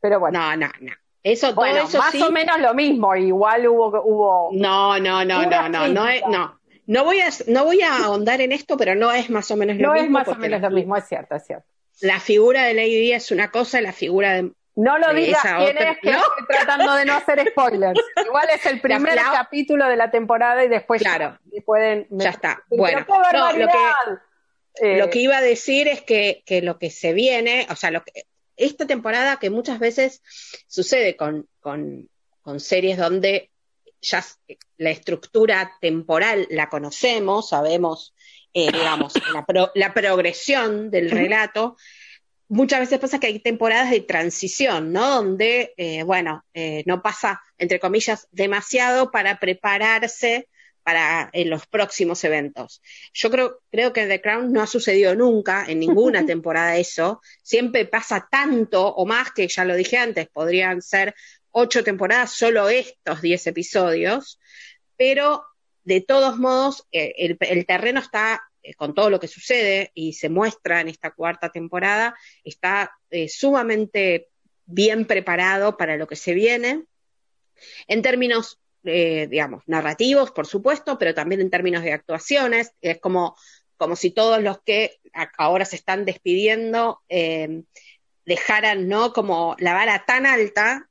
Pero 0.00 0.20
bueno. 0.20 0.38
No, 0.38 0.56
no, 0.56 0.68
no. 0.80 0.92
Eso, 1.22 1.54
bueno, 1.54 1.88
más 1.96 2.14
o 2.20 2.30
menos 2.30 2.60
lo 2.60 2.74
mismo, 2.74 3.16
igual 3.16 3.66
hubo, 3.66 3.88
hubo 4.04 4.50
No, 4.52 4.98
no, 5.00 5.24
no, 5.24 5.46
no, 5.46 5.68
no, 5.70 5.88
no, 5.88 6.06
no. 6.28 6.60
No 6.86 7.04
voy 7.04 7.20
a, 7.20 7.30
no 7.46 7.64
voy 7.64 7.80
a 7.80 8.04
ahondar 8.04 8.42
en 8.42 8.52
esto, 8.52 8.76
pero 8.76 8.94
no 8.94 9.10
es 9.10 9.30
más 9.30 9.50
o 9.50 9.56
menos 9.56 9.78
lo 9.78 9.94
mismo. 9.94 9.94
No 9.94 10.04
es 10.04 10.10
más 10.10 10.28
o 10.28 10.38
menos 10.38 10.60
lo 10.60 10.70
mismo, 10.70 10.96
es 10.98 11.08
cierto, 11.08 11.34
es 11.34 11.46
cierto. 11.46 11.66
La 12.02 12.20
figura 12.20 12.64
de 12.64 12.74
Lady 12.74 13.00
Di 13.00 13.12
es 13.12 13.30
una 13.30 13.50
cosa, 13.50 13.80
la 13.80 13.94
figura 13.94 14.34
de 14.34 14.52
no 14.76 14.98
lo 14.98 15.14
digas 15.14 15.42
quién 15.42 15.78
es, 15.78 15.98
que 15.98 16.10
estoy 16.10 16.46
tratando 16.48 16.94
de 16.94 17.04
no 17.04 17.14
hacer 17.14 17.44
spoilers. 17.48 18.00
Igual 18.26 18.48
es 18.54 18.66
el 18.66 18.80
primer 18.80 19.16
capítulo 19.16 19.88
de 19.88 19.96
la 19.96 20.10
temporada 20.10 20.64
y 20.64 20.68
después 20.68 21.00
claro, 21.00 21.38
ya, 21.44 21.62
pueden... 21.62 22.06
Ya 22.10 22.30
está. 22.30 22.64
Bueno, 22.68 23.06
no, 23.08 23.52
lo, 23.52 23.68
que, 23.68 24.96
lo 24.98 25.10
que 25.10 25.18
iba 25.20 25.38
a 25.38 25.42
decir 25.42 25.88
es 25.88 26.02
que, 26.02 26.42
que 26.44 26.62
lo 26.62 26.78
que 26.78 26.90
se 26.90 27.12
viene, 27.12 27.66
o 27.70 27.76
sea, 27.76 27.90
lo 27.90 28.02
que, 28.02 28.26
esta 28.56 28.86
temporada 28.86 29.38
que 29.38 29.50
muchas 29.50 29.78
veces 29.78 30.22
sucede 30.66 31.16
con, 31.16 31.48
series 32.58 32.98
donde 32.98 33.50
ya 34.00 34.24
la 34.76 34.90
estructura 34.90 35.72
temporal 35.80 36.46
la 36.50 36.68
conocemos, 36.68 37.48
sabemos, 37.48 38.14
eh, 38.52 38.70
digamos, 38.70 39.14
la, 39.74 39.94
progresión 39.94 40.90
del 40.90 41.10
relato. 41.10 41.76
Muchas 42.54 42.78
veces 42.78 43.00
pasa 43.00 43.18
que 43.18 43.26
hay 43.26 43.40
temporadas 43.40 43.90
de 43.90 44.00
transición, 44.00 44.92
¿no? 44.92 45.16
Donde, 45.16 45.74
eh, 45.76 46.04
bueno, 46.04 46.44
eh, 46.54 46.84
no 46.86 47.02
pasa, 47.02 47.42
entre 47.58 47.80
comillas, 47.80 48.28
demasiado 48.30 49.10
para 49.10 49.40
prepararse 49.40 50.48
para 50.84 51.32
los 51.34 51.66
próximos 51.66 52.22
eventos. 52.22 52.80
Yo 53.12 53.28
creo, 53.28 53.60
creo 53.72 53.92
que 53.92 54.02
en 54.02 54.08
The 54.08 54.20
Crown 54.20 54.52
no 54.52 54.62
ha 54.62 54.68
sucedido 54.68 55.16
nunca, 55.16 55.64
en 55.66 55.80
ninguna 55.80 56.24
temporada 56.26 56.76
eso. 56.76 57.20
Siempre 57.42 57.86
pasa 57.86 58.28
tanto 58.30 58.86
o 58.86 59.04
más 59.04 59.32
que 59.32 59.48
ya 59.48 59.64
lo 59.64 59.74
dije 59.74 59.98
antes, 59.98 60.28
podrían 60.28 60.80
ser 60.80 61.16
ocho 61.50 61.82
temporadas, 61.82 62.34
solo 62.34 62.68
estos 62.68 63.20
diez 63.20 63.48
episodios, 63.48 64.38
pero 64.96 65.44
de 65.82 66.02
todos 66.02 66.38
modos 66.38 66.86
eh, 66.92 67.14
el, 67.18 67.66
terreno 67.66 67.98
está 67.98 68.44
eh, 68.64 68.74
con 68.74 68.94
todo 68.94 69.10
lo 69.10 69.20
que 69.20 69.28
sucede 69.28 69.92
y 69.94 70.14
se 70.14 70.30
muestra 70.30 70.80
en 70.80 70.88
esta 70.88 71.10
cuarta 71.10 71.50
temporada, 71.50 72.16
está 72.42 72.92
eh, 73.10 73.28
sumamente 73.28 74.30
bien 74.64 75.04
preparado 75.04 75.76
para 75.76 75.96
lo 75.98 76.06
que 76.06 76.16
se 76.16 76.32
viene. 76.32 76.84
En 77.86 78.00
términos 78.00 78.58
eh, 78.84 79.28
digamos, 79.30 79.62
narrativos, 79.66 80.30
por 80.30 80.46
supuesto, 80.46 80.98
pero 80.98 81.14
también 81.14 81.42
en 81.42 81.50
términos 81.50 81.82
de 81.82 81.92
actuaciones. 81.92 82.72
Es 82.80 83.00
como, 83.00 83.36
como 83.76 83.96
si 83.96 84.10
todos 84.10 84.42
los 84.42 84.62
que 84.62 84.98
ahora 85.36 85.66
se 85.66 85.76
están 85.76 86.04
despidiendo 86.04 87.02
dejaran, 88.26 88.88
¿no? 88.88 89.12
Como 89.12 89.56
la 89.58 89.74
vara 89.74 90.04
tan 90.06 90.26
alta 90.26 90.88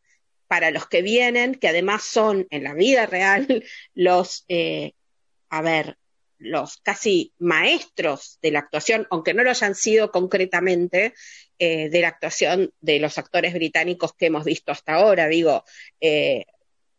para 0.47 0.69
los 0.69 0.88
que 0.88 1.01
vienen, 1.01 1.55
que 1.55 1.67
además 1.67 2.03
son 2.03 2.47
en 2.51 2.63
la 2.63 2.74
vida 2.74 3.07
real 3.07 3.63
los, 3.93 4.45
a 5.49 5.61
ver, 5.61 5.97
los 6.44 6.78
casi 6.78 7.34
maestros 7.39 8.39
de 8.41 8.52
la 8.52 8.60
actuación, 8.60 9.08
aunque 9.10 9.34
no 9.34 9.44
lo 9.44 9.50
hayan 9.50 9.76
sido 9.76 10.12
concretamente, 10.12 11.14
de 11.60 12.02
la 12.02 12.10
actuación 12.10 12.74
de 12.82 13.00
los 13.00 13.18
actores 13.18 13.54
británicos 13.54 14.12
que 14.14 14.26
hemos 14.26 14.44
visto 14.44 14.74
hasta 14.74 14.96
ahora. 14.96 15.30
Digo, 15.30 15.64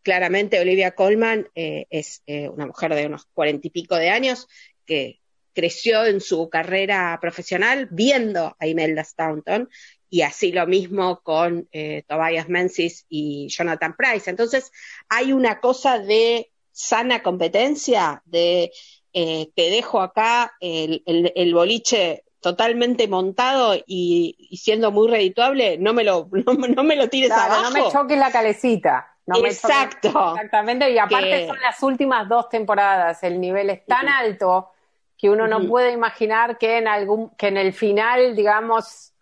claramente 0.05 0.61
Olivia 0.61 0.93
Colman 0.93 1.49
eh, 1.57 1.87
es 1.91 2.23
eh, 2.27 2.49
una 2.49 2.67
mujer 2.67 2.95
de 2.95 3.07
unos 3.07 3.27
cuarenta 3.33 3.67
y 3.67 3.71
pico 3.71 3.97
de 3.97 4.11
años 4.11 4.47
que 4.87 5.21
creció 5.55 6.05
en 6.05 6.21
su 6.21 6.49
carrera 6.51 7.19
profesional 7.21 7.89
viendo 7.91 8.55
a 8.61 8.67
Imelda 8.67 9.03
Staunton 9.03 9.69
y 10.11 10.23
así 10.23 10.53
lo 10.53 10.67
mismo 10.67 11.21
con 11.23 11.69
eh, 11.73 12.05
Tobias 12.07 12.49
Menzies 12.49 13.07
y 13.09 13.49
Jonathan 13.49 13.97
Price. 13.97 14.31
Entonces 14.31 14.71
hay 15.09 15.33
una 15.33 15.59
cosa 15.59 15.99
de 15.99 16.51
sana 16.71 17.23
competencia, 17.23 18.23
de 18.27 18.71
que 19.15 19.71
dejo 19.71 20.01
acá 20.01 20.53
el, 20.61 21.55
boliche 21.55 22.25
totalmente 22.41 23.09
montado 23.09 23.75
y, 23.87 24.59
siendo 24.61 24.91
muy 24.91 25.09
redituable, 25.09 25.79
no 25.79 25.93
me 25.93 26.05
lo, 26.05 26.29
no, 26.77 26.85
me 26.85 26.97
lo 26.97 27.09
tires 27.09 27.31
abajo. 27.31 27.62
No 27.62 27.71
me 27.71 27.91
choques 27.91 28.19
la 28.19 28.31
calecita. 28.31 29.11
Exacto. 29.27 30.35
exactamente, 30.35 30.91
y 30.91 30.99
aparte 30.99 31.47
son 31.47 31.59
las 31.61 31.83
últimas 31.83 32.29
dos 32.29 32.51
temporadas, 32.51 33.23
el 33.23 33.41
nivel 33.41 33.71
es 33.71 33.87
tan 33.87 34.07
alto 34.07 34.71
que 35.17 35.31
uno 35.31 35.47
no 35.47 35.67
puede 35.67 35.93
imaginar 35.93 36.59
que 36.59 36.77
en 36.77 36.89
algún, 36.89 37.31
que 37.31 37.49
en 37.49 37.57
el 37.57 37.73
final, 37.73 38.37
digamos, 38.37 39.15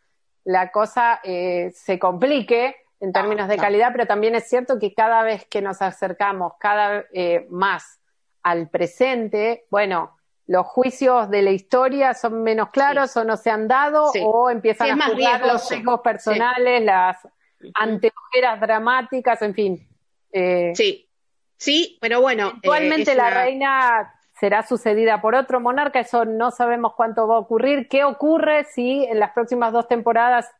la 0.43 0.73
cosa 0.73 1.21
eh, 1.23 1.71
se 1.75 2.01
complique 2.01 2.75
en 2.99 3.13
términos 3.13 3.47
de 3.47 3.57
calidad, 3.57 3.91
pero 3.93 4.07
también 4.07 4.35
es 4.35 4.49
cierto 4.49 4.81
que 4.81 4.95
cada 4.95 5.23
vez 5.23 5.45
que 5.47 5.63
nos 5.63 5.83
acercamos 5.83 6.55
cada 6.59 7.05
eh, 7.13 7.47
más 7.51 8.01
al 8.43 8.69
presente, 8.69 9.67
bueno, 9.71 10.17
los 10.47 10.67
juicios 10.67 11.31
de 11.31 11.43
la 11.43 11.51
historia 11.51 12.15
son 12.15 12.43
menos 12.43 12.71
claros 12.71 13.17
o 13.17 13.25
no 13.25 13.37
se 13.37 13.51
han 13.51 13.69
dado 13.69 14.11
o 14.25 14.51
empiezan 14.51 15.01
a 15.01 15.07
jugar 15.07 15.47
los 15.47 15.69
sesgos 15.69 16.01
personales, 16.01 16.83
las 16.83 17.17
anteojeras 17.75 18.61
dramáticas, 18.61 19.41
en 19.43 19.55
fin. 19.55 19.89
Eh, 20.33 20.73
sí, 20.75 21.09
Sí, 21.63 21.97
pero 22.01 22.21
bueno. 22.21 22.49
Actualmente 22.57 23.15
la 23.15 23.31
reina 23.31 24.13
será 24.41 24.67
sucedida 24.67 25.21
por 25.21 25.37
otro 25.37 25.61
monarca, 25.61 26.01
eso 26.01 26.25
no 26.25 26.51
sabemos 26.51 26.95
cuánto 26.97 27.29
va 27.29 27.37
a 27.37 27.39
ocurrir. 27.39 27.87
¿Qué 27.89 28.03
ocurre 28.03 28.65
si 28.65 29.05
en 29.05 29.21
las 29.21 29.31
próximas 29.31 29.73
dos 29.73 29.87
temporadas 29.87 30.51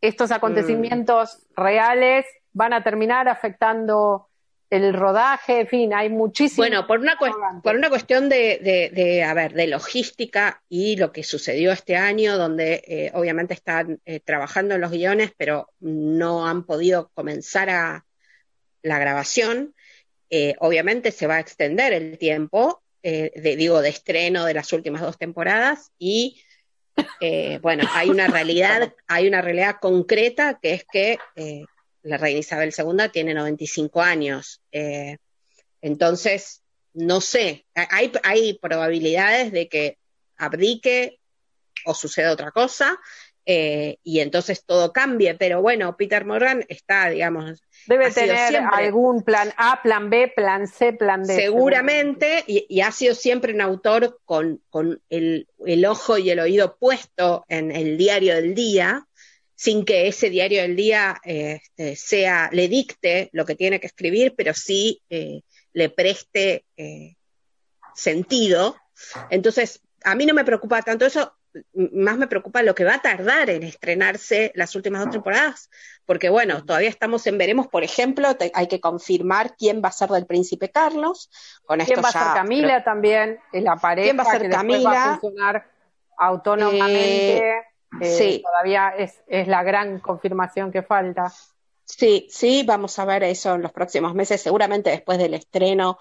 estos 0.00 0.30
mm. 0.30 0.34
acontecimientos 0.34 1.44
reales 1.56 2.24
van 2.52 2.72
a 2.72 2.84
terminar 2.84 3.28
afectando 3.28 4.28
el 4.72 4.94
rodaje, 4.94 5.60
en 5.60 5.66
fin, 5.66 5.92
hay 5.92 6.08
muchísimo. 6.08 6.62
Bueno, 6.62 6.86
por 6.86 7.00
una, 7.00 7.18
por 7.62 7.76
una 7.76 7.90
cuestión 7.90 8.30
de, 8.30 8.90
de, 8.90 9.22
a 9.22 9.34
ver, 9.34 9.52
de 9.52 9.66
logística 9.66 10.62
y 10.66 10.96
lo 10.96 11.12
que 11.12 11.24
sucedió 11.24 11.72
este 11.72 11.96
año, 11.96 12.38
donde 12.38 12.82
eh, 12.86 13.10
obviamente 13.12 13.52
están 13.52 14.00
eh, 14.06 14.20
trabajando 14.20 14.74
en 14.74 14.80
los 14.80 14.90
guiones, 14.90 15.30
pero 15.36 15.68
no 15.80 16.46
han 16.46 16.64
podido 16.64 17.10
comenzar 17.12 17.68
a 17.68 18.06
la 18.80 18.98
grabación. 18.98 19.74
Eh, 20.30 20.54
obviamente 20.58 21.12
se 21.12 21.26
va 21.26 21.34
a 21.36 21.40
extender 21.40 21.92
el 21.92 22.16
tiempo, 22.16 22.82
de, 23.02 23.56
digo, 23.58 23.82
de 23.82 23.90
estreno 23.90 24.44
de 24.44 24.54
las 24.54 24.72
últimas 24.72 25.02
dos 25.02 25.18
temporadas 25.18 25.90
y 25.98 26.40
bueno, 27.60 27.84
hay 27.92 28.10
una 28.10 28.28
realidad, 28.28 28.94
hay 29.08 29.26
una 29.26 29.42
realidad 29.42 29.76
concreta 29.80 30.60
que 30.62 30.74
es 30.74 30.84
que 30.84 31.18
la 32.02 32.16
reina 32.16 32.40
Isabel 32.40 32.74
II 32.76 33.08
tiene 33.12 33.34
95 33.34 34.02
años. 34.02 34.60
Eh, 34.72 35.18
entonces, 35.80 36.62
no 36.94 37.20
sé, 37.20 37.66
hay, 37.74 38.12
hay 38.22 38.58
probabilidades 38.58 39.52
de 39.52 39.68
que 39.68 39.98
abdique 40.36 41.20
o 41.84 41.94
suceda 41.94 42.32
otra 42.32 42.50
cosa 42.50 42.98
eh, 43.44 43.98
y 44.04 44.20
entonces 44.20 44.64
todo 44.64 44.92
cambie, 44.92 45.34
pero 45.34 45.60
bueno, 45.60 45.96
Peter 45.96 46.24
Morgan 46.24 46.64
está, 46.68 47.10
digamos... 47.10 47.62
Debe 47.86 48.12
tener 48.12 48.56
algún 48.72 49.24
plan 49.24 49.52
A, 49.56 49.82
plan 49.82 50.08
B, 50.10 50.32
plan 50.34 50.68
C, 50.68 50.92
plan 50.92 51.24
D. 51.24 51.34
Seguramente, 51.34 52.44
y, 52.46 52.80
ha 52.80 52.92
sido 52.92 53.16
siempre 53.16 53.52
un 53.52 53.60
autor 53.60 54.20
con, 54.24 54.62
con 54.70 55.02
el, 55.08 55.48
el, 55.66 55.84
ojo 55.86 56.18
y 56.18 56.30
el 56.30 56.38
oído 56.38 56.76
puesto 56.76 57.44
en 57.48 57.72
el 57.72 57.98
diario 57.98 58.36
del 58.36 58.54
día, 58.54 59.08
sin 59.54 59.84
que 59.84 60.08
ese 60.08 60.30
diario 60.30 60.62
del 60.62 60.76
día 60.76 61.20
este, 61.24 61.96
sea, 61.96 62.48
le 62.52 62.68
dicte 62.68 63.28
lo 63.32 63.44
que 63.44 63.54
tiene 63.54 63.80
que 63.80 63.86
escribir, 63.86 64.34
pero 64.36 64.54
sí 64.54 65.02
eh, 65.10 65.42
le 65.72 65.88
preste 65.88 66.64
eh, 66.76 67.16
sentido. 67.94 68.76
Entonces, 69.30 69.80
a 70.04 70.14
mí 70.14 70.26
no 70.26 70.34
me 70.34 70.44
preocupa 70.44 70.82
tanto 70.82 71.06
eso, 71.06 71.34
más 71.74 72.16
me 72.16 72.26
preocupa 72.26 72.62
lo 72.62 72.74
que 72.74 72.84
va 72.84 72.94
a 72.94 73.02
tardar 73.02 73.50
en 73.50 73.62
estrenarse 73.62 74.52
las 74.54 74.74
últimas 74.74 75.02
dos 75.02 75.12
temporadas, 75.12 75.70
porque 76.06 76.30
bueno, 76.30 76.64
todavía 76.64 76.88
estamos 76.88 77.26
en 77.26 77.38
veremos, 77.38 77.68
por 77.68 77.84
ejemplo, 77.84 78.28
hay 78.54 78.66
que 78.68 78.80
confirmar 78.80 79.54
quién 79.56 79.82
va 79.84 79.88
a 79.88 79.92
ser 79.92 80.08
del 80.10 80.26
príncipe 80.26 80.70
Carlos. 80.70 81.30
Con 81.64 81.80
¿Quién 81.80 82.02
va 82.02 82.08
a 82.08 82.12
ser 82.12 82.22
Camila 82.34 82.82
también? 82.82 83.38
La 83.52 83.76
pareja 83.76 84.06
¿Quién 84.06 84.18
va 84.18 84.22
a 84.22 84.38
ser 84.38 84.50
Camila? 84.50 84.90
Va 84.90 85.04
a 85.04 85.18
funcionar 85.18 85.70
autónomamente. 86.16 87.38
Eh, 87.38 87.54
sí. 88.00 88.42
Todavía 88.44 88.94
es, 88.96 89.22
es 89.26 89.48
la 89.48 89.62
gran 89.62 90.00
confirmación 90.00 90.72
que 90.72 90.82
falta. 90.82 91.32
Sí, 91.84 92.26
sí, 92.30 92.62
vamos 92.66 92.98
a 92.98 93.04
ver 93.04 93.22
eso 93.24 93.54
en 93.54 93.62
los 93.62 93.72
próximos 93.72 94.14
meses, 94.14 94.40
seguramente 94.40 94.90
después 94.90 95.18
del 95.18 95.34
estreno 95.34 95.98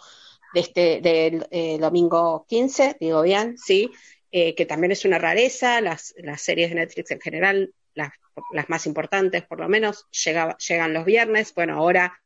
de 0.53 0.59
este 0.59 1.01
del 1.01 1.47
eh, 1.51 1.77
domingo 1.79 2.45
15, 2.47 2.97
digo 2.99 3.21
bien, 3.21 3.57
sí, 3.57 3.91
eh, 4.31 4.55
que 4.55 4.65
también 4.65 4.91
es 4.91 5.05
una 5.05 5.17
rareza, 5.17 5.81
las, 5.81 6.13
las 6.17 6.41
series 6.41 6.69
de 6.69 6.75
Netflix 6.75 7.11
en 7.11 7.21
general, 7.21 7.73
las, 7.93 8.11
las 8.53 8.69
más 8.69 8.85
importantes 8.85 9.43
por 9.43 9.59
lo 9.59 9.67
menos, 9.67 10.07
llegan 10.11 10.93
los 10.93 11.05
viernes, 11.05 11.53
bueno, 11.53 11.75
ahora 11.75 12.19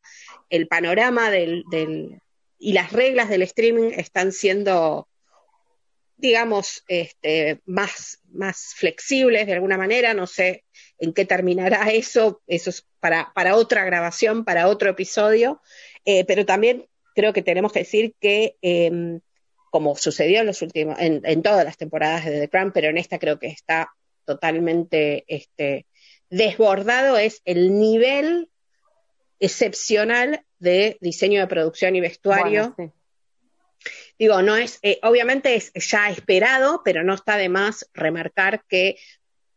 el 0.49 0.67
panorama 0.67 1.29
del, 1.29 1.63
del, 1.71 2.21
y 2.59 2.73
las 2.73 2.91
reglas 2.91 3.29
del 3.29 3.41
streaming 3.43 3.91
están 3.95 4.31
siendo 4.31 5.07
digamos, 6.17 6.83
este, 6.87 7.61
más, 7.65 8.19
más 8.31 8.73
flexibles 8.75 9.47
de 9.47 9.53
alguna 9.53 9.77
manera, 9.77 10.13
no 10.13 10.27
sé 10.27 10.63
en 10.97 11.13
qué 11.13 11.25
terminará 11.25 11.91
eso, 11.91 12.41
eso 12.47 12.69
es 12.69 12.85
para, 12.99 13.31
para 13.33 13.55
otra 13.55 13.83
grabación, 13.83 14.45
para 14.45 14.67
otro 14.67 14.89
episodio, 14.89 15.61
eh, 16.05 16.23
pero 16.25 16.45
también 16.45 16.87
creo 17.15 17.33
que 17.33 17.41
tenemos 17.41 17.71
que 17.71 17.79
decir 17.79 18.15
que, 18.19 18.55
em, 18.61 19.19
como 19.71 19.95
sucedió 19.95 20.39
en, 20.39 20.47
los 20.47 20.61
últimos, 20.61 20.95
en, 20.99 21.41
todas 21.41 21.65
las 21.65 21.77
temporadas 21.77 22.25
de 22.25 22.39
The 22.39 22.49
Crown, 22.49 22.71
pero 22.71 22.89
en 22.89 22.97
esta 22.97 23.19
creo 23.19 23.39
que 23.39 23.47
está 23.47 23.89
totalmente 24.23 25.25
este, 25.27 25.85
desbordado, 26.29 27.17
es 27.17 27.41
el 27.43 27.77
nivel 27.77 28.49
excepcional 29.39 30.45
de 30.59 30.97
diseño 31.01 31.41
de 31.41 31.47
producción 31.47 31.95
y 31.95 32.01
vestuario 32.01 32.73
digo, 34.17 34.41
no 34.41 34.55
es, 34.55 34.79
eh, 34.81 34.99
obviamente 35.03 35.55
es 35.55 35.71
ya 35.73 36.09
esperado, 36.09 36.81
pero 36.83 37.03
no 37.03 37.13
está 37.13 37.37
de 37.37 37.49
más 37.49 37.89
remarcar 37.93 38.63
que 38.67 38.97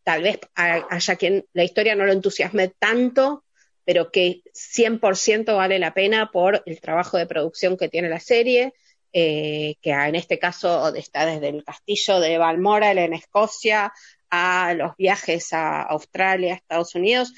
tal 0.02 0.22
vez 0.22 0.40
haya 0.54 1.16
quien 1.16 1.46
la 1.52 1.64
historia 1.64 1.94
no 1.94 2.06
lo 2.06 2.12
entusiasme 2.12 2.68
tanto, 2.68 3.44
pero 3.84 4.10
que 4.10 4.42
100% 4.54 5.56
vale 5.56 5.78
la 5.78 5.94
pena 5.94 6.30
por 6.30 6.62
el 6.64 6.80
trabajo 6.80 7.18
de 7.18 7.26
producción 7.26 7.76
que 7.76 7.88
tiene 7.88 8.08
la 8.08 8.20
serie, 8.20 8.72
eh, 9.12 9.76
que 9.82 9.90
en 9.90 10.14
este 10.14 10.38
caso 10.38 10.94
está 10.94 11.26
desde 11.26 11.48
el 11.48 11.64
castillo 11.64 12.20
de 12.20 12.38
Balmoral 12.38 12.98
en 12.98 13.14
Escocia 13.14 13.92
a 14.30 14.74
los 14.74 14.96
viajes 14.96 15.52
a 15.52 15.82
Australia, 15.82 16.54
Estados 16.54 16.94
Unidos. 16.94 17.32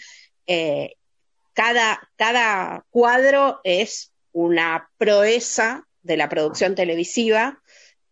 Eh, 0.47 0.95
cada, 1.55 2.09
cada 2.17 2.85
cuadro 2.91 3.61
es 3.65 4.13
una 4.33 4.91
proeza 4.97 5.89
de 6.03 6.17
la 6.17 6.29
producción 6.29 6.75
televisiva 6.75 7.61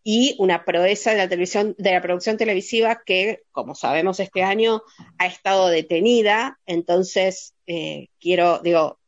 y 0.03 0.35
una 0.39 0.65
proeza 0.65 1.11
de 1.11 1.17
la 1.17 1.29
televisión, 1.29 1.75
de 1.77 1.91
la 1.91 2.01
producción 2.01 2.37
televisiva 2.37 3.01
que, 3.05 3.41
como 3.51 3.75
sabemos 3.75 4.19
este 4.19 4.43
año, 4.43 4.81
ha 5.17 5.27
estado 5.27 5.67
detenida. 5.67 6.59
Entonces, 6.65 7.53
eh, 7.67 8.07
quiero, 8.19 8.59
digo, 8.59 8.99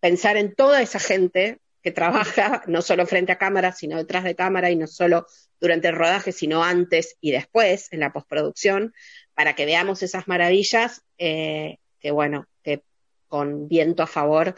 pensar 0.00 0.36
en 0.36 0.54
toda 0.54 0.82
esa 0.82 0.98
gente 0.98 1.60
que 1.82 1.92
trabaja, 1.92 2.62
no 2.66 2.82
solo 2.82 3.06
frente 3.06 3.32
a 3.32 3.38
cámara, 3.38 3.72
sino 3.72 3.96
detrás 3.96 4.24
de 4.24 4.34
cámara, 4.34 4.70
y 4.70 4.76
no 4.76 4.86
solo 4.86 5.26
durante 5.60 5.88
el 5.88 5.94
rodaje, 5.94 6.32
sino 6.32 6.64
antes 6.64 7.16
y 7.20 7.30
después, 7.30 7.88
en 7.92 8.00
la 8.00 8.12
postproducción, 8.12 8.92
para 9.34 9.54
que 9.54 9.66
veamos 9.66 10.02
esas 10.02 10.26
maravillas, 10.26 11.02
eh, 11.18 11.78
que 12.00 12.10
bueno, 12.10 12.46
que 12.62 12.82
con 13.28 13.68
viento 13.68 14.02
a 14.02 14.06
favor 14.06 14.54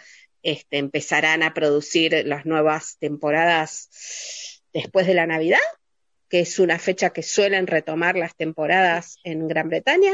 este, 0.47 0.79
empezarán 0.79 1.43
a 1.43 1.55
producir 1.55 2.23
las 2.25 2.47
nuevas 2.47 2.99
temporadas 3.01 4.63
después 4.73 5.05
de 5.09 5.15
la 5.15 5.27
Navidad, 5.27 5.59
que 6.29 6.39
es 6.39 6.61
una 6.61 6.79
fecha 6.79 7.11
que 7.11 7.25
suelen 7.25 7.67
retomar 7.67 8.17
las 8.17 8.37
temporadas 8.37 9.19
en 9.25 9.49
Gran 9.49 9.69
Bretaña. 9.69 10.13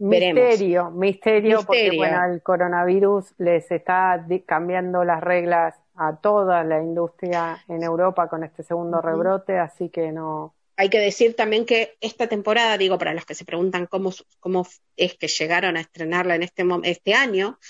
Misterio, 0.00 0.90
misterio, 0.90 1.62
porque 1.64 1.92
bueno, 1.96 2.24
el 2.24 2.42
coronavirus 2.42 3.26
les 3.38 3.70
está 3.70 4.26
cambiando 4.46 5.04
las 5.04 5.22
reglas 5.22 5.76
a 5.94 6.16
toda 6.16 6.64
la 6.64 6.82
industria 6.82 7.64
en 7.68 7.84
Europa 7.84 8.28
con 8.28 8.42
este 8.42 8.64
segundo 8.64 9.00
rebrote, 9.00 9.58
así 9.58 9.90
que 9.90 10.10
no. 10.10 10.56
Hay 10.76 10.88
que 10.90 10.98
decir 10.98 11.36
también 11.36 11.64
que 11.64 11.96
esta 12.00 12.26
temporada, 12.26 12.76
digo, 12.78 12.98
para 12.98 13.14
los 13.14 13.24
que 13.24 13.36
se 13.36 13.44
preguntan 13.44 13.86
cómo, 13.86 14.10
cómo 14.40 14.66
es 14.96 15.14
que 15.14 15.28
llegaron 15.28 15.76
a 15.76 15.80
estrenarla 15.80 16.34
en 16.34 16.42
este, 16.42 16.64
este 16.82 17.14
año, 17.14 17.60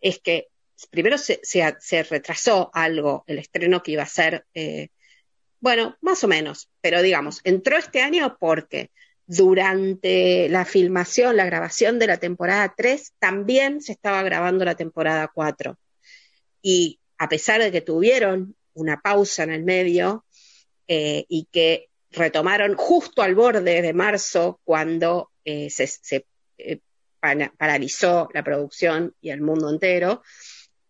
es 0.00 0.20
que 0.20 0.46
primero 0.90 1.16
se, 1.18 1.40
retrasó 2.10 2.70
algo, 2.74 3.24
el 3.26 3.38
estreno 3.38 3.82
que 3.82 3.92
iba 3.92 4.02
a 4.02 4.06
ser, 4.06 4.44
eh, 4.54 4.88
bueno, 5.60 5.96
más 6.00 6.22
o 6.24 6.28
menos, 6.28 6.68
pero 6.80 7.02
digamos, 7.02 7.40
entró 7.44 7.76
este 7.76 8.02
año 8.02 8.36
porque 8.38 8.90
durante 9.26 10.48
la 10.48 10.64
filmación, 10.64 11.36
la 11.36 11.46
grabación 11.46 11.98
de 11.98 12.06
la 12.06 12.18
temporada 12.18 12.74
3, 12.76 13.14
también 13.18 13.80
se 13.80 13.92
estaba 13.92 14.22
grabando 14.22 14.64
la 14.64 14.76
temporada 14.76 15.28
4. 15.32 15.76
Y 16.62 17.00
a 17.18 17.28
pesar 17.28 17.62
de 17.62 17.72
que 17.72 17.80
tuvieron 17.80 18.54
una 18.74 19.00
pausa 19.00 19.42
en 19.42 19.50
el 19.50 19.64
medio 19.64 20.24
eh, 20.86 21.24
y 21.28 21.48
que 21.50 21.88
retomaron 22.10 22.76
justo 22.76 23.22
al 23.22 23.34
borde 23.34 23.82
de 23.82 23.92
marzo 23.92 24.60
cuando 24.64 25.30
eh, 25.44 25.70
se, 25.70 25.86
se 25.86 26.26
paralizó 27.56 28.28
la 28.32 28.44
producción 28.44 29.14
y 29.20 29.30
el 29.30 29.40
mundo 29.40 29.70
entero, 29.70 30.22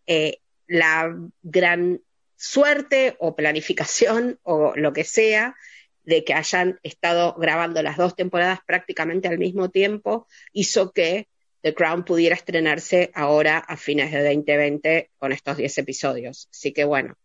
eh, 0.07 0.39
la 0.67 1.15
gran 1.43 2.01
suerte 2.35 3.15
o 3.19 3.35
planificación 3.35 4.39
o 4.43 4.73
lo 4.75 4.93
que 4.93 5.03
sea 5.03 5.55
de 6.03 6.23
que 6.23 6.33
hayan 6.33 6.79
estado 6.83 7.35
grabando 7.37 7.83
las 7.83 7.97
dos 7.97 8.15
temporadas 8.15 8.59
prácticamente 8.65 9.27
al 9.27 9.37
mismo 9.37 9.69
tiempo 9.69 10.25
hizo 10.53 10.93
que 10.93 11.27
The 11.61 11.73
Crown 11.73 12.05
pudiera 12.05 12.33
estrenarse 12.33 13.11
ahora 13.13 13.57
a 13.57 13.75
fines 13.75 14.13
de 14.13 14.23
2020 14.23 15.11
con 15.17 15.33
estos 15.33 15.57
10 15.57 15.79
episodios. 15.79 16.47
Así 16.49 16.71
que 16.71 16.85
bueno, 16.85 17.17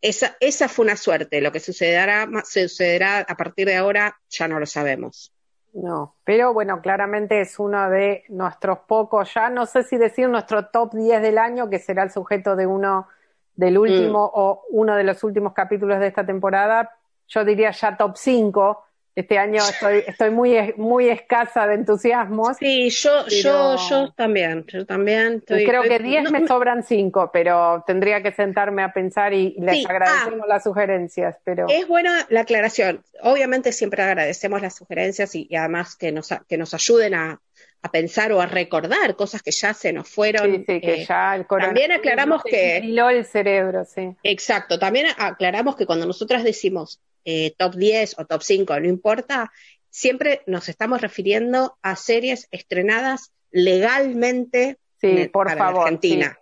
esa, 0.00 0.38
esa 0.40 0.68
fue 0.70 0.86
una 0.86 0.96
suerte. 0.96 1.42
Lo 1.42 1.52
que 1.52 1.60
sucederá, 1.60 2.26
sucederá 2.44 3.18
a 3.18 3.36
partir 3.36 3.66
de 3.66 3.76
ahora 3.76 4.18
ya 4.30 4.48
no 4.48 4.58
lo 4.58 4.64
sabemos. 4.64 5.33
No, 5.74 6.14
pero 6.22 6.54
bueno, 6.54 6.80
claramente 6.80 7.40
es 7.40 7.58
uno 7.58 7.90
de 7.90 8.22
nuestros 8.28 8.78
pocos, 8.86 9.34
ya 9.34 9.50
no 9.50 9.66
sé 9.66 9.82
si 9.82 9.96
decir 9.96 10.28
nuestro 10.28 10.66
top 10.66 10.94
10 10.94 11.20
del 11.20 11.36
año, 11.36 11.68
que 11.68 11.80
será 11.80 12.04
el 12.04 12.12
sujeto 12.12 12.54
de 12.54 12.64
uno 12.64 13.08
del 13.56 13.78
último 13.78 14.26
mm. 14.26 14.30
o 14.34 14.62
uno 14.70 14.94
de 14.94 15.02
los 15.02 15.24
últimos 15.24 15.52
capítulos 15.52 15.98
de 15.98 16.06
esta 16.06 16.24
temporada, 16.24 16.96
yo 17.26 17.44
diría 17.44 17.72
ya 17.72 17.96
top 17.96 18.16
5. 18.16 18.84
Este 19.14 19.38
año 19.38 19.62
estoy, 19.68 20.02
estoy 20.06 20.30
muy, 20.30 20.74
muy 20.76 21.08
escasa 21.08 21.66
de 21.66 21.74
entusiasmo. 21.74 22.54
Sí, 22.54 22.90
yo, 22.90 23.26
yo, 23.28 23.76
yo 23.88 24.12
también, 24.12 24.64
yo 24.66 24.84
también. 24.86 25.42
creo 25.46 25.82
que 25.82 25.98
10 25.98 26.30
me 26.30 26.46
sobran 26.46 26.82
5, 26.82 27.30
pero 27.32 27.84
tendría 27.86 28.22
que 28.22 28.32
sentarme 28.32 28.82
a 28.82 28.92
pensar 28.92 29.32
y 29.32 29.54
les 29.58 29.86
agradecemos 29.86 30.40
ah. 30.44 30.48
las 30.48 30.64
sugerencias. 30.64 31.36
Pero... 31.44 31.66
Es 31.68 31.86
buena 31.86 32.26
la 32.28 32.40
aclaración. 32.40 33.02
Obviamente 33.22 33.72
siempre 33.72 34.02
agradecemos 34.02 34.60
las 34.60 34.74
sugerencias 34.74 35.34
y, 35.34 35.46
y 35.48 35.56
además 35.56 35.96
que 35.96 36.12
nos, 36.12 36.28
que 36.48 36.58
nos 36.58 36.74
ayuden 36.74 37.14
a, 37.14 37.40
a 37.84 37.90
pensar 37.90 38.32
o 38.32 38.40
a 38.40 38.46
recordar 38.46 39.14
cosas 39.14 39.42
que 39.42 39.50
ya 39.50 39.74
se 39.74 39.92
nos 39.92 40.08
fueron. 40.08 40.50
Sí, 40.50 40.64
sí, 40.66 40.80
que 40.80 41.02
eh, 41.02 41.06
ya 41.06 41.36
el 41.36 41.46
También 41.46 41.92
aclaramos 41.92 42.42
que... 42.42 42.78
el 42.78 43.24
cerebro, 43.26 43.84
sí. 43.84 44.16
Exacto, 44.22 44.78
también 44.78 45.06
aclaramos 45.18 45.76
que 45.76 45.84
cuando 45.84 46.06
nosotras 46.06 46.44
decimos 46.44 47.00
eh, 47.24 47.54
top 47.56 47.74
10 47.74 48.18
o 48.18 48.26
top 48.26 48.42
5, 48.42 48.80
no 48.80 48.88
importa, 48.88 49.52
siempre 49.90 50.42
nos 50.46 50.68
estamos 50.68 51.00
refiriendo 51.00 51.76
a 51.82 51.96
series 51.96 52.48
estrenadas 52.50 53.32
legalmente 53.50 54.78
sí, 55.00 55.28
por 55.32 55.50
favor, 55.56 55.82
Argentina. 55.82 56.38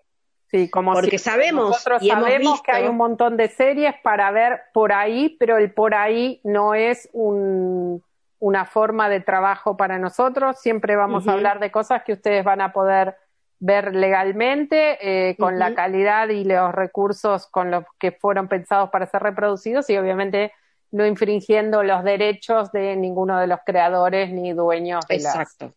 Sí. 0.51 0.69
como 0.69 0.93
porque 0.93 1.19
sabemos 1.19 1.71
nosotros 1.71 2.07
sabemos 2.07 2.61
que 2.63 2.73
hay 2.73 2.87
un 2.87 2.99
montón 2.99 3.39
de 3.39 3.49
series 3.49 3.95
para 4.03 4.31
ver 4.31 4.61
por 4.75 4.93
ahí, 4.93 5.37
pero 5.41 5.57
el 5.57 5.73
por 5.73 5.95
ahí 5.95 6.41
no 6.45 6.75
es 6.75 7.09
un 7.13 8.03
una 8.43 8.67
forma 8.67 9.09
de 9.09 9.21
trabajo 9.21 9.77
para 9.77 10.01
nosotros. 10.01 10.61
Siempre 10.61 10.97
vamos 10.97 11.29
a 11.29 11.33
hablar 11.33 11.61
de 11.61 11.71
cosas 11.71 12.03
que 12.03 12.13
ustedes 12.13 12.45
van 12.45 12.61
a 12.61 12.73
poder 12.73 13.17
ver 13.61 13.95
legalmente, 13.95 14.99
eh, 15.01 15.37
con 15.37 15.61
la 15.61 15.77
calidad 15.77 16.29
y 16.29 16.43
los 16.43 16.75
recursos 16.75 17.47
con 17.47 17.71
los 17.71 17.85
que 18.01 18.11
fueron 18.11 18.49
pensados 18.49 18.91
para 18.91 19.07
ser 19.07 19.23
reproducidos 19.23 19.89
y 19.91 19.97
obviamente 19.97 20.53
no 20.93 21.07
infringiendo 21.07 21.83
los 21.83 22.05
derechos 22.05 22.71
de 22.73 22.97
ninguno 22.97 23.39
de 23.41 23.47
los 23.47 23.61
creadores 23.67 24.31
ni 24.31 24.53
dueños 24.53 25.07
de 25.09 25.17
Exacto. 25.17 25.67
las 25.67 25.75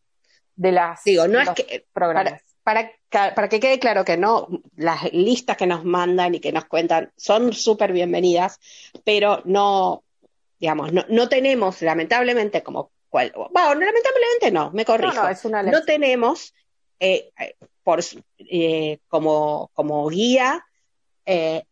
de 0.56 0.72
las 0.72 1.04
digo 1.04 1.28
no 1.28 1.42
es 1.42 1.50
que 1.50 1.86
programas. 1.92 2.42
Para, 2.64 2.92
para, 3.10 3.48
que 3.48 3.60
quede 3.60 3.78
claro 3.78 4.04
que 4.04 4.18
no 4.18 4.48
las 4.76 5.14
listas 5.14 5.56
que 5.56 5.68
nos 5.68 5.84
mandan 5.86 6.34
y 6.34 6.40
que 6.40 6.52
nos 6.52 6.66
cuentan 6.66 7.12
son 7.16 7.54
súper 7.54 7.92
bienvenidas 7.92 8.60
pero 9.04 9.42
no 9.46 10.06
digamos, 10.60 10.94
no, 10.94 11.06
no 11.10 11.30
tenemos, 11.30 11.82
lamentablemente, 11.82 12.64
como 12.64 12.92
cual, 13.10 13.32
bueno, 13.36 13.86
lamentablemente 13.86 14.52
no, 14.52 14.72
me 14.72 14.86
corrijo, 14.86 15.22
no, 15.64 15.84
tenemos 15.84 16.54
eh, 17.00 17.32
por, 17.84 18.02
eh, 18.40 19.00
como, 19.08 19.70
como 19.74 20.08
guía 20.10 20.66
eh, 21.26 21.64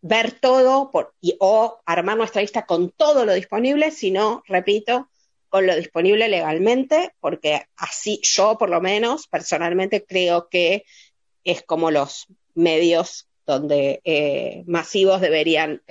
ver 0.00 0.32
todo 0.32 0.90
por, 0.90 1.14
y, 1.20 1.36
o 1.40 1.80
armar 1.84 2.16
nuestra 2.16 2.42
lista 2.42 2.66
con 2.66 2.90
todo 2.90 3.24
lo 3.24 3.34
disponible, 3.34 3.90
sino, 3.90 4.42
repito, 4.46 5.08
con 5.48 5.66
lo 5.66 5.74
disponible 5.76 6.28
legalmente, 6.28 7.14
porque 7.20 7.66
así 7.76 8.20
yo 8.22 8.58
por 8.58 8.70
lo 8.70 8.80
menos 8.80 9.26
personalmente 9.26 10.04
creo 10.04 10.48
que 10.48 10.84
es 11.44 11.62
como 11.62 11.90
los 11.90 12.26
medios 12.54 13.28
donde 13.46 14.02
masivos 14.66 15.22
deberían 15.22 15.82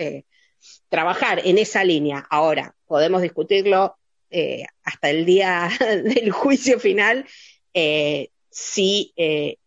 trabajar 0.89 1.41
en 1.45 1.57
esa 1.57 1.83
línea. 1.83 2.25
Ahora, 2.29 2.75
podemos 2.85 3.21
discutirlo 3.21 3.97
eh, 4.29 4.65
hasta 4.83 5.09
el 5.09 5.25
día 5.25 5.69
del 6.03 6.31
juicio 6.31 6.79
final, 6.79 7.25
eh, 7.73 8.29
si 8.49 9.13
eh, 9.15 9.57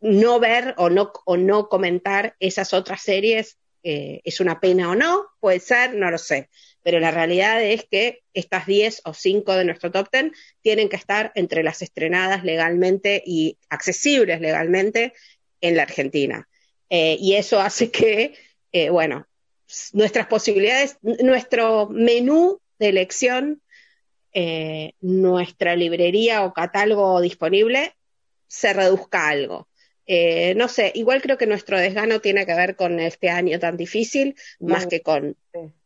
no 0.00 0.38
ver 0.40 0.74
o 0.76 0.90
no, 0.90 1.12
o 1.24 1.36
no 1.36 1.68
comentar 1.68 2.36
esas 2.40 2.72
otras 2.72 3.02
series 3.02 3.58
es 3.82 4.40
una 4.40 4.60
pena 4.60 4.90
o 4.90 4.94
no, 4.94 5.28
puede 5.40 5.60
ser, 5.60 5.94
no 5.94 6.10
lo 6.10 6.18
sé. 6.18 6.50
Pero 6.82 7.00
la 7.00 7.10
realidad 7.10 7.62
es 7.62 7.86
que 7.90 8.20
estas 8.34 8.66
10 8.66 9.00
o 9.06 9.14
5 9.14 9.54
de 9.54 9.64
nuestro 9.64 9.90
top 9.90 10.08
10 10.12 10.32
tienen 10.60 10.90
que 10.90 10.96
estar 10.96 11.32
entre 11.34 11.62
las 11.62 11.80
estrenadas 11.80 12.44
legalmente 12.44 13.22
y 13.24 13.56
accesibles 13.70 14.42
legalmente 14.42 15.14
en 15.62 15.76
la 15.76 15.84
Argentina. 15.84 16.46
y 16.90 17.34
eso 17.34 17.60
hace 17.60 17.90
que, 17.90 18.34
bueno, 18.90 19.26
nuestras 19.92 20.26
posibilidades, 20.26 20.98
nuestro 21.02 21.88
menú 21.88 22.60
de 22.78 22.88
elección, 22.88 23.62
eh, 24.32 24.92
nuestra 25.00 25.76
librería 25.76 26.44
o 26.44 26.52
catálogo 26.52 27.20
disponible 27.20 27.94
se 28.46 28.72
reduzca 28.72 29.28
algo. 29.28 29.67
Eh, 30.10 30.54
no 30.56 30.68
sé, 30.68 30.90
igual 30.94 31.20
creo 31.20 31.36
que 31.36 31.46
nuestro 31.46 31.78
desgano 31.78 32.20
tiene 32.20 32.46
que 32.46 32.54
ver 32.54 32.76
con 32.76 32.98
este 32.98 33.28
año 33.28 33.58
tan 33.58 33.76
difícil, 33.76 34.36
más 34.58 34.86
que 34.86 35.02
con 35.02 35.36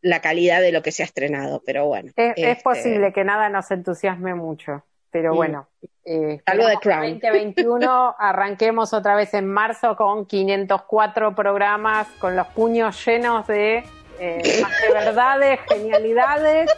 la 0.01 0.21
calidad 0.21 0.61
de 0.61 0.71
lo 0.71 0.81
que 0.81 0.93
se 0.93 1.03
ha 1.03 1.07
estrenado, 1.07 1.61
pero 1.67 1.87
bueno. 1.87 2.13
Es, 2.15 2.35
este 2.37 2.63
posible 2.63 3.13
que 3.13 3.25
nada 3.25 3.49
nos 3.49 3.69
entusiasme 3.73 4.37
mucho, 4.37 4.85
pero 5.11 5.33
mm. 5.33 5.37
bueno. 5.37 5.69
Eh, 6.05 6.41
Algo 6.47 6.69
de 6.69 6.77
Crown. 6.77 7.19
2021 7.21 8.15
arranquemos 8.19 8.93
otra 8.93 9.17
vez 9.17 9.35
en 9.35 9.49
marzo 9.49 9.97
con 9.97 10.25
504 10.25 11.35
programas, 11.35 12.07
con 12.21 12.37
los 12.37 12.47
puños 12.47 13.05
llenos 13.05 13.49
de, 13.49 13.79
eh, 14.21 14.65
de 14.87 14.93
verdades, 14.93 15.59
genialidades 15.69 16.71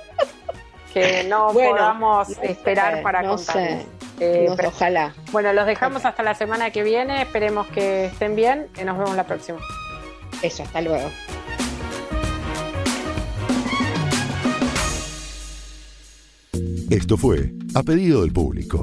que 0.95 1.25
no 1.25 1.49
podamos 1.53 2.31
esperar 2.43 3.03
para 3.03 3.23
contar. 3.23 3.81
Eh, 4.21 4.47
ojalá. 4.65 5.15
Bueno, 5.33 5.53
los 5.53 5.67
dejamos 5.67 6.05
hasta 6.05 6.23
la 6.23 6.35
semana 6.35 6.71
que 6.71 6.83
viene. 6.83 7.23
Esperemos 7.23 7.67
que 7.69 8.07
estén 8.07 8.37
bien 8.37 8.69
y 8.81 8.85
nos 8.85 8.99
vemos 8.99 9.17
la 9.17 9.27
próxima. 9.27 9.59
Eso, 10.43 10.62
hasta 10.62 10.81
luego. 10.81 11.11
Esto 16.91 17.17
fue 17.17 17.53
A 17.75 17.83
Pedido 17.83 18.23
del 18.23 18.33
Público, 18.33 18.83